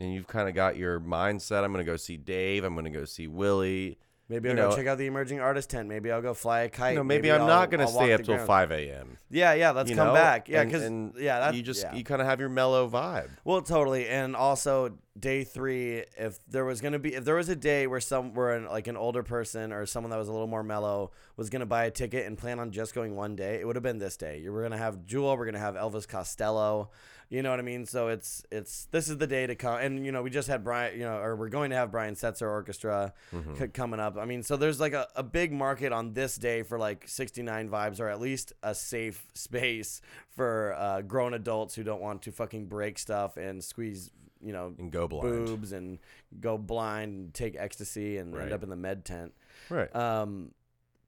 and 0.00 0.14
you've 0.14 0.26
kind 0.26 0.48
of 0.48 0.54
got 0.54 0.76
your 0.78 0.98
mindset 0.98 1.62
i'm 1.62 1.70
gonna 1.72 1.84
go 1.84 1.96
see 1.96 2.16
dave 2.16 2.64
i'm 2.64 2.74
gonna 2.74 2.88
go 2.88 3.04
see 3.04 3.28
willie 3.28 3.98
Maybe 4.30 4.48
I'll 4.48 4.54
know- 4.54 4.70
go 4.70 4.76
check 4.76 4.86
out 4.86 4.96
the 4.98 5.06
emerging 5.06 5.40
artist 5.40 5.70
tent. 5.70 5.88
Maybe 5.88 6.12
I'll 6.12 6.22
go 6.22 6.34
fly 6.34 6.60
a 6.60 6.68
kite. 6.68 6.92
you 6.92 6.98
know 6.98 7.04
maybe, 7.04 7.30
I'll- 7.32 7.42
i'm 7.42 7.48
not 7.48 7.70
gonna 7.70 7.88
stay 7.88 8.12
up 8.12 8.22
till 8.22 8.34
ground. 8.36 8.46
5 8.46 8.70
a.m 8.70 9.18
Yeah, 9.28 9.54
yeah. 9.54 9.72
Let's 9.72 9.90
you 9.90 9.96
come 9.96 10.08
know? 10.08 10.14
back. 10.14 10.48
Yeah, 10.48 10.64
because 10.64 10.88
yeah, 11.18 11.40
that's 11.40 11.56
you 11.56 11.62
just 11.64 11.82
yeah. 11.82 11.94
you 11.94 12.04
kind 12.04 12.20
of 12.22 12.28
have 12.28 12.38
your 12.38 12.48
mellow 12.48 12.88
vibe 12.88 13.28
Well, 13.44 13.60
totally, 13.60 14.08
and 14.08 14.36
also 14.36 14.96
day 15.18 15.42
three. 15.44 16.04
If 16.16 16.38
there 16.48 16.64
was 16.64 16.80
gonna 16.80 17.00
be, 17.00 17.14
if 17.14 17.24
there 17.24 17.34
was 17.34 17.48
a 17.48 17.56
day 17.56 17.88
where 17.88 18.00
some, 18.00 18.32
where 18.34 18.52
an, 18.54 18.66
like 18.66 18.86
an 18.86 18.96
older 18.96 19.22
person 19.24 19.72
or 19.72 19.84
someone 19.84 20.10
that 20.10 20.16
was 20.18 20.28
a 20.28 20.32
little 20.32 20.46
more 20.46 20.62
mellow 20.62 21.10
was 21.36 21.50
gonna 21.50 21.66
buy 21.66 21.84
a 21.86 21.90
ticket 21.90 22.24
and 22.26 22.38
plan 22.38 22.60
on 22.60 22.70
just 22.70 22.94
going 22.94 23.16
one 23.16 23.34
day, 23.34 23.56
it 23.60 23.66
would 23.66 23.74
have 23.76 23.82
been 23.82 23.98
this 23.98 24.16
day. 24.16 24.38
You 24.38 24.52
were 24.52 24.62
gonna 24.62 24.78
have 24.78 25.04
Jewel, 25.04 25.36
we're 25.36 25.44
gonna 25.46 25.58
have 25.58 25.74
Elvis 25.74 26.06
Costello. 26.06 26.90
You 27.30 27.42
know 27.42 27.50
what 27.50 27.60
I 27.60 27.62
mean? 27.62 27.86
So 27.86 28.08
it's 28.08 28.42
it's 28.50 28.86
this 28.90 29.08
is 29.08 29.18
the 29.18 29.26
day 29.28 29.46
to 29.46 29.54
come, 29.54 29.78
and 29.78 30.04
you 30.04 30.10
know 30.10 30.20
we 30.20 30.30
just 30.30 30.48
had 30.48 30.64
Brian, 30.64 30.98
you 30.98 31.04
know, 31.04 31.16
or 31.16 31.36
we're 31.36 31.48
going 31.48 31.70
to 31.70 31.76
have 31.76 31.92
Brian 31.92 32.14
Setzer 32.16 32.48
Orchestra 32.50 33.14
Mm-hmm. 33.32 33.54
c- 33.54 33.68
coming 33.68 34.00
up. 34.00 34.16
I 34.18 34.24
mean, 34.24 34.42
so 34.42 34.56
there's 34.56 34.80
like 34.80 34.94
a, 34.94 35.06
a 35.14 35.22
big 35.22 35.52
market 35.52 35.92
on 35.92 36.12
this 36.12 36.34
day 36.36 36.64
for 36.64 36.76
like 36.76 37.06
69 37.06 37.70
vibes, 37.70 38.00
or 38.00 38.08
at 38.08 38.20
least 38.20 38.52
a 38.64 38.74
safe 38.74 39.28
space 39.34 40.00
for 40.28 40.74
uh, 40.76 41.02
grown 41.02 41.32
adults 41.34 41.76
who 41.76 41.84
don't 41.84 42.00
want 42.00 42.22
to 42.22 42.32
fucking 42.32 42.66
break 42.66 42.98
stuff 42.98 43.36
and 43.36 43.62
squeeze, 43.62 44.10
you 44.42 44.52
know, 44.52 44.74
and 44.76 44.90
go 44.90 45.06
blind 45.06 45.46
boobs 45.46 45.70
and 45.70 46.00
go 46.40 46.58
blind 46.58 47.14
and 47.14 47.34
take 47.34 47.54
ecstasy 47.56 48.16
and 48.18 48.34
Right. 48.34 48.42
end 48.44 48.52
up 48.52 48.64
in 48.64 48.70
the 48.70 48.76
med 48.76 49.04
tent. 49.04 49.32
right 49.68 49.94
Um, 49.94 50.50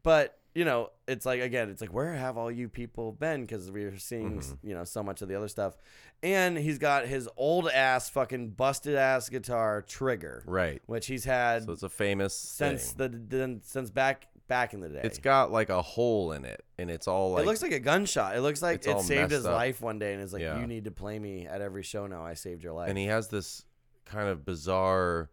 but 0.04 0.38
you 0.54 0.64
know, 0.64 0.90
it's 1.08 1.24
like 1.26 1.40
again, 1.40 1.70
it's 1.70 1.80
like 1.80 1.92
where 1.92 2.12
have 2.14 2.36
all 2.36 2.50
you 2.50 2.68
people 2.68 3.12
been? 3.12 3.42
Because 3.42 3.70
we 3.70 3.84
are 3.84 3.96
seeing 3.98 4.38
Mm-hmm. 4.40 4.66
you 4.68 4.74
know 4.74 4.84
so 4.84 5.02
much 5.02 5.22
of 5.22 5.28
the 5.28 5.34
other 5.34 5.48
stuff, 5.48 5.74
and 6.22 6.56
he's 6.58 6.78
got 6.78 7.06
his 7.06 7.28
old 7.36 7.68
ass 7.68 8.08
fucking 8.10 8.50
busted 8.50 8.94
ass 8.96 9.28
guitar 9.28 9.82
trigger, 9.82 10.42
right 10.46 10.82
which 10.86 11.06
he's 11.06 11.24
had 11.24 11.64
so 11.64 11.72
it's 11.72 11.82
a 11.82 11.88
famous 11.88 12.34
since 12.34 12.92
thing. 12.92 13.26
the, 13.30 13.36
the 13.36 13.60
since 13.62 13.90
back 13.90 14.28
back 14.48 14.74
in 14.74 14.80
the 14.80 14.88
day. 14.88 15.00
it's 15.04 15.18
got 15.18 15.50
like 15.50 15.70
a 15.70 15.80
hole 15.80 16.32
in 16.32 16.44
it 16.44 16.62
and 16.76 16.90
it's 16.90 17.08
all 17.08 17.32
like 17.32 17.44
it 17.44 17.46
looks 17.46 17.62
like 17.62 17.72
a 17.72 17.78
gunshot. 17.80 18.36
It 18.36 18.42
looks 18.42 18.60
like 18.60 18.86
it 18.86 19.00
saved 19.00 19.30
his 19.30 19.46
up. 19.46 19.54
life 19.54 19.80
one 19.80 19.98
day, 19.98 20.12
and 20.12 20.22
it's 20.22 20.32
like 20.34 20.42
Yeah. 20.42 20.60
you 20.60 20.66
need 20.66 20.84
to 20.84 20.90
play 20.90 21.18
me 21.18 21.46
at 21.46 21.62
every 21.62 21.82
show 21.82 22.06
now. 22.06 22.24
I 22.24 22.34
saved 22.34 22.62
your 22.62 22.72
life. 22.74 22.90
and 22.90 22.98
he 22.98 23.06
has 23.06 23.28
this 23.28 23.64
kind 24.04 24.28
of 24.28 24.44
bizarre 24.44 25.30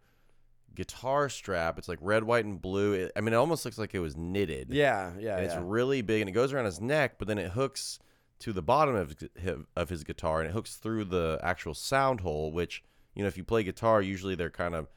guitar 0.75 1.29
strap 1.29 1.77
it's 1.77 1.87
like 1.87 1.99
red 2.01 2.23
white 2.23 2.45
and 2.45 2.61
blue 2.61 2.93
it, 2.93 3.11
i 3.15 3.21
mean 3.21 3.33
it 3.33 3.37
almost 3.37 3.65
looks 3.65 3.77
like 3.77 3.93
it 3.93 3.99
was 3.99 4.15
knitted 4.15 4.67
yeah, 4.71 5.11
yeah, 5.19 5.37
and 5.37 5.45
yeah. 5.45 5.53
it's 5.53 5.55
really 5.57 6.01
big 6.01 6.21
and 6.21 6.29
it 6.29 6.33
goes 6.33 6.53
around 6.53 6.65
his 6.65 6.79
neck 6.79 7.15
but 7.17 7.27
then 7.27 7.37
it 7.37 7.51
hooks 7.51 7.99
to 8.39 8.53
the 8.53 8.61
bottom 8.61 8.95
of 8.95 9.15
his, 9.35 9.57
of 9.75 9.89
his 9.89 10.03
guitar 10.03 10.39
and 10.39 10.49
it 10.49 10.53
hooks 10.53 10.75
through 10.75 11.03
the 11.03 11.39
actual 11.43 11.73
sound 11.73 12.21
hole 12.21 12.51
which 12.51 12.83
you 13.15 13.21
know 13.21 13.27
if 13.27 13.37
you 13.37 13.43
play 13.43 13.63
guitar 13.63 14.01
usually 14.01 14.35
they're 14.35 14.49
kind 14.49 14.75
of 14.75 14.87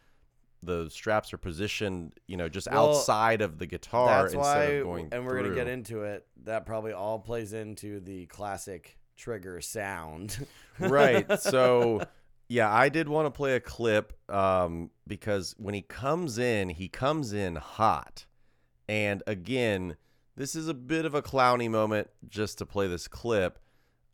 the 0.63 0.89
straps 0.91 1.33
are 1.33 1.39
positioned 1.39 2.13
you 2.27 2.37
know 2.37 2.49
just 2.49 2.69
Well, 2.71 2.91
outside 2.91 3.41
of 3.41 3.59
the 3.59 3.67
guitar 3.67 4.23
That's 4.23 4.35
instead 4.35 4.41
why, 4.41 4.65
of 4.75 4.85
going 4.85 5.09
and 5.11 5.27
we're 5.27 5.43
gonna 5.43 5.55
get 5.55 5.69
into 5.69 6.03
it. 6.03 6.27
That 6.45 6.67
probably 6.67 6.93
all 6.93 7.19
plays 7.19 7.53
into 7.53 7.99
the 8.01 8.27
classic 8.27 8.97
trigger 9.17 9.61
sound. 9.61 10.47
right. 10.79 11.41
So, 11.41 12.03
yeah, 12.53 12.71
I 12.71 12.91
did 12.91 13.09
want 13.09 13.25
to 13.27 13.31
play 13.31 13.55
a 13.55 13.61
clip 13.61 14.13
um, 14.31 14.91
because 15.07 15.55
when 15.57 15.73
he 15.73 15.81
comes 15.81 16.37
in, 16.37 16.69
he 16.69 16.87
comes 16.87 17.33
in 17.33 17.57
hot. 17.57 18.27
And 18.87 19.23
again, 19.27 19.97
this 20.37 20.55
is 20.55 20.69
a 20.69 20.75
bit 20.75 21.07
of 21.07 21.15
a 21.15 21.23
clowny 21.23 21.71
moment 21.71 22.11
just 22.29 22.59
to 22.59 22.67
play 22.67 22.89
this 22.89 23.09
clip, 23.09 23.59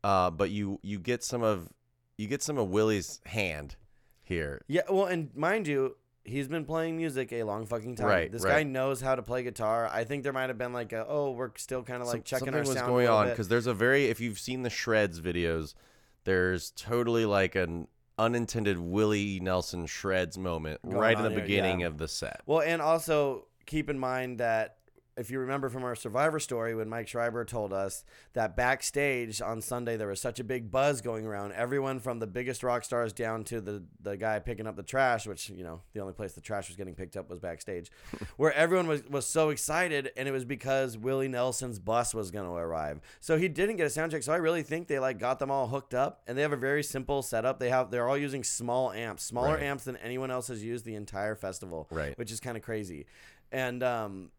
uh, 0.04 0.30
but 0.30 0.50
you 0.50 0.78
you 0.82 1.00
get 1.00 1.24
some 1.24 1.42
of 1.42 1.68
you 2.16 2.28
get 2.28 2.40
some 2.40 2.58
of 2.58 2.68
Willie's 2.68 3.20
hand 3.26 3.74
here. 4.22 4.62
yeah, 4.68 4.82
well, 4.88 5.06
and 5.06 5.34
mind 5.34 5.66
you, 5.66 5.96
he's 6.22 6.46
been 6.46 6.64
playing 6.64 6.96
music 6.96 7.32
a 7.32 7.42
long 7.42 7.66
fucking 7.66 7.96
time. 7.96 8.06
Right, 8.06 8.30
This 8.30 8.44
right. 8.44 8.58
guy 8.58 8.62
knows 8.62 9.00
how 9.00 9.16
to 9.16 9.22
play 9.22 9.42
guitar. 9.42 9.88
I 9.92 10.04
think 10.04 10.22
there 10.22 10.32
might 10.32 10.48
have 10.48 10.58
been 10.58 10.72
like 10.72 10.92
a 10.92 11.04
oh, 11.08 11.32
we're 11.32 11.50
still 11.56 11.82
kind 11.82 12.02
of 12.02 12.06
like 12.06 12.24
checking 12.24 12.46
something 12.46 12.54
our 12.54 12.60
was 12.60 12.72
sound 12.74 12.86
going 12.86 13.06
a 13.06 13.10
little 13.10 13.16
on 13.18 13.26
bit. 13.26 13.30
because 13.32 13.48
there's 13.48 13.66
a 13.66 13.74
very 13.74 14.06
if 14.06 14.20
you've 14.20 14.38
seen 14.38 14.62
the 14.62 14.70
shreds 14.70 15.20
videos, 15.20 15.74
there's 16.22 16.70
totally 16.70 17.24
like 17.24 17.56
an 17.56 17.88
unintended 18.18 18.78
Willie 18.78 19.40
Nelson 19.40 19.86
shreds 19.86 20.36
moment 20.36 20.82
Going 20.82 20.96
right 20.96 21.12
in 21.12 21.18
on 21.18 21.24
the 21.24 21.30
here, 21.30 21.40
beginning 21.40 21.80
yeah. 21.80 21.86
of 21.86 21.98
the 21.98 22.08
set. 22.08 22.42
Well, 22.46 22.60
and 22.60 22.82
also 22.82 23.46
keep 23.66 23.88
in 23.88 23.98
mind 23.98 24.38
that 24.38 24.77
if 25.18 25.30
you 25.30 25.38
remember 25.40 25.68
from 25.68 25.84
our 25.84 25.94
Survivor 25.94 26.38
story 26.38 26.74
when 26.74 26.88
Mike 26.88 27.08
Schreiber 27.08 27.44
told 27.44 27.72
us 27.72 28.04
that 28.34 28.56
backstage 28.56 29.40
on 29.42 29.60
Sunday 29.60 29.96
there 29.96 30.06
was 30.08 30.20
such 30.20 30.38
a 30.40 30.44
big 30.44 30.70
buzz 30.70 31.00
going 31.00 31.26
around, 31.26 31.52
everyone 31.52 31.98
from 32.00 32.18
the 32.20 32.26
biggest 32.26 32.62
rock 32.62 32.84
stars 32.84 33.12
down 33.12 33.44
to 33.44 33.60
the 33.60 33.82
the 34.00 34.16
guy 34.16 34.38
picking 34.38 34.66
up 34.66 34.76
the 34.76 34.82
trash, 34.82 35.26
which 35.26 35.50
you 35.50 35.64
know 35.64 35.80
the 35.92 36.00
only 36.00 36.12
place 36.12 36.32
the 36.32 36.40
trash 36.40 36.68
was 36.68 36.76
getting 36.76 36.94
picked 36.94 37.16
up 37.16 37.28
was 37.28 37.40
backstage, 37.40 37.90
where 38.36 38.52
everyone 38.54 38.86
was 38.86 39.04
was 39.06 39.26
so 39.26 39.50
excited, 39.50 40.10
and 40.16 40.28
it 40.28 40.32
was 40.32 40.44
because 40.44 40.96
Willie 40.96 41.28
Nelson's 41.28 41.78
bus 41.78 42.14
was 42.14 42.30
going 42.30 42.46
to 42.46 42.52
arrive. 42.54 43.00
So 43.20 43.36
he 43.36 43.48
didn't 43.48 43.76
get 43.76 43.86
a 43.86 43.90
sound 43.90 44.12
check. 44.12 44.22
So 44.22 44.32
I 44.32 44.36
really 44.36 44.62
think 44.62 44.88
they 44.88 44.98
like 44.98 45.18
got 45.18 45.38
them 45.38 45.50
all 45.50 45.66
hooked 45.66 45.94
up, 45.94 46.22
and 46.26 46.38
they 46.38 46.42
have 46.42 46.52
a 46.52 46.56
very 46.56 46.82
simple 46.82 47.22
setup. 47.22 47.58
They 47.58 47.70
have 47.70 47.90
they're 47.90 48.08
all 48.08 48.16
using 48.18 48.44
small 48.44 48.92
amps, 48.92 49.24
smaller 49.24 49.54
Right. 49.54 49.62
amps 49.64 49.84
than 49.84 49.96
anyone 49.96 50.30
else 50.30 50.48
has 50.48 50.62
used 50.62 50.84
the 50.84 50.94
entire 50.94 51.34
festival 51.34 51.88
Right. 51.90 52.16
which 52.18 52.30
is 52.30 52.38
kind 52.40 52.56
of 52.56 52.62
crazy. 52.62 53.06
And 53.50 53.82
um, 53.82 54.30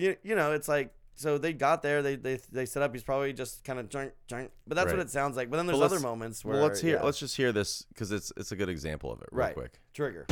you, 0.00 0.16
you 0.22 0.34
know, 0.34 0.52
it's 0.52 0.68
like 0.68 0.92
so 1.14 1.36
they 1.38 1.52
got 1.52 1.82
there, 1.82 2.02
they 2.02 2.16
they 2.16 2.38
they 2.50 2.64
set 2.66 2.82
up. 2.82 2.92
He's 2.94 3.02
probably 3.02 3.32
just 3.32 3.62
kind 3.64 3.78
of 3.78 3.88
drunk, 3.88 4.12
junk, 4.26 4.50
but 4.66 4.74
that's 4.76 4.86
what 4.86 4.96
Right. 4.96 5.06
it 5.06 5.10
sounds 5.10 5.36
like. 5.36 5.50
But 5.50 5.58
then 5.58 5.66
there's 5.66 5.78
Well, 5.78 5.84
other 5.86 6.00
moments 6.00 6.44
where 6.44 6.56
Well, 6.56 6.66
let's 6.66 6.80
hear. 6.80 6.96
yeah, 6.96 7.02
Let's 7.04 7.18
just 7.18 7.36
hear 7.36 7.52
this 7.52 7.82
because 7.90 8.10
it's 8.10 8.32
it's 8.36 8.52
a 8.52 8.56
good 8.56 8.68
example 8.70 9.12
of 9.12 9.20
it. 9.20 9.28
Real 9.30 9.46
right 9.46 9.54
quick. 9.54 9.78
trigger. 9.92 10.26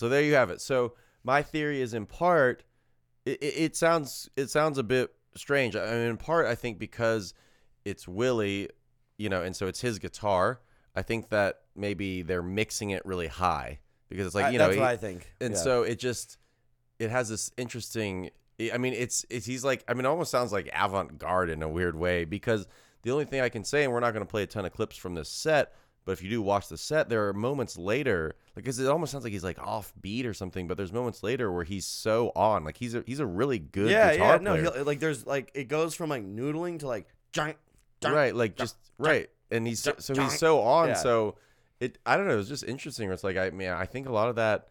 So 0.00 0.08
there 0.08 0.22
you 0.22 0.32
have 0.32 0.48
it. 0.48 0.62
So 0.62 0.94
my 1.24 1.42
theory 1.42 1.82
is 1.82 1.92
in 1.92 2.06
part, 2.06 2.64
it, 3.26 3.38
it, 3.42 3.76
sounds 3.76 4.30
it 4.34 4.48
sounds 4.48 4.78
a 4.78 4.82
bit 4.82 5.10
strange. 5.36 5.76
I 5.76 5.84
mean, 5.90 6.06
in 6.06 6.16
part, 6.16 6.46
I 6.46 6.54
think 6.54 6.78
because 6.78 7.34
it's 7.84 8.08
Willie, 8.08 8.70
you 9.18 9.28
know, 9.28 9.42
and 9.42 9.54
so 9.54 9.66
it's 9.66 9.82
his 9.82 9.98
guitar. 9.98 10.62
I 10.96 11.02
think 11.02 11.28
that 11.28 11.60
maybe 11.76 12.22
they're 12.22 12.42
mixing 12.42 12.90
it 12.90 13.04
really 13.04 13.26
high 13.26 13.80
because 14.08 14.24
it's 14.24 14.34
like 14.34 14.46
I- 14.46 14.50
you 14.52 14.58
know, 14.58 14.64
that's 14.68 14.76
he- 14.76 14.80
what 14.80 14.88
I 14.88 14.96
think. 14.96 15.34
and 15.38 15.52
Yeah. 15.52 15.60
so 15.60 15.82
it 15.82 15.98
just 15.98 16.38
it 16.98 17.10
has 17.10 17.28
this 17.28 17.52
interesting. 17.58 18.30
I 18.72 18.78
mean, 18.78 18.94
it's 18.94 19.26
it's 19.28 19.44
he's 19.44 19.64
like 19.64 19.84
I 19.86 19.92
mean, 19.92 20.06
it 20.06 20.08
almost 20.08 20.30
sounds 20.30 20.50
like 20.50 20.70
avant 20.74 21.18
garde 21.18 21.50
in 21.50 21.62
a 21.62 21.68
weird 21.68 21.94
way 21.94 22.24
because 22.24 22.66
the 23.02 23.10
only 23.10 23.26
thing 23.26 23.42
I 23.42 23.50
can 23.50 23.64
say, 23.64 23.84
and 23.84 23.92
we're 23.92 24.00
not 24.00 24.14
going 24.14 24.24
to 24.24 24.30
play 24.30 24.44
a 24.44 24.46
ton 24.46 24.64
of 24.64 24.72
clips 24.72 24.96
from 24.96 25.12
this 25.14 25.28
set, 25.28 25.74
but 26.04 26.12
if 26.12 26.22
you 26.22 26.30
do 26.30 26.40
watch 26.42 26.68
the 26.68 26.78
set, 26.78 27.08
there 27.08 27.28
are 27.28 27.32
moments 27.32 27.76
later, 27.78 28.34
like 28.56 28.64
cause 28.64 28.78
it 28.78 28.86
almost 28.88 29.12
sounds 29.12 29.24
like 29.24 29.32
he's 29.32 29.44
like 29.44 29.58
off 29.58 29.92
beat 30.00 30.26
or 30.26 30.34
something, 30.34 30.66
but 30.66 30.76
there's 30.76 30.92
moments 30.92 31.22
later 31.22 31.52
where 31.52 31.64
he's 31.64 31.86
so 31.86 32.32
on, 32.34 32.64
like 32.64 32.76
he's 32.76 32.94
a 32.94 33.04
he's 33.06 33.20
a 33.20 33.26
really 33.26 33.58
good 33.58 33.90
yeah, 33.90 34.12
guitar 34.12 34.36
yeah, 34.36 34.42
no, 34.42 34.52
player. 34.52 34.72
he'll, 34.76 34.84
like 34.84 35.00
there's 35.00 35.26
like 35.26 35.50
it 35.54 35.68
goes 35.68 35.94
from 35.94 36.10
like 36.10 36.24
noodling 36.24 36.78
to 36.80 36.86
like 36.86 37.06
giant, 37.32 37.58
right 38.04 38.34
like 38.34 38.56
just 38.56 38.76
right 38.98 39.28
and 39.50 39.66
he's 39.66 39.80
so, 39.80 39.92
so 39.98 40.14
he's 40.14 40.38
so 40.38 40.60
on 40.62 40.88
Yeah. 40.88 40.94
so 40.94 41.36
it 41.80 41.98
i 42.06 42.16
don't 42.16 42.26
know 42.26 42.38
it's 42.38 42.48
just 42.48 42.64
interesting 42.64 43.06
where 43.08 43.14
it's 43.14 43.22
like 43.24 43.36
i 43.36 43.50
mean 43.50 43.68
i 43.70 43.84
think 43.84 44.08
a 44.08 44.12
lot 44.12 44.28
of 44.28 44.36
that 44.36 44.68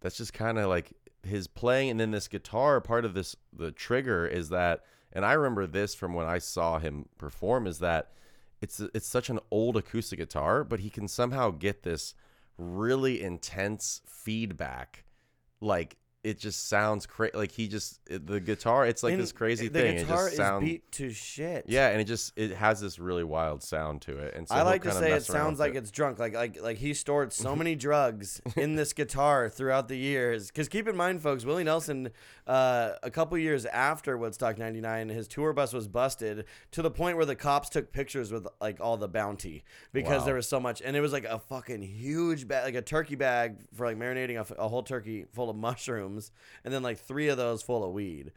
that's 0.00 0.16
just 0.16 0.32
kind 0.32 0.58
of 0.58 0.68
like 0.68 0.92
his 1.24 1.48
playing 1.48 1.90
and 1.90 1.98
then 2.00 2.10
this 2.12 2.28
guitar 2.28 2.80
part 2.80 3.04
of 3.04 3.14
this 3.14 3.34
the 3.52 3.72
trigger 3.72 4.26
is 4.26 4.48
that 4.50 4.84
and 5.12 5.24
i 5.24 5.32
remember 5.32 5.66
this 5.66 5.94
from 5.94 6.14
when 6.14 6.26
i 6.26 6.38
saw 6.38 6.78
him 6.78 7.06
perform 7.18 7.66
is 7.66 7.80
that 7.80 8.12
it's 8.60 8.80
it's 8.80 9.06
such 9.08 9.30
an 9.30 9.38
old 9.50 9.76
acoustic 9.76 10.18
guitar 10.18 10.64
but 10.64 10.80
he 10.80 10.90
can 10.90 11.08
somehow 11.08 11.50
get 11.50 11.82
this 11.82 12.14
really 12.56 13.22
intense 13.22 14.02
feedback 14.06 15.04
like 15.60 15.96
it 16.24 16.38
just 16.38 16.68
sounds 16.68 17.06
crazy 17.06 17.36
like 17.36 17.52
he 17.52 17.68
just 17.68 18.00
it- 18.10 18.26
the 18.26 18.40
guitar 18.40 18.84
it's 18.84 19.02
like 19.04 19.12
And 19.14 19.22
this 19.22 19.30
crazy 19.30 19.68
the 19.68 19.80
thing 19.80 19.96
it 19.96 20.00
guitar 20.00 20.24
just 20.26 20.36
sounds 20.36 20.64
is 20.64 20.68
beat 20.70 20.92
to 20.92 21.10
shit. 21.10 21.64
yeah, 21.68 21.88
and 21.90 22.00
it 22.00 22.04
just 22.04 22.32
it 22.36 22.50
has 22.52 22.80
this 22.80 22.98
really 22.98 23.22
wild 23.24 23.62
sound 23.62 24.02
to 24.02 24.18
it, 24.18 24.34
and 24.34 24.48
so 24.48 24.54
I 24.56 24.62
like 24.62 24.82
to 24.82 24.92
say 24.92 25.12
it 25.12 25.22
sounds 25.22 25.60
like 25.60 25.74
it. 25.74 25.78
it's 25.78 25.90
drunk. 25.92 26.18
Like 26.18 26.34
like 26.34 26.60
like 26.60 26.78
he 26.78 26.92
stored 26.92 27.32
so 27.32 27.54
many 27.62 27.76
drugs 27.76 28.40
in 28.56 28.74
this 28.74 28.92
guitar 28.92 29.48
throughout 29.48 29.86
the 29.88 29.96
years. 29.96 30.48
Because 30.48 30.68
keep 30.68 30.88
in 30.88 30.96
mind, 30.96 31.22
folks, 31.22 31.44
Willie 31.44 31.64
Nelson, 31.64 32.10
uh, 32.48 32.90
a 33.02 33.10
couple 33.10 33.38
years 33.38 33.64
after 33.66 34.18
Woodstock 34.18 34.58
'99, 34.58 35.10
his 35.10 35.28
tour 35.28 35.52
bus 35.52 35.72
was 35.72 35.86
busted 35.86 36.46
to 36.72 36.82
the 36.82 36.90
point 36.90 37.16
where 37.16 37.26
the 37.26 37.36
cops 37.36 37.68
took 37.68 37.92
pictures 37.92 38.32
with 38.32 38.46
like 38.60 38.80
all 38.80 38.96
the 38.96 39.08
bounty 39.08 39.62
because 39.92 40.20
Wow. 40.20 40.26
there 40.26 40.34
was 40.34 40.48
so 40.48 40.58
much, 40.58 40.82
and 40.84 40.96
it 40.96 41.00
was 41.00 41.12
like 41.12 41.24
a 41.24 41.38
fucking 41.38 41.82
huge 41.82 42.48
bag, 42.48 42.64
like 42.64 42.74
a 42.74 42.82
turkey 42.82 43.14
bag 43.14 43.58
for 43.74 43.86
like 43.86 43.96
marinating 43.96 44.36
a, 44.36 44.40
f- 44.40 44.52
a 44.58 44.66
whole 44.68 44.82
turkey 44.82 45.24
full 45.32 45.48
of 45.48 45.56
mushrooms, 45.68 46.07
and 46.16 46.74
then 46.74 46.82
like 46.82 46.98
three 46.98 47.28
of 47.28 47.36
those 47.36 47.62
full 47.62 47.84
of 47.84 47.92
weed. 47.92 48.32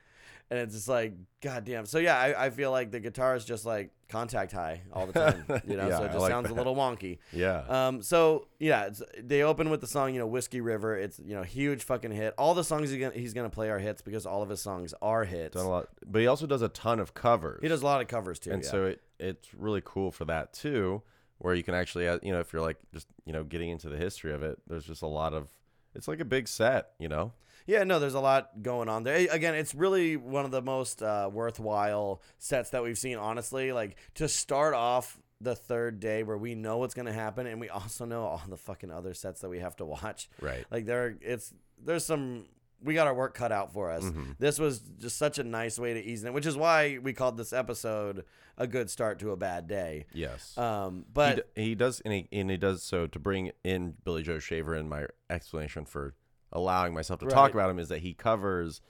And 0.49 0.59
it's 0.59 0.75
just 0.75 0.89
like, 0.89 1.13
goddamn. 1.39 1.85
So 1.85 1.97
yeah, 1.97 2.17
I, 2.17 2.47
I 2.47 2.49
feel 2.49 2.71
like 2.71 2.91
the 2.91 2.99
guitar 2.99 3.37
is 3.37 3.45
just 3.45 3.65
like 3.65 3.91
contact 4.09 4.51
high 4.51 4.81
all 4.91 5.07
the 5.07 5.13
time. 5.13 5.45
You 5.65 5.77
know, 5.77 5.87
Yeah, 5.87 5.97
so 5.97 6.03
it 6.03 6.07
just 6.07 6.19
like 6.19 6.31
sounds 6.31 6.49
a 6.49 6.53
little 6.53 6.75
wonky. 6.75 7.19
yeah, 7.31 7.63
Um, 7.69 8.01
so 8.01 8.47
yeah, 8.59 8.87
it's, 8.87 9.01
they 9.17 9.43
open 9.43 9.69
with 9.69 9.79
the 9.79 9.87
song, 9.87 10.13
you 10.13 10.19
know, 10.19 10.27
Whiskey 10.27 10.59
River. 10.59 10.97
It's 10.97 11.19
you 11.19 11.35
know, 11.35 11.43
huge 11.43 11.83
fucking 11.83 12.11
hit. 12.11 12.33
All 12.37 12.53
the 12.53 12.65
songs 12.65 12.89
he's 12.89 12.99
gonna, 12.99 13.13
he's 13.17 13.33
gonna 13.33 13.49
play 13.49 13.69
are 13.69 13.79
hits 13.79 14.01
because 14.01 14.25
all 14.25 14.43
of 14.43 14.49
his 14.49 14.61
songs 14.61 14.93
are 15.01 15.23
hits. 15.23 15.55
done 15.55 15.67
a 15.67 15.69
lot, 15.69 15.87
but 16.05 16.19
he 16.19 16.27
also 16.27 16.45
does 16.45 16.61
a 16.61 16.67
ton 16.67 16.99
of 16.99 17.13
covers. 17.13 17.61
He 17.61 17.69
does 17.69 17.81
a 17.81 17.85
lot 17.85 18.01
of 18.01 18.09
covers 18.09 18.37
too. 18.37 18.51
and 18.51 18.61
yeah. 18.61 18.69
so 18.69 18.85
it 18.87 19.01
it's 19.19 19.53
really 19.53 19.81
cool 19.85 20.11
for 20.11 20.25
that 20.25 20.51
too, 20.51 21.01
where 21.37 21.55
you 21.55 21.63
can 21.63 21.75
actually, 21.75 22.09
uh, 22.09 22.19
you 22.21 22.33
know, 22.33 22.41
if 22.41 22.51
you're 22.51 22.61
like 22.61 22.77
just 22.93 23.07
you 23.23 23.31
know 23.31 23.45
getting 23.45 23.69
into 23.69 23.87
the 23.87 23.97
history 23.97 24.33
of 24.33 24.43
it, 24.43 24.59
there's 24.67 24.83
just 24.83 25.01
a 25.01 25.07
lot 25.07 25.33
of. 25.33 25.47
It's 25.95 26.09
like 26.09 26.19
a 26.19 26.25
big 26.25 26.49
set, 26.49 26.89
you 26.99 27.07
know. 27.07 27.31
Yeah, 27.65 27.83
no, 27.83 27.99
there's 27.99 28.13
a 28.13 28.19
lot 28.19 28.61
going 28.61 28.89
on 28.89 29.03
there. 29.03 29.27
Again, 29.31 29.55
it's 29.55 29.75
really 29.75 30.17
one 30.17 30.45
of 30.45 30.51
the 30.51 30.61
most 30.61 31.01
uh, 31.01 31.29
worthwhile 31.31 32.21
sets 32.37 32.71
that 32.71 32.83
we've 32.83 32.97
seen, 32.97 33.17
honestly. 33.17 33.71
Like, 33.71 33.97
to 34.15 34.27
start 34.27 34.73
off 34.73 35.19
the 35.39 35.55
third 35.55 35.99
day 35.99 36.23
where 36.23 36.37
we 36.37 36.53
know 36.55 36.77
what's 36.77 36.93
going 36.93 37.07
to 37.07 37.13
happen 37.13 37.47
and 37.47 37.59
we 37.59 37.67
also 37.69 38.05
know 38.05 38.21
all 38.21 38.41
the 38.47 38.57
fucking 38.57 38.91
other 38.91 39.13
sets 39.13 39.41
that 39.41 39.49
we 39.49 39.59
have 39.59 39.75
to 39.77 39.85
watch. 39.85 40.29
Right. 40.39 40.65
Like, 40.69 40.85
there, 40.85 41.17
it's, 41.21 41.53
there's 41.83 42.05
some, 42.05 42.45
we 42.83 42.93
got 42.93 43.07
our 43.07 43.13
work 43.13 43.33
cut 43.33 43.51
out 43.51 43.73
for 43.73 43.91
us. 43.91 44.03
Mm-hmm. 44.03 44.31
This 44.39 44.59
was 44.59 44.79
just 44.99 45.17
such 45.17 45.39
a 45.39 45.43
nice 45.43 45.79
way 45.79 45.93
to 45.93 46.03
ease 46.03 46.23
it, 46.23 46.33
which 46.33 46.45
is 46.45 46.55
why 46.55 46.99
we 47.01 47.13
called 47.13 47.37
this 47.37 47.53
episode 47.53 48.25
a 48.57 48.67
good 48.67 48.89
start 48.89 49.17
to 49.19 49.31
a 49.31 49.37
bad 49.37 49.67
day. 49.67 50.05
Yes. 50.13 50.55
Um, 50.57 50.97
he, 50.97 51.05
but 51.13 51.35
d- 51.55 51.61
he 51.63 51.75
does, 51.75 52.01
and 52.01 52.13
he, 52.13 52.27
and 52.31 52.51
he 52.51 52.57
does 52.57 52.83
so 52.83 53.07
to 53.07 53.19
bring 53.19 53.51
in 53.63 53.95
Billy 54.03 54.21
Joe 54.23 54.39
Shaver. 54.39 54.75
And 54.75 54.89
my 54.89 55.07
explanation 55.29 55.85
for 55.85 56.13
allowing 56.51 56.93
myself 56.93 57.19
to 57.19 57.27
talk 57.27 57.53
about 57.53 57.69
him 57.69 57.79
is 57.79 57.89
that 57.89 57.99
he 57.99 58.13
covers 58.13 58.81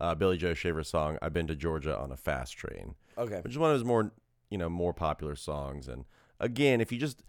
uh, 0.00 0.14
Billy 0.14 0.36
Joe 0.36 0.54
Shaver's 0.54 0.88
song 0.88 1.18
"I've 1.22 1.32
Been 1.32 1.46
to 1.46 1.56
Georgia 1.56 1.98
on 1.98 2.12
a 2.12 2.16
Fast 2.16 2.56
Train." 2.56 2.94
okay. 3.18 3.40
which 3.42 3.52
is 3.52 3.58
one 3.58 3.70
of 3.70 3.74
his 3.74 3.84
more 3.84 4.12
you 4.50 4.58
know 4.58 4.68
more 4.68 4.92
popular 4.92 5.36
songs 5.36 5.88
and 5.88 6.04
again 6.40 6.80
if 6.80 6.92
you 6.92 6.98
just 6.98 7.22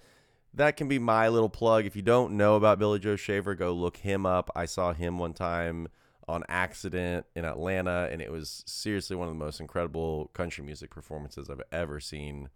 that 0.53 0.77
can 0.77 0.87
be 0.87 0.99
my 0.99 1.27
little 1.27 1.49
plug 1.49 1.85
if 1.85 1.95
you 1.95 2.01
don't 2.01 2.33
know 2.33 2.55
about 2.55 2.79
billy 2.79 2.99
joe 2.99 3.15
shaver 3.15 3.55
go 3.55 3.73
look 3.73 3.97
him 3.97 4.25
up 4.25 4.49
i 4.55 4.65
saw 4.65 4.93
him 4.93 5.17
one 5.17 5.33
time 5.33 5.87
on 6.27 6.43
accident 6.49 7.25
in 7.35 7.45
atlanta 7.45 8.09
and 8.11 8.21
it 8.21 8.31
was 8.31 8.63
seriously 8.67 9.15
one 9.15 9.27
of 9.27 9.33
the 9.33 9.39
most 9.39 9.59
incredible 9.59 10.29
country 10.33 10.63
music 10.63 10.89
performances 10.89 11.49
i've 11.49 11.61
ever 11.71 11.99
seen 11.99 12.49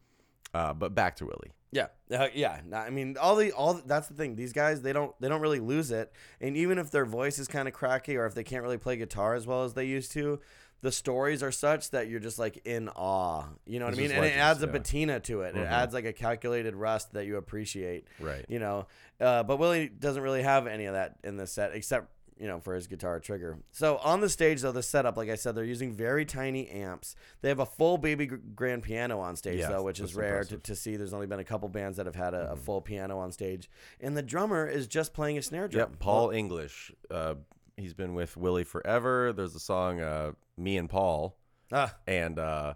uh, 0.53 0.73
but 0.73 0.93
back 0.93 1.15
to 1.17 1.25
willie 1.25 1.51
Yeah, 1.71 1.87
uh, 2.11 2.27
yeah. 2.33 2.59
I 2.73 2.89
mean, 2.89 3.15
all 3.17 3.35
the 3.37 3.53
all 3.53 3.75
that's 3.85 4.07
the 4.09 4.13
thing. 4.13 4.35
These 4.35 4.51
guys, 4.53 4.81
they 4.81 4.91
don't 4.91 5.13
they 5.21 5.29
don't 5.29 5.39
really 5.41 5.61
lose 5.61 5.89
it, 5.91 6.11
and 6.41 6.57
even 6.57 6.77
if 6.77 6.91
their 6.91 7.05
voice 7.05 7.39
is 7.39 7.47
kind 7.47 7.67
of 7.69 7.73
cracky 7.73 8.17
or 8.17 8.25
if 8.25 8.33
they 8.35 8.43
can't 8.43 8.61
really 8.61 8.77
play 8.77 8.97
guitar 8.97 9.35
as 9.35 9.47
well 9.47 9.63
as 9.63 9.73
they 9.73 9.85
used 9.85 10.11
to, 10.11 10.41
the 10.81 10.91
stories 10.91 11.41
are 11.41 11.51
such 11.51 11.91
that 11.91 12.09
you're 12.09 12.19
just 12.19 12.37
like 12.39 12.59
in 12.65 12.89
awe. 12.89 13.45
You 13.65 13.79
know 13.79 13.85
what 13.85 13.95
They're 13.95 14.03
I 14.03 14.07
mean? 14.09 14.11
And 14.17 14.25
it 14.25 14.35
legends, 14.35 14.41
adds 14.41 14.63
a 14.63 14.65
yeah. 14.65 14.71
patina 14.73 15.19
to 15.21 15.41
it. 15.43 15.55
It 15.55 15.59
Mhm. 15.65 15.71
adds 15.71 15.93
like 15.93 16.03
a 16.05 16.11
calculated 16.13 16.75
rust 16.75 17.13
that 17.13 17.25
you 17.25 17.37
appreciate. 17.37 18.05
Right. 18.19 18.45
You 18.49 18.59
know, 18.59 18.87
uh, 19.21 19.43
but 19.43 19.55
Willie 19.57 19.87
doesn't 19.87 20.21
really 20.21 20.43
have 20.43 20.67
any 20.67 20.85
of 20.87 20.93
that 20.95 21.15
in 21.23 21.37
this 21.37 21.53
set 21.53 21.73
except. 21.73 22.11
You 22.41 22.47
know, 22.47 22.59
for 22.59 22.73
his 22.73 22.87
guitar 22.87 23.19
trigger. 23.19 23.59
So 23.71 23.97
on 23.97 24.19
the 24.19 24.27
stage, 24.27 24.61
though, 24.61 24.71
the 24.71 24.81
setup, 24.81 25.15
like 25.15 25.29
I 25.29 25.35
said, 25.35 25.53
they're 25.53 25.63
using 25.63 25.93
very 25.93 26.25
tiny 26.25 26.67
amps. 26.69 27.15
They 27.41 27.49
have 27.49 27.59
a 27.59 27.67
full 27.67 27.99
baby 27.99 28.25
grand 28.25 28.81
piano 28.81 29.19
on 29.19 29.35
stage, 29.35 29.59
Yeah, 29.59 29.69
though, 29.69 29.83
which 29.83 29.99
is 29.99 30.15
rare 30.15 30.43
to. 30.45 30.55
Mm-hmm. 30.55 30.61
to 30.61 30.75
see. 30.75 30.95
There's 30.95 31.13
only 31.13 31.27
been 31.27 31.39
a 31.39 31.43
couple 31.43 31.69
bands 31.69 31.97
that 31.97 32.07
have 32.07 32.15
had 32.15 32.33
a, 32.33 32.53
a 32.53 32.55
full 32.55 32.81
piano 32.81 33.19
on 33.19 33.31
stage, 33.31 33.69
and 33.99 34.17
the 34.17 34.23
drummer 34.23 34.67
is 34.67 34.87
just 34.87 35.13
playing 35.13 35.37
a 35.37 35.43
snare 35.43 35.67
drum. 35.67 35.91
Yep, 35.91 35.99
Paul 35.99 36.31
English. 36.31 36.91
Uh, 37.11 37.35
he's 37.77 37.93
been 37.93 38.15
with 38.15 38.35
Willie 38.35 38.63
forever. 38.63 39.31
There's 39.33 39.53
a 39.53 39.59
song, 39.59 40.01
uh, 40.01 40.31
"Me 40.57 40.77
and 40.77 40.89
Paul," 40.89 41.37
Ah, 41.71 41.93
and 42.07 42.39
uh, 42.39 42.73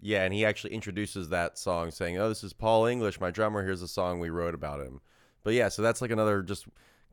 yeah, 0.00 0.22
and 0.22 0.32
he 0.32 0.44
actually 0.44 0.74
introduces 0.74 1.30
that 1.30 1.58
song, 1.58 1.90
saying, 1.90 2.18
"Oh, 2.18 2.28
this 2.28 2.44
is 2.44 2.52
Paul 2.52 2.86
English, 2.86 3.20
my 3.20 3.32
drummer. 3.32 3.64
Here's 3.64 3.82
a 3.82 3.88
song 3.88 4.20
we 4.20 4.30
wrote 4.30 4.54
about 4.54 4.78
him." 4.78 5.00
But 5.42 5.54
yeah, 5.54 5.70
so 5.70 5.82
that's 5.82 6.00
like 6.00 6.12
another 6.12 6.42
just 6.42 6.66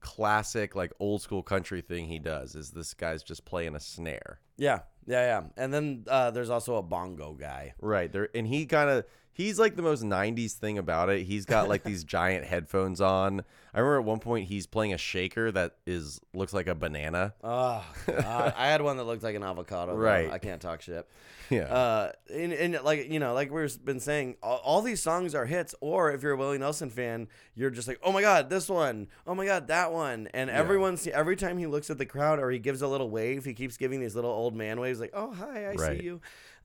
classic, 0.05 0.75
like 0.75 0.93
old 0.99 1.19
school 1.23 1.41
country 1.41 1.81
thing 1.81 2.05
he 2.05 2.19
does. 2.19 2.53
Is 2.53 2.69
this 2.69 2.93
guy's 2.93 3.23
just 3.23 3.43
playing 3.43 3.75
a 3.75 3.79
snare, 3.79 4.39
yeah, 4.55 4.81
yeah, 5.07 5.25
yeah. 5.25 5.41
And 5.57 5.73
then 5.73 6.05
uh, 6.07 6.29
there's 6.29 6.51
also 6.51 6.75
a 6.75 6.83
bongo 6.83 7.33
guy. 7.33 7.73
right 7.81 8.11
there, 8.11 8.29
and 8.35 8.47
he 8.47 8.67
kind 8.67 8.89
of. 8.89 9.05
He's 9.37 9.59
like 9.59 9.75
the 9.75 9.81
most 9.81 10.01
90s 10.01 10.53
thing 10.53 10.77
about 10.77 11.09
it. 11.09 11.23
He's 11.25 11.45
got 11.45 11.67
like 11.67 11.83
these 11.83 12.03
giant 12.15 12.45
headphones 12.45 13.01
on. 13.01 13.43
I 13.73 13.79
remember 13.79 13.99
at 13.99 14.05
one 14.05 14.19
point 14.19 14.47
he's 14.47 14.65
playing 14.65 14.93
a 14.93 14.97
shaker 14.97 15.51
that 15.51 15.75
is 15.85 16.21
looks 16.33 16.53
like 16.53 16.67
a 16.67 16.75
banana. 16.75 17.33
Oh, 17.43 17.83
God. 18.07 18.53
I 18.55 18.67
had 18.67 18.81
one 18.81 18.95
that 18.95 19.03
looked 19.03 19.23
like 19.23 19.35
an 19.35 19.43
avocado. 19.43 19.91
though. 19.91 19.97
Right. 19.97 20.31
I 20.31 20.37
can't 20.37 20.61
talk 20.61 20.81
shit. 20.81 21.05
Yeah. 21.49 21.63
Uh, 21.65 22.11
and, 22.33 22.53
and 22.53 22.79
like 22.85 23.11
you 23.11 23.19
know, 23.19 23.33
like 23.33 23.51
we've 23.51 23.83
been 23.83 23.99
saying, 23.99 24.37
all, 24.41 24.61
all 24.63 24.81
these 24.81 25.03
songs 25.03 25.35
are 25.35 25.45
hits. 25.45 25.75
Or 25.81 26.13
if 26.13 26.23
you're 26.23 26.31
a 26.31 26.37
Willie 26.37 26.57
Nelson 26.57 26.89
fan, 26.89 27.27
you're 27.55 27.69
just 27.69 27.89
like, 27.89 27.99
oh 28.01 28.13
my 28.13 28.21
god, 28.21 28.49
this 28.49 28.69
one, 28.69 29.09
oh 29.27 29.35
my 29.35 29.45
god, 29.45 29.67
that 29.67 29.91
one. 29.91 30.29
And 30.33 30.49
everyone, 30.49 30.95
see, 30.95 31.11
every 31.11 31.35
time 31.35 31.57
he 31.57 31.67
looks 31.67 31.89
at 31.89 31.97
the 31.97 32.05
crowd 32.05 32.39
or 32.39 32.49
he 32.51 32.59
gives 32.59 32.81
a 32.81 32.87
little 32.87 33.09
wave, 33.09 33.43
he 33.43 33.53
keeps 33.53 33.75
giving 33.75 33.99
these 33.99 34.15
little 34.15 34.31
old 34.31 34.55
man 34.55 34.79
waves, 34.79 35.01
like, 35.01 35.11
oh 35.13 35.33
hi, 35.33 35.65
I 35.65 35.73
Right. 35.73 35.99
see 35.99 36.05
you. 36.05 36.21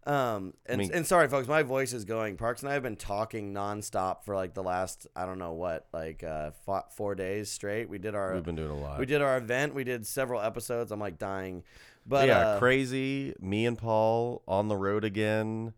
Um, 0.06 0.54
and, 0.66 0.78
mean- 0.78 0.90
and 0.94 1.06
sorry, 1.06 1.28
folks, 1.28 1.46
my 1.46 1.62
voice 1.62 1.92
is 1.92 2.04
going. 2.04 2.36
Parks 2.36 2.62
and 2.62 2.70
I 2.70 2.74
have 2.74 2.82
been 2.82 2.96
talking 2.96 3.52
nonstop 3.52 4.24
for 4.24 4.34
like 4.34 4.54
the 4.54 4.62
last, 4.62 5.06
I 5.14 5.26
don't 5.26 5.38
know 5.38 5.52
what, 5.52 5.86
like 5.92 6.24
uh, 6.24 6.50
four 6.96 7.14
days 7.14 7.50
straight. 7.50 7.88
We 7.88 7.98
did 7.98 8.14
our, 8.14 8.34
We've 8.34 8.42
been 8.42 8.56
doing 8.56 8.70
a 8.70 8.78
lot. 8.78 8.98
we 8.98 9.06
did 9.06 9.20
our 9.20 9.36
event. 9.36 9.74
We 9.74 9.84
did 9.84 10.06
several 10.06 10.40
episodes. 10.40 10.90
I'm 10.90 11.00
like 11.00 11.18
dying, 11.18 11.64
but 12.06 12.26
yeah, 12.28 12.38
uh, 12.38 12.58
crazy. 12.58 13.34
Me 13.40 13.66
and 13.66 13.76
Paul 13.76 14.42
on 14.48 14.68
the 14.68 14.76
road 14.76 15.04
again. 15.04 15.74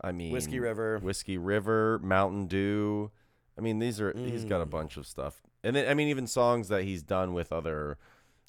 I 0.00 0.12
mean, 0.12 0.32
Whiskey 0.32 0.60
River. 0.60 0.98
Whiskey 0.98 1.38
River, 1.38 1.98
Mountain 2.02 2.46
Dew. 2.48 3.10
I 3.56 3.62
mean, 3.62 3.78
these 3.78 3.98
are 4.00 4.12
he's 4.14 4.44
got 4.44 4.60
a 4.60 4.66
bunch 4.66 4.98
of 4.98 5.06
stuff, 5.06 5.40
and 5.62 5.74
then 5.74 5.88
I 5.88 5.94
mean, 5.94 6.08
even 6.08 6.26
songs 6.26 6.68
that 6.68 6.82
he's 6.82 7.02
done 7.02 7.32
with 7.32 7.50
other, 7.52 7.96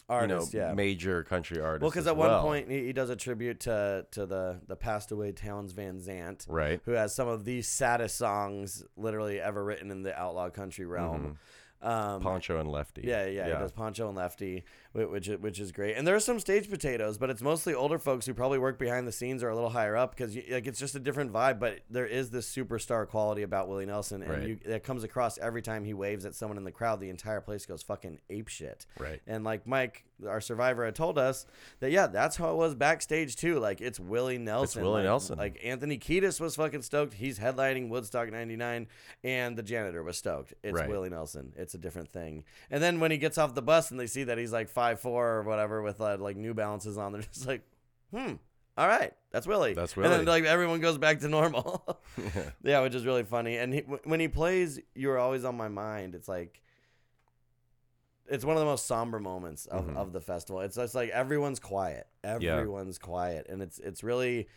artists, 0.09 0.53
you 0.53 0.59
know, 0.59 0.67
yeah. 0.67 0.73
major 0.73 1.23
country 1.23 1.59
artist. 1.59 1.81
Well, 1.81 1.91
because 1.91 2.07
at 2.07 2.17
one 2.17 2.41
point 2.41 2.69
he, 2.69 2.85
he 2.85 2.93
does 2.93 3.09
a 3.09 3.15
tribute 3.15 3.61
to 3.61 4.05
to 4.11 4.25
the 4.25 4.59
the 4.67 4.75
passed 4.75 5.11
away 5.11 5.31
Townes 5.31 5.71
Van 5.71 5.99
Zandt, 5.99 6.45
right? 6.49 6.79
who 6.85 6.91
has 6.91 7.15
some 7.15 7.27
of 7.27 7.45
the 7.45 7.61
saddest 7.61 8.17
songs 8.17 8.83
literally 8.95 9.39
ever 9.39 9.63
written 9.63 9.91
in 9.91 10.03
the 10.03 10.17
outlaw 10.17 10.49
country 10.49 10.85
realm. 10.85 11.37
Um, 11.81 12.21
Pancho 12.21 12.59
and 12.59 12.71
Lefty. 12.71 13.01
yeah, 13.05 13.25
yeah, 13.27 13.45
he 13.45 13.51
does 13.51 13.71
Pancho 13.71 14.07
and 14.07 14.17
Lefty, 14.17 14.63
which 14.95 15.27
is- 15.27 15.39
which 15.39 15.59
is 15.59 15.71
great. 15.71 15.95
And 15.97 16.07
there 16.07 16.15
are 16.15 16.19
some 16.19 16.39
stage 16.39 16.69
potatoes, 16.69 17.17
but 17.17 17.29
it's 17.29 17.41
mostly 17.41 17.73
older 17.73 17.99
folks 17.99 18.25
who 18.25 18.33
probably 18.33 18.57
work 18.59 18.79
behind 18.79 19.07
the 19.07 19.11
scenes 19.11 19.43
or 19.43 19.49
a 19.49 19.55
little 19.55 19.69
higher 19.69 19.95
up 19.95 20.15
because 20.15 20.35
like 20.49 20.65
it's 20.67 20.79
just 20.79 20.95
a 20.95 20.99
different 20.99 21.31
vibe. 21.33 21.59
But 21.59 21.79
there 21.89 22.07
is 22.07 22.29
this 22.29 22.53
superstar 22.53 23.07
quality 23.07 23.41
about 23.43 23.67
Willie 23.67 23.85
Nelson, 23.85 24.21
and 24.23 24.31
Right. 24.31 24.47
you, 24.47 24.59
it 24.65 24.83
comes 24.83 25.03
across 25.03 25.37
every 25.37 25.61
time 25.61 25.83
he 25.83 25.93
waves 25.93 26.25
at 26.25 26.33
someone 26.33 26.57
in 26.57 26.63
the 26.63 26.71
crowd. 26.71 26.99
The 26.99 27.09
entire 27.09 27.41
place 27.41 27.65
goes 27.65 27.83
fucking 27.83 28.19
ape 28.29 28.47
shit. 28.47 28.85
Right. 28.97 29.21
And 29.27 29.43
like 29.43 29.67
Mike, 29.67 30.05
our 30.25 30.39
survivor, 30.39 30.85
had 30.85 30.95
told 30.95 31.17
us 31.17 31.45
that 31.81 31.91
yeah, 31.91 32.07
that's 32.07 32.37
how 32.37 32.51
it 32.51 32.55
was 32.55 32.73
backstage 32.75 33.35
too. 33.35 33.59
Like 33.59 33.81
it's 33.81 33.99
Willie 33.99 34.37
Nelson. 34.37 34.63
It's 34.63 34.75
Willie 34.83 34.93
Like- 34.97 35.03
Nelson. 35.03 35.37
Like 35.37 35.59
Anthony 35.63 35.97
Kiedis 35.97 36.39
was 36.39 36.55
fucking 36.55 36.83
stoked. 36.83 37.15
He's 37.15 37.37
headlining 37.39 37.89
Woodstock 37.89 38.31
'99, 38.31 38.87
and 39.23 39.57
the 39.57 39.63
janitor 39.63 40.03
was 40.03 40.17
stoked. 40.17 40.53
It's 40.63 40.73
Right. 40.73 40.89
Willie 40.89 41.09
Nelson. 41.09 41.51
It's 41.57 41.73
a 41.73 41.77
different 41.77 42.13
thing. 42.13 42.43
And 42.71 42.81
then 42.81 42.99
when 43.01 43.11
he 43.11 43.17
gets 43.17 43.37
off 43.37 43.55
the 43.55 43.61
bus 43.61 43.91
and 43.91 43.99
they 43.99 44.07
see 44.07 44.23
that 44.23 44.37
he's 44.37 44.53
like 44.53 44.69
five 44.69 44.84
four 44.93 45.37
or 45.37 45.41
whatever 45.41 45.81
with 45.81 45.99
uh, 45.99 46.17
like 46.19 46.37
New 46.37 46.53
Balances 46.53 46.99
on, 46.99 47.11
they're 47.13 47.23
just 47.23 47.47
like, 47.47 47.63
hmm. 48.13 48.33
All 48.77 48.87
right, 48.87 49.13
that's 49.31 49.47
Willie. 49.47 49.73
That's 49.73 49.95
Willie. 49.95 50.09
And 50.13 50.19
then 50.19 50.25
like 50.27 50.43
everyone 50.43 50.81
goes 50.81 50.99
back 50.99 51.21
to 51.21 51.27
normal. 51.29 51.97
yeah, 52.63 52.81
which 52.81 52.93
is 52.93 53.05
really 53.05 53.23
funny. 53.23 53.55
And 53.57 53.73
he, 53.73 53.81
w- 53.81 54.01
when 54.03 54.19
he 54.19 54.27
plays, 54.27 54.79
"You're 54.93 55.17
Always 55.17 55.45
on 55.45 55.55
My 55.55 55.69
Mind," 55.69 56.13
it's 56.13 56.27
like 56.27 56.61
it's 58.27 58.43
one 58.43 58.55
of 58.55 58.59
the 58.59 58.65
most 58.65 58.85
somber 58.85 59.19
moments 59.19 59.65
of, 59.67 59.85
Mhm. 59.87 59.95
of 59.97 60.11
the 60.11 60.19
festival. 60.21 60.61
It's 60.61 60.75
just 60.75 60.95
like 60.95 61.09
everyone's 61.11 61.59
quiet. 61.59 62.07
Everyone's 62.23 62.97
quiet, 62.97 63.45
and 63.49 63.61
it's 63.61 63.79
it's 63.79 64.03
really 64.03 64.49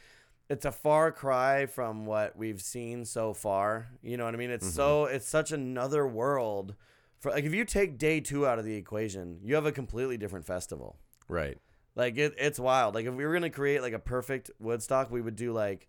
it's 0.48 0.64
a 0.64 0.72
far 0.72 1.12
cry 1.12 1.66
from 1.66 2.06
what 2.06 2.34
we've 2.36 2.60
seen 2.62 3.04
so 3.04 3.34
far. 3.34 3.88
You 4.02 4.16
know 4.16 4.24
what 4.24 4.34
I 4.34 4.38
mean? 4.38 4.50
It's 4.50 4.72
so 4.72 5.04
it's 5.04 5.28
such 5.28 5.52
another 5.52 6.06
world. 6.08 6.74
For 7.18 7.30
like, 7.30 7.44
if 7.44 7.54
you 7.54 7.64
take 7.64 7.98
day 7.98 8.20
two 8.20 8.46
out 8.46 8.58
of 8.58 8.64
the 8.64 8.74
equation, 8.74 9.40
you 9.42 9.54
have 9.54 9.66
a 9.66 9.72
completely 9.72 10.16
different 10.16 10.46
festival. 10.46 10.96
Right. 11.28 11.58
Like 11.96 12.16
it, 12.16 12.34
it's 12.38 12.60
wild. 12.60 12.94
Like 12.94 13.06
if 13.06 13.14
we 13.14 13.26
were 13.26 13.32
gonna 13.32 13.50
create 13.50 13.82
like 13.82 13.92
a 13.92 13.98
perfect 13.98 14.50
Woodstock, 14.60 15.10
we 15.10 15.20
would 15.20 15.36
do 15.36 15.52
like 15.52 15.88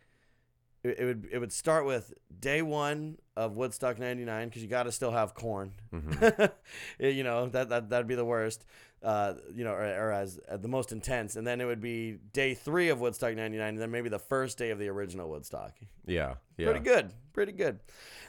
it, 0.83 0.99
it 0.99 1.05
would 1.05 1.27
it 1.31 1.39
would 1.39 1.53
start 1.53 1.85
with 1.85 2.13
day 2.39 2.61
one 2.61 3.17
of 3.35 3.55
Woodstock 3.55 3.99
'99 3.99 4.47
because 4.47 4.63
you 4.63 4.67
got 4.67 4.83
to 4.83 4.91
still 4.91 5.11
have 5.11 5.33
corn. 5.33 5.73
Mm-hmm. 5.93 6.45
you 7.05 7.23
know 7.23 7.47
that 7.49 7.69
that 7.69 7.89
that'd 7.89 8.07
be 8.07 8.15
the 8.15 8.25
worst. 8.25 8.65
Uh, 9.01 9.35
you 9.55 9.63
know, 9.63 9.71
or, 9.71 9.85
or 9.85 10.11
as 10.11 10.39
uh, 10.49 10.57
the 10.57 10.67
most 10.67 10.91
intense, 10.91 11.37
and 11.37 11.47
then 11.47 11.61
it 11.61 11.65
would 11.65 11.79
be 11.79 12.17
day 12.33 12.53
three 12.53 12.89
of 12.89 12.99
Woodstock 12.99 13.33
'99, 13.33 13.69
and 13.69 13.79
then 13.79 13.91
maybe 13.91 14.09
the 14.09 14.19
first 14.19 14.57
day 14.57 14.71
of 14.71 14.79
the 14.79 14.89
original 14.89 15.29
Woodstock. 15.29 15.73
Yeah. 16.05 16.35
Yeah. 16.57 16.65
Pretty 16.65 16.81
good, 16.81 17.13
pretty 17.31 17.51
good. 17.53 17.79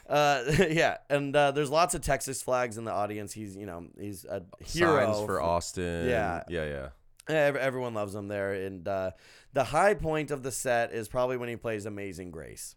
Uh, 0.07 0.43
yeah, 0.69 0.97
and 1.09 1.35
uh, 1.35 1.51
there's 1.51 1.69
lots 1.69 1.93
of 1.93 2.01
Texas 2.01 2.41
flags 2.41 2.77
in 2.77 2.85
the 2.85 2.91
audience. 2.91 3.33
He's 3.33 3.57
you 3.57 3.65
know 3.65 3.87
he's 3.99 4.23
a 4.25 4.43
hero 4.63 5.11
Signs 5.13 5.25
for 5.25 5.41
Austin. 5.41 6.07
Yeah. 6.07 6.43
Yeah. 6.47 6.65
Yeah. 6.65 6.89
everyone 7.59 7.93
loves 7.93 8.15
him 8.15 8.27
there. 8.27 8.53
And 8.53 8.87
uh, 8.87 9.11
the 9.53 9.65
high 9.65 9.93
point 9.93 10.31
of 10.31 10.43
the 10.43 10.51
set 10.51 10.93
is 10.93 11.07
probably 11.07 11.37
when 11.37 11.49
he 11.49 11.57
plays 11.57 11.85
Amazing 11.85 12.31
Grace. 12.31 12.75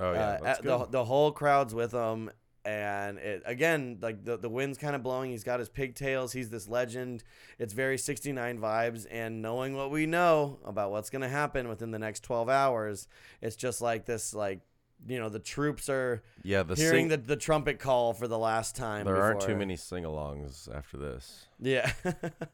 Oh 0.00 0.12
yeah. 0.12 0.38
Uh, 0.42 0.54
the, 0.62 0.86
the 0.86 1.04
whole 1.04 1.32
crowd's 1.32 1.74
with 1.74 1.92
him. 1.92 2.30
And 2.64 3.18
it, 3.18 3.42
again, 3.46 3.98
like 4.02 4.24
the, 4.24 4.36
the 4.36 4.48
wind's 4.48 4.78
kind 4.78 4.94
of 4.94 5.02
blowing. 5.02 5.30
He's 5.30 5.44
got 5.44 5.58
his 5.58 5.68
pigtails. 5.68 6.32
He's 6.32 6.50
this 6.50 6.68
legend. 6.68 7.24
It's 7.58 7.72
very 7.72 7.96
69 7.96 8.58
vibes. 8.58 9.06
And 9.10 9.40
knowing 9.40 9.74
what 9.74 9.90
we 9.90 10.06
know 10.06 10.58
about 10.64 10.90
what's 10.90 11.08
going 11.08 11.22
to 11.22 11.28
happen 11.28 11.68
within 11.68 11.90
the 11.92 11.98
next 11.98 12.24
12 12.24 12.48
hours, 12.48 13.08
it's 13.40 13.56
just 13.56 13.80
like 13.80 14.04
this, 14.04 14.34
like, 14.34 14.60
you 15.06 15.18
know, 15.18 15.28
the 15.28 15.38
troops 15.38 15.88
are 15.88 16.22
yeah. 16.42 16.64
The 16.64 16.74
hearing 16.74 17.08
sing- 17.08 17.08
the, 17.08 17.16
the 17.18 17.36
trumpet 17.36 17.78
call 17.78 18.12
for 18.12 18.26
the 18.26 18.38
last 18.38 18.74
time. 18.74 19.04
there 19.06 19.22
aren't 19.22 19.40
too 19.40 19.54
many 19.54 19.76
sing-alongs 19.76 20.74
after 20.74 20.96
this. 20.96 21.46
Yeah. 21.60 21.90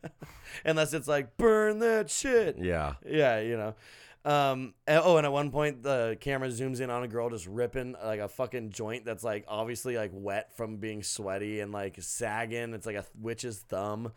Unless 0.64 0.92
it's 0.92 1.08
like, 1.08 1.36
burn 1.38 1.78
that 1.78 2.10
shit. 2.10 2.56
Yeah. 2.58 2.94
Yeah, 3.06 3.40
you 3.40 3.56
know. 3.56 3.74
Um. 4.24 4.72
and- 4.86 5.02
oh, 5.04 5.18
and 5.18 5.26
at 5.26 5.32
one 5.32 5.50
point 5.50 5.82
the 5.82 6.16
camera 6.20 6.48
zooms 6.48 6.80
in 6.80 6.88
on 6.88 7.02
a 7.02 7.08
girl 7.08 7.28
just 7.28 7.46
ripping 7.46 7.94
like 8.02 8.20
a 8.20 8.28
fucking 8.28 8.70
joint 8.70 9.04
that's 9.04 9.22
like 9.22 9.44
obviously 9.48 9.96
like 9.96 10.12
wet 10.14 10.56
from 10.56 10.78
being 10.78 11.02
sweaty 11.02 11.60
and 11.60 11.72
like 11.72 11.96
sagging. 12.00 12.72
It's 12.72 12.86
like 12.86 12.96
a 12.96 13.04
witch's 13.20 13.58
thumb, 13.60 14.12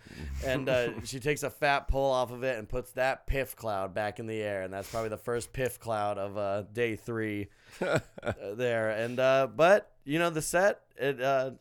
and 0.45 0.69
uh, 0.69 0.91
she 1.03 1.19
takes 1.19 1.43
a 1.43 1.49
fat 1.49 1.87
pull 1.89 2.09
off 2.11 2.31
of 2.31 2.43
it 2.43 2.57
and 2.57 2.69
puts 2.69 2.91
that 2.93 3.27
piff 3.27 3.55
cloud 3.55 3.93
back 3.93 4.19
in 4.19 4.27
the 4.27 4.41
air, 4.41 4.61
and 4.61 4.73
that's 4.73 4.89
probably 4.89 5.09
the 5.09 5.17
first 5.17 5.51
piff 5.51 5.79
cloud 5.79 6.17
of 6.17 6.37
uh, 6.37 6.63
day 6.71 6.95
three 6.95 7.47
uh, 7.81 7.99
there. 8.55 8.91
And 8.91 9.19
uh, 9.19 9.47
but 9.53 9.91
you 10.05 10.19
know 10.19 10.29
the 10.29 10.41
set 10.41 10.81
it 10.95 11.21
uh 11.21 11.51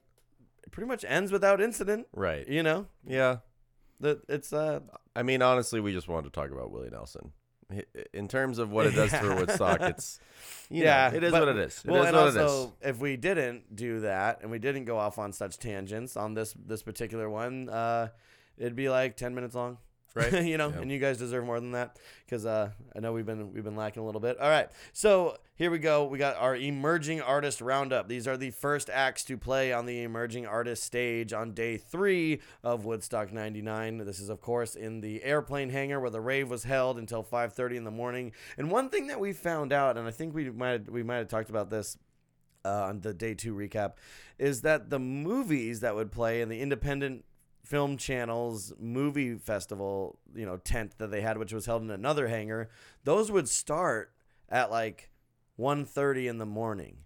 it 0.63 0.71
pretty 0.71 0.87
much 0.87 1.05
ends 1.09 1.33
without 1.33 1.61
incident. 1.61 2.07
Right. 2.13 2.47
You 2.49 2.63
know 2.63 2.87
Yeah. 3.05 3.39
that 4.01 4.21
it's 4.29 4.53
uh 4.53 4.81
I 5.17 5.23
mean, 5.25 5.43
honestly, 5.43 5.81
we 5.81 5.93
just 5.93 6.07
wanted 6.07 6.33
to 6.33 6.41
talk 6.41 6.51
about 6.53 6.71
Willie 6.71 6.91
Nelson. 6.91 7.33
In 8.13 8.29
terms 8.29 8.59
of 8.59 8.71
what 8.71 8.87
it 8.87 8.93
does 8.93 9.13
for 9.13 9.35
Woodstock, 9.35 9.81
it's 9.83 10.21
you 10.71 10.85
yeah, 10.85 11.11
know, 11.11 11.17
it 11.17 11.25
is 11.25 11.33
but- 11.33 11.41
what 11.41 11.49
it 11.49 11.59
is. 11.59 11.83
It 11.85 11.91
well, 11.91 12.03
is 12.03 12.09
and 12.09 12.17
what 12.17 12.27
also, 12.27 12.75
is. 12.81 12.91
if 12.91 12.99
we 13.01 13.17
didn't 13.17 13.75
do 13.75 14.01
that 14.01 14.41
and 14.43 14.51
we 14.51 14.59
didn't 14.61 14.85
go 14.85 14.99
off 14.99 15.19
on 15.19 15.33
such 15.33 15.59
tangents 15.59 16.17
on 16.17 16.35
this 16.35 16.55
this 16.65 16.83
particular 16.83 17.29
one, 17.29 17.69
uh, 17.69 18.09
it'd 18.57 18.77
be 18.77 18.89
like 18.89 19.17
ten 19.17 19.35
minutes 19.35 19.55
long, 19.57 19.79
Right. 20.17 20.33
you 20.45 20.57
know, 20.57 20.71
Yeah. 20.71 20.81
and 20.81 20.91
you 20.91 20.99
guys 20.99 21.19
deserve 21.19 21.45
more 21.45 21.61
than 21.61 21.73
that 21.73 21.99
because 22.25 22.47
uh, 22.47 22.71
I 22.95 23.01
know 23.01 23.13
we've 23.13 23.27
been 23.27 23.53
we've 23.53 23.63
been 23.65 23.77
lacking 23.77 24.03
a 24.03 24.07
little 24.07 24.21
bit. 24.21 24.39
All 24.41 24.49
right, 24.49 24.69
so 24.93 25.37
here 25.55 25.71
we 25.71 25.79
go. 25.79 26.05
We 26.07 26.19
got 26.19 26.37
our 26.37 26.57
emerging 26.57 27.21
artist 27.21 27.61
roundup. 27.61 28.09
These 28.09 28.27
are 28.27 28.37
the 28.37 28.51
first 28.51 28.89
acts 28.91 29.23
to 29.25 29.37
play 29.37 29.73
on 29.73 29.87
the 29.87 30.03
emerging 30.03 30.47
artist 30.47 30.83
stage 30.85 31.33
on 31.33 31.53
day 31.53 31.77
three 31.77 32.41
of 32.65 32.85
Woodstock 32.85 33.33
'99. 33.33 33.99
This 33.99 34.19
is 34.19 34.29
of 34.31 34.41
course 34.41 34.75
in 34.75 35.03
the 35.03 35.23
airplane 35.23 35.69
hangar 35.71 36.01
where 36.01 36.11
the 36.11 36.21
rave 36.21 36.49
was 36.51 36.65
held 36.65 36.99
until 36.99 37.23
5:30 37.23 37.77
in 37.77 37.85
the 37.85 37.91
morning. 37.91 38.33
And 38.57 38.71
one 38.71 38.89
thing 38.89 39.07
that 39.09 39.21
we 39.21 39.33
found 39.35 39.73
out, 39.73 39.97
and 39.99 40.09
I 40.09 40.11
think 40.11 40.35
we 40.35 40.51
might 40.51 40.91
we 40.91 41.03
might 41.03 41.17
have 41.19 41.29
talked 41.29 41.51
about 41.51 41.69
this 41.71 41.99
uh, 42.65 42.87
on 42.87 43.01
the 43.01 43.15
day 43.15 43.33
two 43.35 43.55
recap 43.55 43.93
is 44.39 44.63
that 44.63 44.91
the 44.91 44.99
movies 44.99 45.81
that 45.81 45.95
would 45.95 46.11
play 46.11 46.41
in 46.41 46.49
the 46.49 46.61
independent 46.61 47.25
film 47.67 47.97
channels 47.97 48.73
movie 48.79 49.35
festival 49.35 50.19
you 50.35 50.47
know 50.47 50.57
tent 50.59 50.95
that 50.99 51.11
they 51.11 51.21
had 51.21 51.37
which 51.37 51.53
was 51.53 51.67
held 51.67 51.83
in 51.83 51.91
another 51.91 52.29
hangar 52.29 52.69
those 53.03 53.31
would 53.31 53.49
start 53.49 54.13
at 54.49 54.71
like 54.71 55.11
1.30 55.59 56.29
in 56.29 56.39
the 56.39 56.47
morning 56.47 56.99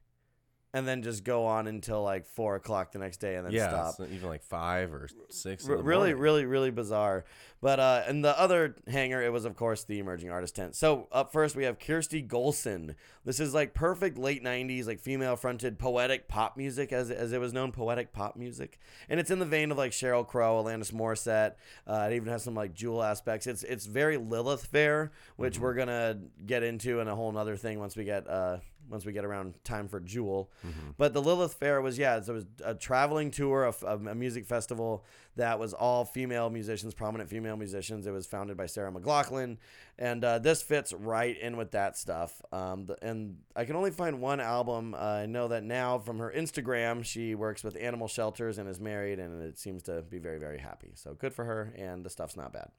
and 0.72 0.86
then 0.86 1.02
just 1.02 1.24
go 1.24 1.46
on 1.46 1.66
until 1.66 2.02
like 2.02 2.26
4 2.26 2.56
o'clock 2.56 2.92
the 2.92 2.98
next 2.98 3.18
day 3.18 3.34
and 3.34 3.44
then 3.44 3.52
yeah, 3.52 3.68
stop 3.68 4.00
it's 4.00 4.12
even 4.12 4.28
like 4.28 4.42
five 4.42 4.92
or 4.94 5.08
six. 5.28 5.68
R- 5.68 5.76
the 5.76 5.82
really, 5.82 6.10
morning. 6.10 6.18
really, 6.18 6.44
really 6.44 6.70
bizarre. 6.70 7.24
But 7.62 7.78
uh, 7.78 8.02
in 8.08 8.22
the 8.22 8.38
other 8.40 8.76
hangar, 8.88 9.22
it 9.22 9.32
was 9.32 9.44
of 9.44 9.54
course 9.54 9.84
the 9.84 9.98
emerging 9.98 10.30
artist 10.30 10.56
tent. 10.56 10.74
So 10.76 11.08
up 11.12 11.32
first 11.32 11.56
we 11.56 11.64
have 11.64 11.78
Kirsty 11.78 12.22
Golson. 12.22 12.94
This 13.24 13.38
is 13.38 13.52
like 13.52 13.74
perfect 13.74 14.16
late 14.16 14.42
'90s, 14.42 14.86
like 14.86 14.98
female-fronted 14.98 15.78
poetic 15.78 16.26
pop 16.26 16.56
music, 16.56 16.90
as 16.90 17.10
as 17.10 17.32
it 17.32 17.40
was 17.40 17.52
known, 17.52 17.70
poetic 17.70 18.14
pop 18.14 18.34
music. 18.36 18.78
And 19.10 19.20
it's 19.20 19.30
in 19.30 19.40
the 19.40 19.44
vein 19.44 19.70
of 19.70 19.76
like 19.76 19.92
Sheryl 19.92 20.26
Crow, 20.26 20.62
Alanis 20.62 20.92
Morissette. 20.92 21.54
Uh, 21.86 22.08
it 22.10 22.14
even 22.16 22.28
has 22.28 22.42
some 22.42 22.54
like 22.54 22.72
Jewel 22.72 23.02
aspects. 23.02 23.46
It's 23.46 23.62
it's 23.62 23.84
very 23.84 24.16
Lilith 24.16 24.64
Fair, 24.64 25.12
which 25.36 25.58
we're 25.58 25.74
gonna 25.74 26.18
get 26.46 26.62
into 26.62 27.00
in 27.00 27.08
a 27.08 27.14
whole 27.14 27.30
nother 27.30 27.56
thing 27.56 27.78
once 27.78 27.94
we 27.94 28.04
get 28.04 28.26
uh 28.26 28.58
once 28.90 29.06
we 29.06 29.12
get 29.12 29.24
around 29.24 29.54
time 29.64 29.88
for 29.88 30.00
Jewel. 30.00 30.50
Mm-hmm. 30.66 30.90
But 30.98 31.14
the 31.14 31.22
Lilith 31.22 31.54
Fair 31.54 31.80
was 31.80 31.98
yeah, 31.98 32.20
so 32.20 32.32
it 32.32 32.34
was 32.36 32.46
a 32.64 32.74
traveling 32.74 33.30
tour 33.30 33.64
of, 33.64 33.82
of 33.84 34.06
a 34.06 34.14
music 34.14 34.46
festival 34.46 35.04
that 35.36 35.58
was 35.58 35.72
all 35.72 36.04
female 36.04 36.50
musicians, 36.50 36.92
prominent 36.92 37.30
female 37.30 37.56
musicians. 37.56 38.06
It 38.06 38.12
was 38.12 38.26
founded 38.26 38.56
by 38.56 38.66
Sarah 38.66 38.92
McLachlan, 38.92 39.58
and 40.00 40.24
uh, 40.24 40.38
this 40.38 40.62
fits 40.62 40.94
right 40.94 41.38
in 41.38 41.58
with 41.58 41.72
that 41.72 41.96
stuff. 41.96 42.40
Um, 42.52 42.88
and 43.02 43.36
I 43.54 43.66
can 43.66 43.76
only 43.76 43.90
find 43.90 44.20
one 44.20 44.40
album. 44.40 44.94
Uh, 44.94 44.98
I 44.98 45.26
know 45.26 45.48
that 45.48 45.62
now 45.62 45.98
from 45.98 46.18
her 46.18 46.32
Instagram, 46.34 47.04
she 47.04 47.34
works 47.34 47.62
with 47.62 47.76
animal 47.78 48.08
shelters 48.08 48.56
and 48.56 48.68
is 48.68 48.80
married, 48.80 49.18
and 49.18 49.42
it 49.42 49.58
seems 49.58 49.82
to 49.84 50.02
be 50.02 50.18
very 50.18 50.38
very 50.38 50.58
happy. 50.58 50.92
So 50.94 51.14
good 51.14 51.34
for 51.34 51.44
her, 51.44 51.72
and 51.76 52.04
the 52.04 52.10
stuff's 52.10 52.36
not 52.36 52.52
bad. 52.52 52.70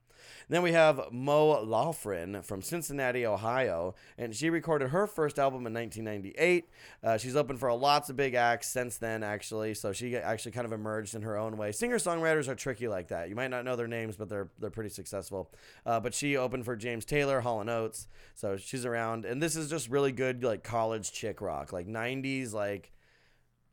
Then 0.48 0.62
we 0.62 0.72
have 0.72 1.12
Mo 1.12 1.62
Laughlin 1.62 2.42
from 2.42 2.62
Cincinnati, 2.62 3.24
Ohio, 3.26 3.94
and 4.18 4.34
she 4.34 4.50
recorded 4.50 4.88
her 4.88 5.06
first 5.06 5.38
album 5.38 5.66
in 5.66 5.74
1998. 5.74 6.68
Uh, 7.02 7.18
she's 7.18 7.36
opened 7.36 7.60
for 7.60 7.72
lots 7.72 8.10
of 8.10 8.16
big 8.16 8.34
acts 8.34 8.68
since 8.68 8.98
then, 8.98 9.22
actually. 9.22 9.74
So 9.74 9.92
she 9.92 10.16
actually 10.16 10.52
kind 10.52 10.64
of 10.64 10.72
emerged 10.72 11.14
in 11.14 11.22
her 11.22 11.36
own 11.36 11.56
way. 11.56 11.72
Singer 11.72 11.98
songwriters 11.98 12.48
are 12.48 12.54
tricky 12.54 12.88
like 12.88 13.08
that. 13.08 13.28
You 13.28 13.36
might 13.36 13.48
not 13.48 13.64
know 13.64 13.76
their 13.76 13.88
names, 13.88 14.16
but 14.16 14.28
they're 14.28 14.48
they're 14.58 14.70
pretty 14.70 14.90
successful. 14.90 15.50
Uh, 15.86 16.00
but 16.00 16.14
she 16.14 16.36
opened 16.36 16.64
for 16.64 16.76
James 16.76 17.04
Taylor, 17.12 17.42
Hall 17.42 17.60
and 17.60 17.68
Oates, 17.68 18.08
so 18.34 18.56
she's 18.56 18.86
around. 18.86 19.26
And 19.26 19.42
this 19.42 19.54
is 19.54 19.68
just 19.68 19.90
really 19.90 20.12
good, 20.12 20.42
like 20.42 20.64
college 20.64 21.12
chick 21.12 21.42
rock, 21.42 21.70
like 21.70 21.86
90s, 21.86 22.54
like 22.54 22.90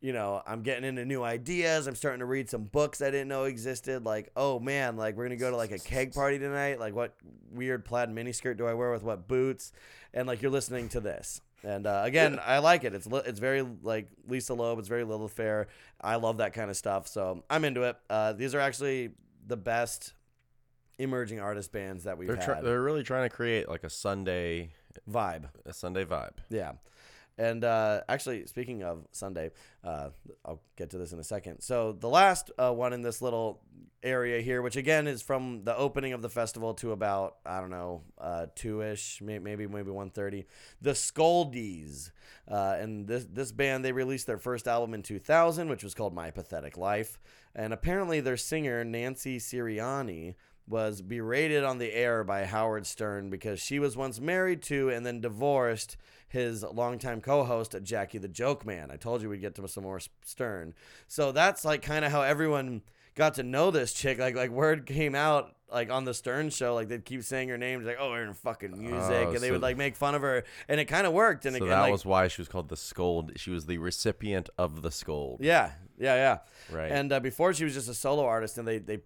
you 0.01 0.13
know, 0.13 0.41
I'm 0.45 0.61
getting 0.61 0.83
into 0.83 1.05
new 1.05 1.23
ideas. 1.23 1.87
I'm 1.87 1.95
starting 1.95 2.19
to 2.19 2.25
read 2.25 2.49
some 2.49 2.63
books 2.63 3.01
I 3.01 3.11
didn't 3.11 3.27
know 3.27 3.45
existed. 3.45 4.05
Like, 4.05 4.29
oh 4.35 4.59
man, 4.59 4.97
like 4.97 5.15
we're 5.15 5.23
gonna 5.23 5.37
go 5.37 5.51
to 5.51 5.55
like 5.57 5.71
a 5.71 5.79
keg 5.79 6.13
party 6.13 6.37
tonight. 6.37 6.79
Like, 6.79 6.93
what 6.93 7.15
weird 7.51 7.85
plaid 7.85 8.09
miniskirt 8.09 8.57
do 8.57 8.65
I 8.65 8.73
wear 8.73 8.91
with 8.91 9.03
what 9.03 9.27
boots? 9.27 9.71
And 10.13 10.27
like 10.27 10.41
you're 10.41 10.51
listening 10.51 10.89
to 10.89 10.99
this. 10.99 11.41
And 11.63 11.87
uh, 11.87 12.01
again, 12.05 12.39
I 12.45 12.59
like 12.59 12.83
it. 12.83 12.93
It's 12.93 13.07
li- 13.07 13.23
it's 13.25 13.39
very 13.39 13.65
like 13.83 14.09
Lisa 14.27 14.53
Loeb. 14.53 14.79
It's 14.79 14.87
very 14.89 15.05
Lilith 15.05 15.33
Fair. 15.33 15.67
I 15.99 16.15
love 16.15 16.37
that 16.37 16.53
kind 16.53 16.69
of 16.69 16.75
stuff. 16.75 17.07
So 17.07 17.43
I'm 17.49 17.63
into 17.65 17.83
it. 17.83 17.97
Uh, 18.09 18.33
these 18.33 18.53
are 18.55 18.59
actually 18.59 19.11
the 19.47 19.57
best 19.57 20.13
emerging 20.99 21.39
artist 21.39 21.71
bands 21.71 22.03
that 22.03 22.17
we've 22.17 22.27
They're 22.27 22.55
had. 22.55 22.63
they're 22.63 22.81
really 22.81 23.03
trying 23.03 23.27
to 23.27 23.35
create 23.35 23.67
like 23.67 23.83
a 23.83 23.89
Sunday 23.89 24.69
Vibe. 25.09 25.45
a 25.65 25.73
Sunday 25.73 26.05
vibe. 26.05 26.33
Yeah. 26.49 26.73
And 27.37 27.63
uh, 27.63 28.01
actually, 28.09 28.45
speaking 28.47 28.83
of 28.83 29.07
Sunday, 29.13 29.51
uh, 29.81 30.09
I'll 30.43 30.61
get 30.75 30.89
to 30.89 30.97
this 30.97 31.13
in 31.13 31.19
a 31.19 31.23
second. 31.23 31.61
So 31.61 31.93
the 31.93 32.09
last 32.09 32.51
uh, 32.59 32.73
one 32.73 32.91
in 32.91 33.01
this 33.01 33.21
little 33.21 33.61
area 34.03 34.41
here, 34.41 34.61
which 34.61 34.75
again 34.75 35.07
is 35.07 35.21
from 35.21 35.63
the 35.63 35.75
opening 35.75 36.11
of 36.11 36.21
the 36.21 36.27
festival 36.29 36.73
to 36.73 36.91
about 36.91 37.37
I 37.45 37.61
don't 37.61 37.69
know 37.69 38.01
uh, 38.19 38.47
two 38.55 38.81
ish, 38.81 39.21
maybe 39.21 39.41
maybe 39.41 39.67
maybe 39.67 39.89
one 39.89 40.09
thirty. 40.09 40.47
The 40.81 40.91
Scoldies, 40.91 42.11
uh, 42.51 42.75
and 42.77 43.07
this 43.07 43.25
this 43.31 43.53
band 43.53 43.85
they 43.85 43.93
released 43.93 44.27
their 44.27 44.37
first 44.37 44.67
album 44.67 44.93
in 44.93 45.01
two 45.01 45.19
thousand, 45.19 45.69
which 45.69 45.83
was 45.83 45.93
called 45.93 46.13
My 46.13 46.31
Pathetic 46.31 46.75
Life, 46.75 47.19
and 47.55 47.71
apparently 47.71 48.19
their 48.19 48.37
singer 48.37 48.83
Nancy 48.83 49.39
Sirianni 49.39 50.35
was 50.69 51.01
berated 51.01 51.63
on 51.63 51.79
the 51.79 51.91
air 51.93 52.23
by 52.23 52.45
Howard 52.45 52.85
Stern 52.85 53.29
because 53.29 53.59
she 53.59 53.79
was 53.79 53.97
once 53.97 54.19
married 54.19 54.61
to 54.63 54.89
and 54.89 55.05
then 55.05 55.19
divorced 55.19 55.97
his 56.27 56.61
longtime 56.63 57.21
co-host 57.21 57.75
Jackie 57.83 58.19
the 58.19 58.27
Joke 58.27 58.65
Man. 58.65 58.91
I 58.91 58.95
told 58.97 59.21
you 59.23 59.29
we'd 59.29 59.41
get 59.41 59.55
to 59.55 59.67
some 59.67 59.83
more 59.83 59.99
Stern. 60.23 60.75
So 61.07 61.31
that's 61.31 61.65
like 61.65 61.81
kind 61.81 62.05
of 62.05 62.11
how 62.11 62.21
everyone 62.21 62.83
got 63.15 63.33
to 63.35 63.43
know 63.43 63.71
this 63.71 63.93
chick. 63.93 64.19
Like 64.19 64.35
like 64.35 64.51
word 64.51 64.85
came 64.85 65.15
out 65.15 65.55
like 65.71 65.91
on 65.91 66.03
the 66.05 66.13
Stern 66.13 66.51
show, 66.51 66.75
like 66.75 66.87
they'd 66.87 67.03
keep 67.05 67.23
saying 67.23 67.49
her 67.49 67.57
name, 67.57 67.83
like 67.83 67.97
oh, 67.99 68.11
we're 68.11 68.23
in 68.23 68.33
fucking 68.33 68.77
music, 68.79 68.93
Oh, 69.27 69.31
and 69.31 69.37
they 69.39 69.47
so- 69.47 69.53
would 69.53 69.61
like 69.63 69.77
make 69.77 69.95
fun 69.95 70.13
of 70.13 70.21
her, 70.21 70.43
and 70.67 70.79
it 70.79 70.85
kind 70.85 71.07
of 71.07 71.13
worked. 71.13 71.45
And 71.45 71.55
So 71.57 71.65
it, 71.65 71.69
that 71.69 71.81
like, 71.81 71.91
was 71.91 72.05
why 72.05 72.27
she 72.27 72.41
was 72.41 72.47
called 72.47 72.69
the 72.69 72.77
scold. 72.77 73.31
She 73.37 73.49
was 73.49 73.65
the 73.65 73.79
recipient 73.79 74.49
of 74.57 74.81
the 74.83 74.91
scold. 74.91 75.39
yeah, 75.41 75.71
yeah, 75.97 76.15
yeah. 76.15 76.37
Right. 76.75 76.91
And 76.91 77.11
uh, 77.11 77.19
before 77.19 77.53
she 77.53 77.63
was 77.65 77.73
just 77.73 77.89
a 77.89 77.93
solo 77.95 78.23
artist, 78.25 78.57
and 78.59 78.67
they 78.67 78.77
they 78.77 78.99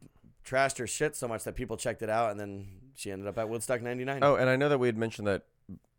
trashed 0.45 0.77
her 0.77 0.87
shit 0.87 1.15
so 1.15 1.27
much 1.27 1.43
that 1.43 1.55
people 1.55 1.77
checked 1.77 2.01
it 2.01 2.09
out, 2.09 2.31
and 2.31 2.39
then 2.39 2.67
she 2.95 3.11
ended 3.11 3.27
up 3.27 3.37
at 3.37 3.49
Woodstock 3.49 3.81
'99. 3.81 4.19
Oh, 4.23 4.35
and 4.35 4.49
I 4.49 4.55
know 4.55 4.69
that 4.69 4.77
we 4.77 4.87
had 4.87 4.97
mentioned 4.97 5.27
that, 5.27 5.43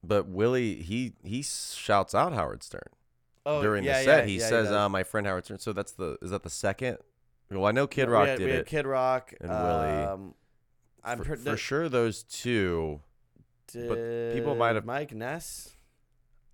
but 0.03 0.27
Willie 0.29 0.77
he 0.83 1.13
he 1.23 1.43
shouts 1.43 2.15
out 2.15 2.33
Howard 2.33 2.63
Stern 2.63 2.83
Oh, 3.47 3.61
during 3.63 3.85
yeah, 3.85 3.99
the 3.99 4.05
set. 4.05 4.19
yeah, 4.21 4.27
he 4.27 4.39
yeah, 4.39 4.49
says, 4.49 4.67
does. 4.69 4.75
uh, 4.77 4.89
"My 4.89 5.03
friend 5.03 5.27
Howard 5.27 5.45
Stern." 5.45 5.59
So 5.59 5.73
that's 5.73 5.93
the 5.93 6.17
is 6.23 6.31
that 6.31 6.43
the 6.43 6.51
second? 6.51 6.99
Well, 7.51 7.67
I 7.67 7.73
know 7.73 7.87
Kid 7.87 8.09
Rock 8.09 8.27
had- 8.29 8.39
did 8.39 8.49
it. 8.49 8.67
Kid 8.67 8.87
Rock 8.87 9.33
and 9.41 9.51
Willie. 9.51 10.05
Um, 10.05 10.35
I'm 11.05 11.19
for, 11.23 11.37
for 11.37 11.57
sure 11.59 11.89
those 11.89 12.23
two. 12.23 13.01
but 13.73 14.33
people 14.33 14.55
might 14.55 14.75
have- 14.75 14.87
Mike 14.87 15.13
Ness. 15.13 15.74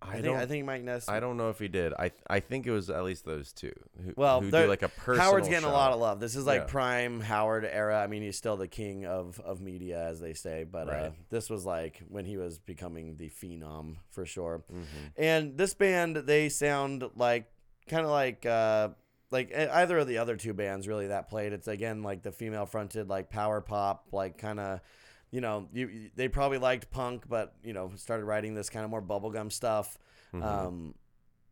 I, 0.02 0.08
I, 0.08 0.12
think 0.14 0.24
don't. 0.24 0.36
I 0.36 0.46
think 0.46 0.64
Mike 0.64 0.82
Ness. 0.82 1.08
I 1.08 1.20
don't 1.20 1.36
know 1.36 1.50
if 1.50 1.58
he 1.58 1.68
did. 1.68 1.92
I 1.92 2.10
I 2.28 2.40
think 2.40 2.66
it 2.66 2.70
was 2.70 2.88
at 2.88 3.04
least 3.04 3.24
those 3.26 3.52
two. 3.52 3.72
Who, 4.02 4.14
Well, 4.16 4.40
who 4.40 4.50
do 4.50 4.66
like 4.66 4.80
a 4.82 4.88
personal. 4.88 5.20
Howard's 5.30 5.48
getting 5.48 5.68
a 5.68 5.72
lot 5.72 5.92
of 5.92 6.00
love. 6.00 6.20
This 6.20 6.36
is 6.36 6.46
like 6.46 6.62
Yeah. 6.62 6.66
prime 6.68 7.20
Howard 7.20 7.64
era. 7.64 8.00
I 8.02 8.06
mean, 8.06 8.22
he's 8.22 8.36
still 8.38 8.56
the 8.56 8.66
king 8.68 9.04
of, 9.04 9.38
of 9.40 9.60
media, 9.60 10.02
as 10.06 10.18
they 10.18 10.32
say. 10.32 10.64
But 10.64 10.88
uh, 10.88 11.10
this 11.28 11.50
was 11.50 11.66
like 11.66 12.00
when 12.08 12.24
he 12.24 12.38
was 12.38 12.58
becoming 12.58 13.16
the 13.18 13.28
phenom 13.28 13.96
for 14.10 14.24
sure. 14.24 14.62
Mhm. 14.72 14.84
And 15.16 15.58
this 15.58 15.74
band, 15.74 16.16
they 16.16 16.48
sound 16.48 17.04
like 17.14 17.50
kind 17.86 18.04
of 18.04 18.10
like 18.10 18.46
uh, 18.46 18.88
like 19.30 19.50
e- 19.50 19.54
either 19.54 19.98
of 19.98 20.06
the 20.08 20.16
other 20.18 20.36
two 20.36 20.54
bands 20.54 20.88
really 20.88 21.08
that 21.08 21.28
played. 21.28 21.52
It's 21.52 21.68
again 21.68 22.02
like 22.02 22.22
the 22.22 22.32
female 22.32 22.64
fronted 22.64 23.08
like 23.08 23.28
power 23.28 23.60
pop, 23.60 24.06
like 24.12 24.38
kind 24.38 24.58
of. 24.60 24.80
You 25.30 25.40
know, 25.40 25.68
you, 25.72 26.10
they 26.16 26.28
probably 26.28 26.58
liked 26.58 26.90
punk, 26.90 27.24
but 27.28 27.54
you 27.62 27.72
know, 27.72 27.92
started 27.96 28.24
writing 28.24 28.54
this 28.54 28.68
kind 28.70 28.84
of 28.84 28.90
more 28.90 29.02
bubblegum 29.02 29.52
stuff. 29.52 29.96
Mhm. 30.34 30.42
Um, 30.44 30.94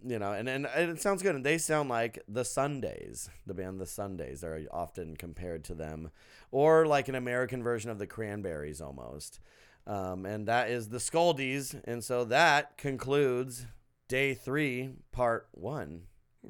you 0.04 0.18
know, 0.20 0.32
and, 0.32 0.48
and 0.48 0.66
it 0.76 1.00
sounds 1.00 1.22
good. 1.24 1.34
And 1.34 1.44
they 1.44 1.58
sound 1.58 1.88
like 1.88 2.22
the 2.28 2.44
Sundays, 2.44 3.28
the 3.46 3.54
band 3.54 3.80
The 3.80 3.86
Sundays 3.86 4.44
are 4.44 4.60
often 4.70 5.16
compared 5.16 5.64
to 5.64 5.74
them, 5.74 6.10
or 6.52 6.86
like 6.86 7.08
an 7.08 7.16
American 7.16 7.62
version 7.64 7.90
of 7.90 7.98
the 7.98 8.06
Cranberries 8.06 8.80
almost. 8.80 9.40
Um, 9.88 10.24
and 10.26 10.46
that 10.46 10.70
is 10.70 10.88
the 10.90 10.98
Scoldies. 10.98 11.80
And 11.84 12.04
so 12.04 12.24
that 12.26 12.76
concludes 12.78 13.66
day 14.06 14.34
three, 14.34 14.90
part 15.12 15.48
one. 15.52 16.02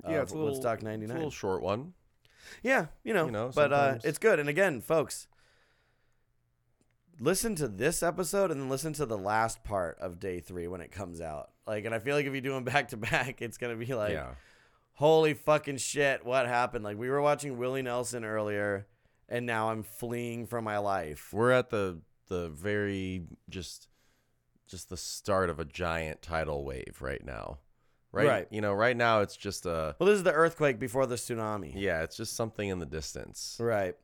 yeah, 0.07 0.17
of 0.17 0.23
it's 0.25 0.33
a 0.33 0.37
little, 0.37 0.51
Woodstock 0.51 0.75
it's 0.79 0.83
a 0.83 0.87
'99. 0.87 1.17
little 1.17 1.31
short 1.31 1.63
one. 1.63 1.95
Yeah, 2.63 2.87
you 3.05 3.15
know, 3.15 3.27
You 3.27 3.31
know, 3.33 3.51
but 3.55 3.73
uh, 3.73 3.99
it's 4.05 4.19
good. 4.19 4.39
And 4.39 4.49
again, 4.49 4.81
folks, 4.81 5.27
listen 7.21 7.55
to 7.57 7.69
this 7.69 8.03
episode 8.03 8.51
and 8.51 8.61
then 8.61 8.69
listen 8.69 8.93
to 8.95 9.07
the 9.07 9.19
last 9.19 9.65
part 9.65 9.99
of 9.99 10.21
day 10.21 10.41
three 10.41 10.69
when 10.69 10.81
it 10.81 10.93
comes 10.93 11.21
out. 11.21 11.51
Like, 11.67 11.85
and 11.85 11.95
I 11.95 11.99
feel 11.99 12.17
like 12.17 12.27
if 12.27 12.35
you 12.35 12.41
do 12.41 12.53
them 12.53 12.65
back 12.73 12.89
to 12.89 12.97
back, 12.97 13.43
it's 13.43 13.59
gonna 13.59 13.77
be 13.77 13.95
like, 13.95 14.13
yeah. 14.13 14.31
holy 14.95 15.35
fucking 15.35 15.79
shit, 15.79 16.25
what 16.25 16.47
happened? 16.47 16.85
Like, 16.85 16.99
we 16.99 17.11
were 17.11 17.21
watching 17.21 17.59
Willie 17.59 17.83
Nelson 17.83 18.25
earlier, 18.25 18.87
and 19.29 19.47
now 19.47 19.71
I'm 19.71 19.83
fleeing 19.83 20.47
for 20.47 20.63
my 20.63 20.79
life. 20.79 21.31
We're 21.33 21.53
at 21.53 21.71
the 21.71 22.01
the 22.29 22.49
very 22.49 23.23
just 23.49 23.89
just 24.67 24.91
the 24.91 24.97
start 24.97 25.49
of 25.49 25.59
a 25.59 25.65
giant 25.65 26.23
tidal 26.23 26.65
wave 26.65 26.99
right 27.01 27.25
now. 27.25 27.59
Right? 28.11 28.27
Right. 28.27 28.49
You 28.51 28.61
know, 28.61 28.73
right 28.73 28.97
now 28.97 29.21
it's 29.21 29.37
just 29.37 29.67
a 29.67 29.95
Well, 29.99 30.07
this 30.09 30.17
is 30.17 30.23
the 30.23 30.33
earthquake 30.33 30.79
before 30.79 31.07
the 31.07 31.17
tsunami. 31.17 31.73
yeah, 31.75 32.03
it's 32.03 32.17
just 32.17 32.35
something 32.37 32.69
in 32.69 32.79
the 32.79 32.87
distance. 32.87 33.57
Right. 33.61 33.95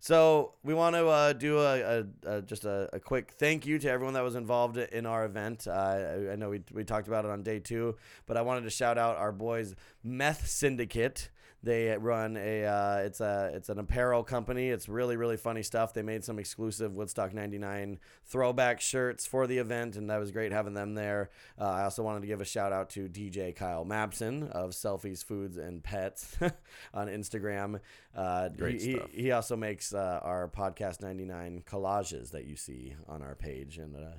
So 0.00 0.52
we 0.62 0.74
want 0.74 0.96
to 0.96 1.06
uh, 1.08 1.32
do 1.32 1.58
a, 1.58 1.80
a, 1.80 2.04
a 2.26 2.42
just 2.42 2.64
a, 2.64 2.88
a 2.92 3.00
quick 3.00 3.32
thank 3.38 3.66
you 3.66 3.78
to 3.78 3.90
everyone 3.90 4.14
that 4.14 4.22
was 4.22 4.34
involved 4.34 4.76
in 4.76 5.06
our 5.06 5.24
event. 5.24 5.66
Uh, 5.66 5.70
I, 5.72 6.32
I 6.32 6.36
know 6.36 6.50
we, 6.50 6.62
we 6.72 6.84
talked 6.84 7.08
about 7.08 7.24
it 7.24 7.30
on 7.30 7.42
day 7.42 7.58
two, 7.58 7.96
but 8.26 8.36
I 8.36 8.42
wanted 8.42 8.64
to 8.64 8.70
shout 8.70 8.98
out 8.98 9.16
our 9.16 9.32
boys 9.32 9.74
Meth 10.02 10.46
Syndicate. 10.46 11.30
They 11.64 11.96
run 11.96 12.36
a 12.36 12.66
uh, 12.66 12.96
it's 12.98 13.20
a 13.22 13.50
it's 13.54 13.70
an 13.70 13.78
apparel 13.78 14.22
company. 14.22 14.68
It's 14.68 14.86
really 14.86 15.16
really 15.16 15.38
funny 15.38 15.62
stuff. 15.62 15.94
They 15.94 16.02
made 16.02 16.22
some 16.22 16.38
exclusive 16.38 16.94
Woodstock 16.94 17.32
'99 17.32 17.98
throwback 18.26 18.82
shirts 18.82 19.26
for 19.26 19.46
the 19.46 19.56
event, 19.56 19.96
and 19.96 20.10
that 20.10 20.18
was 20.20 20.30
great 20.30 20.52
having 20.52 20.74
them 20.74 20.94
there. 20.94 21.30
Uh, 21.58 21.64
I 21.64 21.84
also 21.84 22.02
wanted 22.02 22.20
to 22.20 22.26
give 22.26 22.42
a 22.42 22.44
shout 22.44 22.72
out 22.72 22.90
to 22.90 23.08
DJ 23.08 23.56
Kyle 23.56 23.86
Mabson 23.86 24.50
of 24.50 24.72
Selfies 24.72 25.24
Foods 25.24 25.56
and 25.56 25.82
Pets 25.82 26.36
on 26.94 27.08
Instagram. 27.08 27.80
Uh, 28.14 28.50
Great 28.50 28.82
he, 28.82 28.96
stuff. 28.96 29.10
He, 29.10 29.22
he 29.22 29.32
also 29.32 29.56
makes 29.56 29.94
uh, 29.94 30.20
our 30.22 30.48
podcast 30.48 31.00
99 31.00 31.64
collages 31.66 32.30
that 32.32 32.44
you 32.44 32.56
see 32.56 32.94
on 33.08 33.22
our 33.22 33.34
page 33.34 33.78
and 33.78 33.96
uh, 33.96 34.18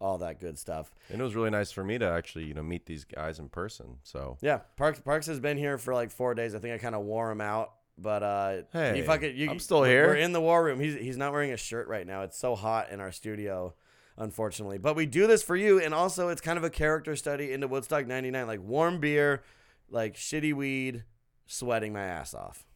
all 0.00 0.18
that 0.18 0.40
good 0.40 0.58
stuff. 0.58 0.90
And 1.10 1.20
it 1.20 1.24
was 1.24 1.34
really 1.34 1.50
nice 1.50 1.70
for 1.72 1.84
me 1.84 1.98
to 1.98 2.06
actually, 2.06 2.44
you 2.44 2.54
know, 2.54 2.62
meet 2.62 2.86
these 2.86 3.04
guys 3.04 3.38
in 3.38 3.48
person. 3.48 3.98
So 4.02 4.36
Yeah, 4.40 4.58
Parks 4.76 5.00
Parks 5.00 5.26
has 5.26 5.40
been 5.40 5.56
here 5.56 5.78
for 5.78 5.94
like 5.94 6.10
four 6.10 6.34
days. 6.34 6.54
I 6.54 6.58
think 6.58 6.74
I 6.74 6.78
kind 6.78 6.94
of 6.94 7.02
wore 7.02 7.30
him 7.30 7.40
out, 7.40 7.72
but 7.98 8.22
uh, 8.22 8.52
he 8.72 8.78
Hey, 8.78 9.02
fucking, 9.02 9.36
you, 9.36 9.50
I'm 9.50 9.58
still 9.58 9.84
here. 9.84 10.08
We're 10.08 10.16
in 10.16 10.32
the 10.32 10.40
war 10.40 10.64
room. 10.64 10.80
He's 10.80 10.94
he's 10.94 11.16
not 11.16 11.32
wearing 11.32 11.52
a 11.52 11.56
shirt 11.56 11.88
right 11.88 12.06
now. 12.06 12.22
It's 12.22 12.38
so 12.38 12.54
hot 12.54 12.90
in 12.90 13.00
our 13.00 13.12
studio, 13.12 13.74
unfortunately. 14.16 14.78
But 14.78 14.96
we 14.96 15.06
do 15.06 15.26
this 15.26 15.42
for 15.42 15.56
you, 15.56 15.80
and 15.80 15.94
also 15.94 16.28
it's 16.28 16.40
kind 16.40 16.58
of 16.58 16.64
a 16.64 16.70
character 16.70 17.16
study 17.16 17.52
into 17.52 17.68
Woodstock 17.68 18.06
'99, 18.06 18.46
like 18.46 18.60
warm 18.60 19.00
beer, 19.00 19.42
like 19.88 20.14
shitty 20.14 20.54
weed, 20.54 21.04
sweating 21.46 21.92
my 21.92 22.04
ass 22.04 22.34
off. 22.34 22.66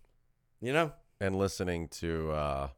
You 0.60 0.72
know? 0.72 0.92
and 1.20 1.36
listening 1.36 1.88
to 1.88 2.30
uh 2.30 2.68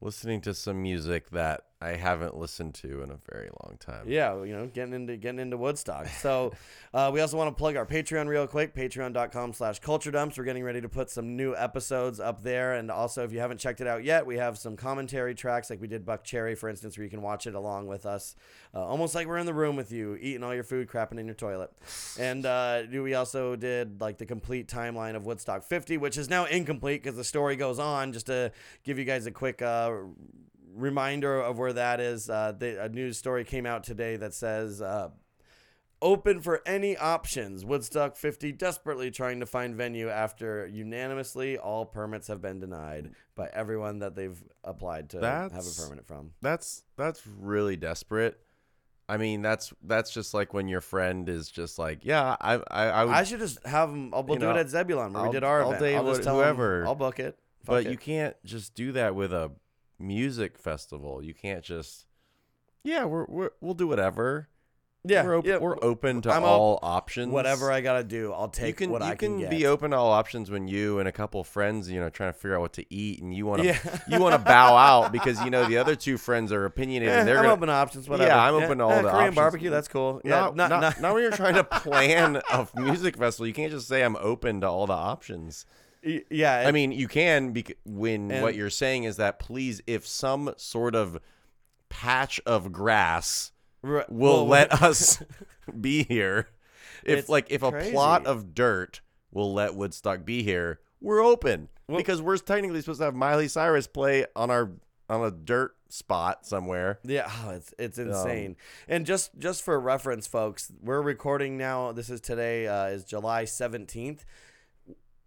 listening 0.00 0.40
to 0.42 0.54
some 0.54 0.82
music 0.82 1.30
that 1.30 1.66
I 1.80 1.96
haven't 1.96 2.36
listened 2.36 2.74
to 2.76 3.02
in 3.02 3.10
a 3.10 3.18
very 3.30 3.50
long 3.62 3.76
time. 3.78 4.06
Yeah, 4.08 4.42
you 4.42 4.56
know, 4.56 4.66
getting 4.66 4.94
into 4.94 5.16
getting 5.16 5.40
into 5.40 5.56
Woodstock. 5.56 6.06
So 6.06 6.52
uh, 6.94 7.10
we 7.12 7.20
also 7.20 7.36
want 7.36 7.54
to 7.54 7.58
plug 7.58 7.76
our 7.76 7.84
Patreon 7.84 8.26
real 8.26 8.46
quick, 8.46 8.74
patreon.com 8.74 9.52
slash 9.52 9.80
culture 9.80 10.10
dumps. 10.10 10.38
We're 10.38 10.44
getting 10.44 10.64
ready 10.64 10.80
to 10.80 10.88
put 10.88 11.10
some 11.10 11.36
new 11.36 11.54
episodes 11.54 12.20
up 12.20 12.42
there. 12.42 12.74
And 12.74 12.90
also 12.90 13.24
if 13.24 13.32
you 13.32 13.40
haven't 13.40 13.58
checked 13.58 13.80
it 13.80 13.86
out 13.86 14.02
yet, 14.02 14.24
we 14.24 14.36
have 14.36 14.56
some 14.56 14.76
commentary 14.76 15.34
tracks 15.34 15.68
like 15.68 15.80
we 15.80 15.88
did 15.88 16.06
Buckcherry, 16.06 16.56
for 16.56 16.68
instance, 16.68 16.96
where 16.96 17.04
you 17.04 17.10
can 17.10 17.22
watch 17.22 17.46
it 17.46 17.54
along 17.54 17.86
with 17.86 18.06
us. 18.06 18.34
Uh, 18.74 18.82
almost 18.82 19.14
like 19.14 19.26
we're 19.26 19.38
in 19.38 19.46
the 19.46 19.54
room 19.54 19.76
with 19.76 19.92
you, 19.92 20.16
eating 20.20 20.42
all 20.42 20.54
your 20.54 20.64
food, 20.64 20.88
crapping 20.88 21.18
in 21.18 21.26
your 21.26 21.34
toilet. 21.34 21.70
And 22.18 22.46
uh, 22.46 22.82
we 22.90 23.14
also 23.14 23.56
did 23.56 24.00
like 24.00 24.16
the 24.16 24.26
complete 24.26 24.68
timeline 24.68 25.16
of 25.16 25.26
Woodstock 25.26 25.62
50, 25.64 25.98
which 25.98 26.16
is 26.16 26.30
now 26.30 26.46
incomplete 26.46 27.02
because 27.02 27.16
the 27.16 27.24
story 27.24 27.56
goes 27.56 27.78
on. 27.78 28.12
Just 28.12 28.26
to 28.26 28.52
give 28.84 28.98
you 28.98 29.04
guys 29.04 29.26
a 29.26 29.30
quick 29.30 29.60
uh, 29.60 29.92
reminder 30.74 31.40
of 31.40 31.58
where 31.58 31.72
that 31.72 32.00
is. 32.00 32.28
Uh, 32.28 32.52
the, 32.58 32.82
a 32.84 32.88
news 32.88 33.16
story 33.18 33.44
came 33.44 33.66
out 33.66 33.84
today 33.84 34.16
that 34.16 34.34
says 34.34 34.82
uh, 34.82 35.10
open 36.02 36.40
for 36.40 36.60
any 36.66 36.96
options. 36.96 37.64
Woodstock 37.64 38.16
50 38.16 38.52
desperately 38.52 39.10
trying 39.10 39.40
to 39.40 39.46
find 39.46 39.74
venue 39.74 40.08
after 40.08 40.66
unanimously 40.66 41.56
all 41.58 41.84
permits 41.86 42.28
have 42.28 42.42
been 42.42 42.60
denied 42.60 43.10
by 43.34 43.48
everyone 43.52 44.00
that 44.00 44.14
they've 44.14 44.42
applied 44.62 45.10
to 45.10 45.16
have 45.20 45.46
a 45.46 45.48
That's- 45.54 45.86
permit 45.88 46.06
from. 46.06 46.32
That's 46.42 46.82
that's 46.96 47.26
really 47.26 47.76
desperate. 47.76 48.38
I 49.06 49.18
mean, 49.18 49.42
that's 49.42 49.70
that's 49.82 50.10
just 50.10 50.32
like 50.32 50.54
when 50.54 50.66
your 50.66 50.80
friend 50.80 51.28
is 51.28 51.50
just 51.50 51.78
like, 51.78 52.06
yeah, 52.06 52.36
I 52.40 52.54
I, 52.70 52.84
I 52.86 53.04
would 53.04 53.14
I 53.14 53.24
should 53.24 53.40
just 53.40 53.64
have 53.66 53.90
them. 53.90 54.14
I'll 54.14 54.22
we'll 54.22 54.38
do 54.38 54.46
know, 54.46 54.52
it 54.52 54.56
at 54.58 54.68
Zebulon 54.70 55.12
where 55.12 55.22
I'll- 55.22 55.28
we 55.28 55.32
did 55.34 55.44
our 55.44 55.60
I'll 55.62 55.68
event. 55.72 55.82
date 55.82 55.94
I'll 55.96 56.06
just 56.06 56.22
tell 56.22 56.36
whoever. 56.36 56.86
I'll 56.86 56.94
book 56.94 57.20
it. 57.20 57.38
Fuck 57.64 57.66
but 57.66 57.86
it. 57.86 57.90
you 57.90 57.98
can't 57.98 58.34
just 58.44 58.74
do 58.74 58.92
that 58.92 59.14
with 59.14 59.32
a 59.32 59.50
music 60.04 60.58
festival. 60.58 61.22
You 61.22 61.34
can't 61.34 61.64
just, 61.64 62.06
yeah, 62.82 63.04
we're, 63.04 63.26
we're 63.26 63.50
we'll 63.60 63.74
do 63.74 63.88
whatever. 63.88 64.48
Yeah, 65.06 65.22
we're, 65.22 65.36
op- 65.36 65.46
yeah. 65.46 65.58
we're 65.58 65.76
open 65.84 66.22
to 66.22 66.32
I'm 66.32 66.44
op- 66.44 66.48
all 66.48 66.78
options. 66.82 67.30
Whatever 67.30 67.70
I 67.70 67.82
gotta 67.82 68.02
do, 68.04 68.32
I'll 68.32 68.48
take 68.48 68.68
you 68.68 68.86
can 68.86 68.90
what 68.90 69.02
you 69.02 69.08
I 69.08 69.14
can, 69.16 69.50
be 69.50 69.66
open 69.66 69.90
to 69.90 69.98
all 69.98 70.10
options 70.10 70.50
when 70.50 70.66
you 70.66 70.98
and 70.98 71.06
a 71.06 71.12
couple 71.12 71.42
of 71.42 71.46
friends, 71.46 71.90
you 71.90 72.00
know, 72.00 72.08
trying 72.08 72.32
to 72.32 72.38
figure 72.38 72.54
out 72.54 72.62
what 72.62 72.72
to 72.74 72.86
eat, 72.90 73.20
and 73.20 73.34
you 73.34 73.44
want 73.44 73.60
to 73.60 73.66
Yeah. 73.66 73.78
you 74.08 74.18
want 74.18 74.32
to 74.34 74.38
bow 74.38 74.74
out 74.76 75.12
because 75.12 75.44
you 75.44 75.50
know 75.50 75.66
the 75.66 75.76
other 75.76 75.94
two 75.94 76.16
friends 76.16 76.52
are 76.52 76.64
opinionated. 76.72 77.26
They're 77.26 77.36
I'm 77.36 77.42
gonna, 77.42 77.52
open 77.54 77.68
to 77.68 77.74
options. 77.74 78.08
Whatever. 78.08 78.30
Yeah, 78.30 78.42
I'm 78.42 78.54
open 78.54 78.78
to 78.78 78.84
all 78.84 78.90
the 79.02 79.10
Korean 79.10 79.14
options. 79.16 79.34
barbecue. 79.36 79.68
That's 79.68 79.88
cool. 79.88 80.22
Yeah, 80.24 80.30
not, 80.40 80.56
not, 80.56 80.70
not, 80.70 80.80
not- 80.80 81.00
not 81.02 81.12
when 81.14 81.22
you're 81.22 81.32
trying 81.32 81.56
to 81.56 81.64
plan 81.70 82.40
a 82.50 82.66
music 82.74 83.18
festival. 83.18 83.46
You 83.46 83.52
can't 83.52 83.72
just 83.72 83.86
say 83.86 84.02
I'm 84.02 84.16
open 84.16 84.62
to 84.62 84.68
all 84.70 84.86
the 84.86 84.94
options. 84.94 85.66
Yeah. 86.30 86.64
I 86.66 86.72
mean, 86.72 86.92
you 86.92 87.08
can 87.08 87.52
bec- 87.52 87.76
when 87.84 88.30
And- 88.30 88.42
what 88.42 88.54
you're 88.54 88.70
saying 88.70 89.04
is 89.04 89.16
that 89.16 89.38
please, 89.38 89.80
if 89.86 90.06
some 90.06 90.52
sort 90.56 90.94
of 90.94 91.18
patch 91.88 92.40
of 92.46 92.72
grass 92.72 93.52
will 93.82 94.04
well, 94.08 94.46
let 94.46 94.72
us 94.82 95.22
be 95.80 96.04
here, 96.04 96.48
if 97.04 97.28
like 97.28 97.46
if 97.50 97.62
a 97.62 97.70
plot 97.72 98.26
of 98.26 98.54
dirt 98.54 99.00
will 99.32 99.52
let 99.52 99.74
Woodstock 99.74 100.24
be 100.24 100.42
here, 100.42 100.80
we're 101.00 101.22
open 101.24 101.68
because 101.88 102.22
we're 102.22 102.36
technically 102.38 102.80
supposed 102.80 103.00
to 103.00 103.04
have 103.04 103.14
Miley 103.14 103.48
Cyrus 103.48 103.86
play 103.86 104.26
on 104.34 104.50
our 104.50 104.70
on 105.10 105.22
a 105.22 105.30
dirt 105.30 105.76
spot 105.90 106.46
somewhere. 106.46 106.98
Yeah, 107.04 107.30
oh, 107.44 107.50
it's 107.50 107.74
it's 107.78 107.98
Um, 107.98 108.08
insane. 108.08 108.56
and 108.88 109.04
just 109.04 109.38
just 109.38 109.62
for 109.62 109.78
reference, 109.78 110.26
folks, 110.26 110.72
we're 110.82 111.02
recording 111.02 111.58
now. 111.58 111.92
This 111.92 112.08
is 112.08 112.20
today 112.22 112.66
uh, 112.66 112.86
is 112.86 113.04
July 113.04 113.44
seventeenth. 113.44 114.24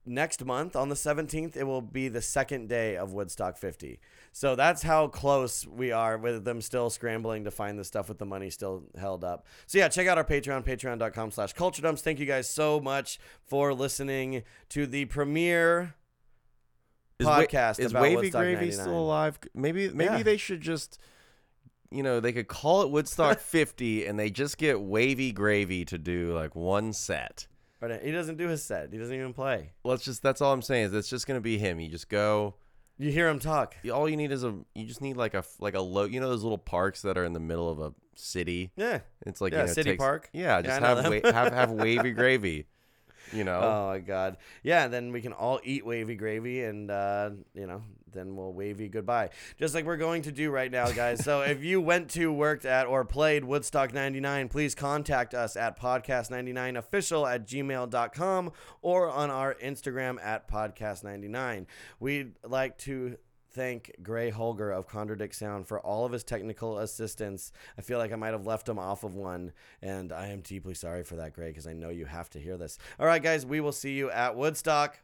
Next 0.07 0.45
month 0.45 0.75
on 0.75 0.89
the 0.89 0.95
seventeenth, 0.95 1.57
it 1.57 1.65
will 1.65 1.81
be 1.81 2.07
the 2.07 2.21
second 2.21 2.69
day 2.69 2.95
of 2.95 3.11
Woodstock 3.13 3.57
50. 3.57 3.99
So 4.31 4.55
that's 4.55 4.83
how 4.83 5.07
close 5.07 5.65
we 5.67 5.91
are 5.91 6.17
with 6.17 6.45
them 6.45 6.61
still 6.61 6.89
scrambling 6.89 7.43
to 7.43 7.51
find 7.51 7.77
the 7.77 7.83
stuff 7.83 8.07
with 8.07 8.17
the 8.17 8.25
money 8.25 8.49
still 8.49 8.83
held 8.97 9.23
up. 9.23 9.45
So 9.65 9.77
yeah, 9.79 9.89
check 9.89 10.07
out 10.07 10.17
our 10.17 10.23
Patreon, 10.23 10.63
patreon.com 10.63 11.31
slash 11.31 11.53
culture 11.53 11.81
dumps. 11.81 12.01
Thank 12.01 12.19
you 12.19 12.25
guys 12.25 12.49
so 12.49 12.79
much 12.79 13.19
for 13.45 13.73
listening 13.73 14.43
to 14.69 14.85
the 14.87 15.05
premiere 15.05 15.95
Wa- 17.19 17.39
podcast 17.41 17.79
is 17.79 17.91
about 17.91 18.03
Wavy 18.03 18.15
Woodstock 18.17 18.41
Gravy 18.43 18.55
99. 18.67 18.83
still 18.85 18.99
alive? 18.99 19.39
Maybe 19.53 19.89
maybe 19.89 20.17
Yeah. 20.17 20.23
they 20.23 20.37
should 20.37 20.61
just 20.61 20.99
you 21.89 22.03
know, 22.03 22.19
they 22.19 22.33
could 22.33 22.47
call 22.49 22.81
it 22.81 22.89
Woodstock 22.89 23.39
50 23.41 24.05
and 24.05 24.19
they 24.19 24.29
just 24.29 24.57
get 24.57 24.79
Wavy 24.81 25.31
Gravy 25.31 25.85
to 25.85 25.97
do 25.97 26.33
like 26.35 26.53
one 26.55 26.91
set. 26.93 27.47
But 27.79 28.03
he 28.03 28.11
doesn't 28.11 28.37
do 28.37 28.47
his 28.47 28.63
set. 28.63 28.91
He 28.91 28.97
doesn't 28.97 29.13
even 29.15 29.33
play. 29.33 29.71
Let's 29.83 30.03
just 30.03 30.23
that's 30.23 30.41
all 30.41 30.51
I'm 30.53 30.61
saying 30.63 30.85
is 30.85 30.93
it's 30.93 31.09
just 31.09 31.27
going 31.27 31.37
to 31.37 31.41
be 31.43 31.57
him. 31.57 31.79
You 31.79 31.89
just 31.89 32.09
go 32.09 32.55
You 32.97 33.11
hear 33.11 33.27
him 33.27 33.39
talk. 33.39 33.75
all 33.93 34.09
you 34.09 34.17
need 34.17 34.31
is 34.31 34.43
a 34.43 34.55
you 34.73 34.85
just 34.85 35.01
need 35.01 35.15
like 35.17 35.33
a 35.35 35.43
like 35.59 35.75
a 35.75 35.81
low 35.81 36.05
you 36.05 36.19
know 36.19 36.29
those 36.29 36.43
little 36.43 36.57
parks 36.57 37.03
that 37.03 37.17
are 37.17 37.23
in 37.25 37.33
the 37.33 37.39
middle 37.39 37.69
of 37.69 37.79
a 37.79 37.93
city 38.15 38.71
Yeah. 38.75 39.01
it's 39.27 39.41
like 39.41 39.53
Yeah, 39.53 39.61
you 39.61 39.67
know, 39.67 39.73
city 39.73 39.89
takes- 39.91 39.99
park. 39.99 40.29
yeah 40.33 40.57
Yeah, 40.57 40.61
just 40.63 40.81
know 40.81 40.95
have, 40.95 41.23
wa- 41.23 41.31
have 41.31 41.53
have 41.53 41.71
wavy 41.83 42.11
gravy 42.11 42.65
you 43.31 43.43
know 43.43 43.59
Oh 43.61 43.87
my 43.89 43.99
god. 43.99 44.37
Yeah, 44.63 44.87
then 44.87 45.11
we 45.11 45.21
can 45.21 45.33
all 45.33 45.59
eat 45.63 45.85
wavy 45.85 46.15
gravy 46.15 46.63
and 46.63 46.89
uh, 46.89 47.29
you 47.53 47.67
know, 47.67 47.83
then 48.11 48.35
we'll 48.35 48.53
wave 48.53 48.79
you 48.79 48.89
goodbye. 48.89 49.29
Just 49.57 49.73
like 49.73 49.85
we're 49.85 49.97
going 49.97 50.21
to 50.23 50.31
do 50.31 50.51
right 50.51 50.71
now, 50.71 50.91
guys. 50.91 51.23
so 51.23 51.41
if 51.41 51.63
you 51.63 51.81
went 51.81 52.09
to, 52.11 52.31
worked 52.31 52.65
at, 52.65 52.87
or 52.87 53.05
played 53.05 53.43
Woodstock 53.43 53.93
99, 53.93 54.49
please 54.49 54.75
contact 54.75 55.33
us 55.33 55.55
at 55.55 55.79
podcast99official 55.79 57.31
at 57.31 57.47
gmail.com 57.47 58.51
or 58.81 59.09
on 59.09 59.29
our 59.29 59.55
Instagram 59.55 60.23
at 60.23 60.49
podcast99. 60.49 61.65
We'd 61.99 62.33
like 62.43 62.77
to 62.79 63.17
thank 63.57 63.91
Gray 64.03 64.29
Holger 64.29 64.71
of 64.71 64.87
Contradict 64.87 65.33
Sound 65.33 65.67
for 65.67 65.79
all 65.79 66.05
of 66.05 66.11
his 66.11 66.23
technical 66.23 66.77
assistance. 66.77 67.51
I 67.77 67.81
feel 67.81 67.97
like 67.97 68.13
I 68.13 68.15
might 68.15 68.33
have 68.33 68.45
left 68.45 68.69
him 68.69 68.77
off 68.77 69.03
of 69.03 69.15
one, 69.15 69.51
and 69.81 70.13
I 70.13 70.27
am 70.27 70.41
deeply 70.41 70.75
sorry 70.75 71.03
for 71.03 71.15
that, 71.15 71.33
Gray, 71.33 71.47
because 71.47 71.65
I 71.65 71.73
know 71.73 71.89
you 71.89 72.05
have 72.05 72.29
to 72.31 72.39
hear 72.39 72.57
this. 72.57 72.77
All 72.99 73.07
right, 73.07 73.21
guys, 73.21 73.45
we 73.45 73.59
will 73.59 73.71
see 73.71 73.93
you 73.93 74.11
at 74.11 74.35
Woodstock. 74.35 74.99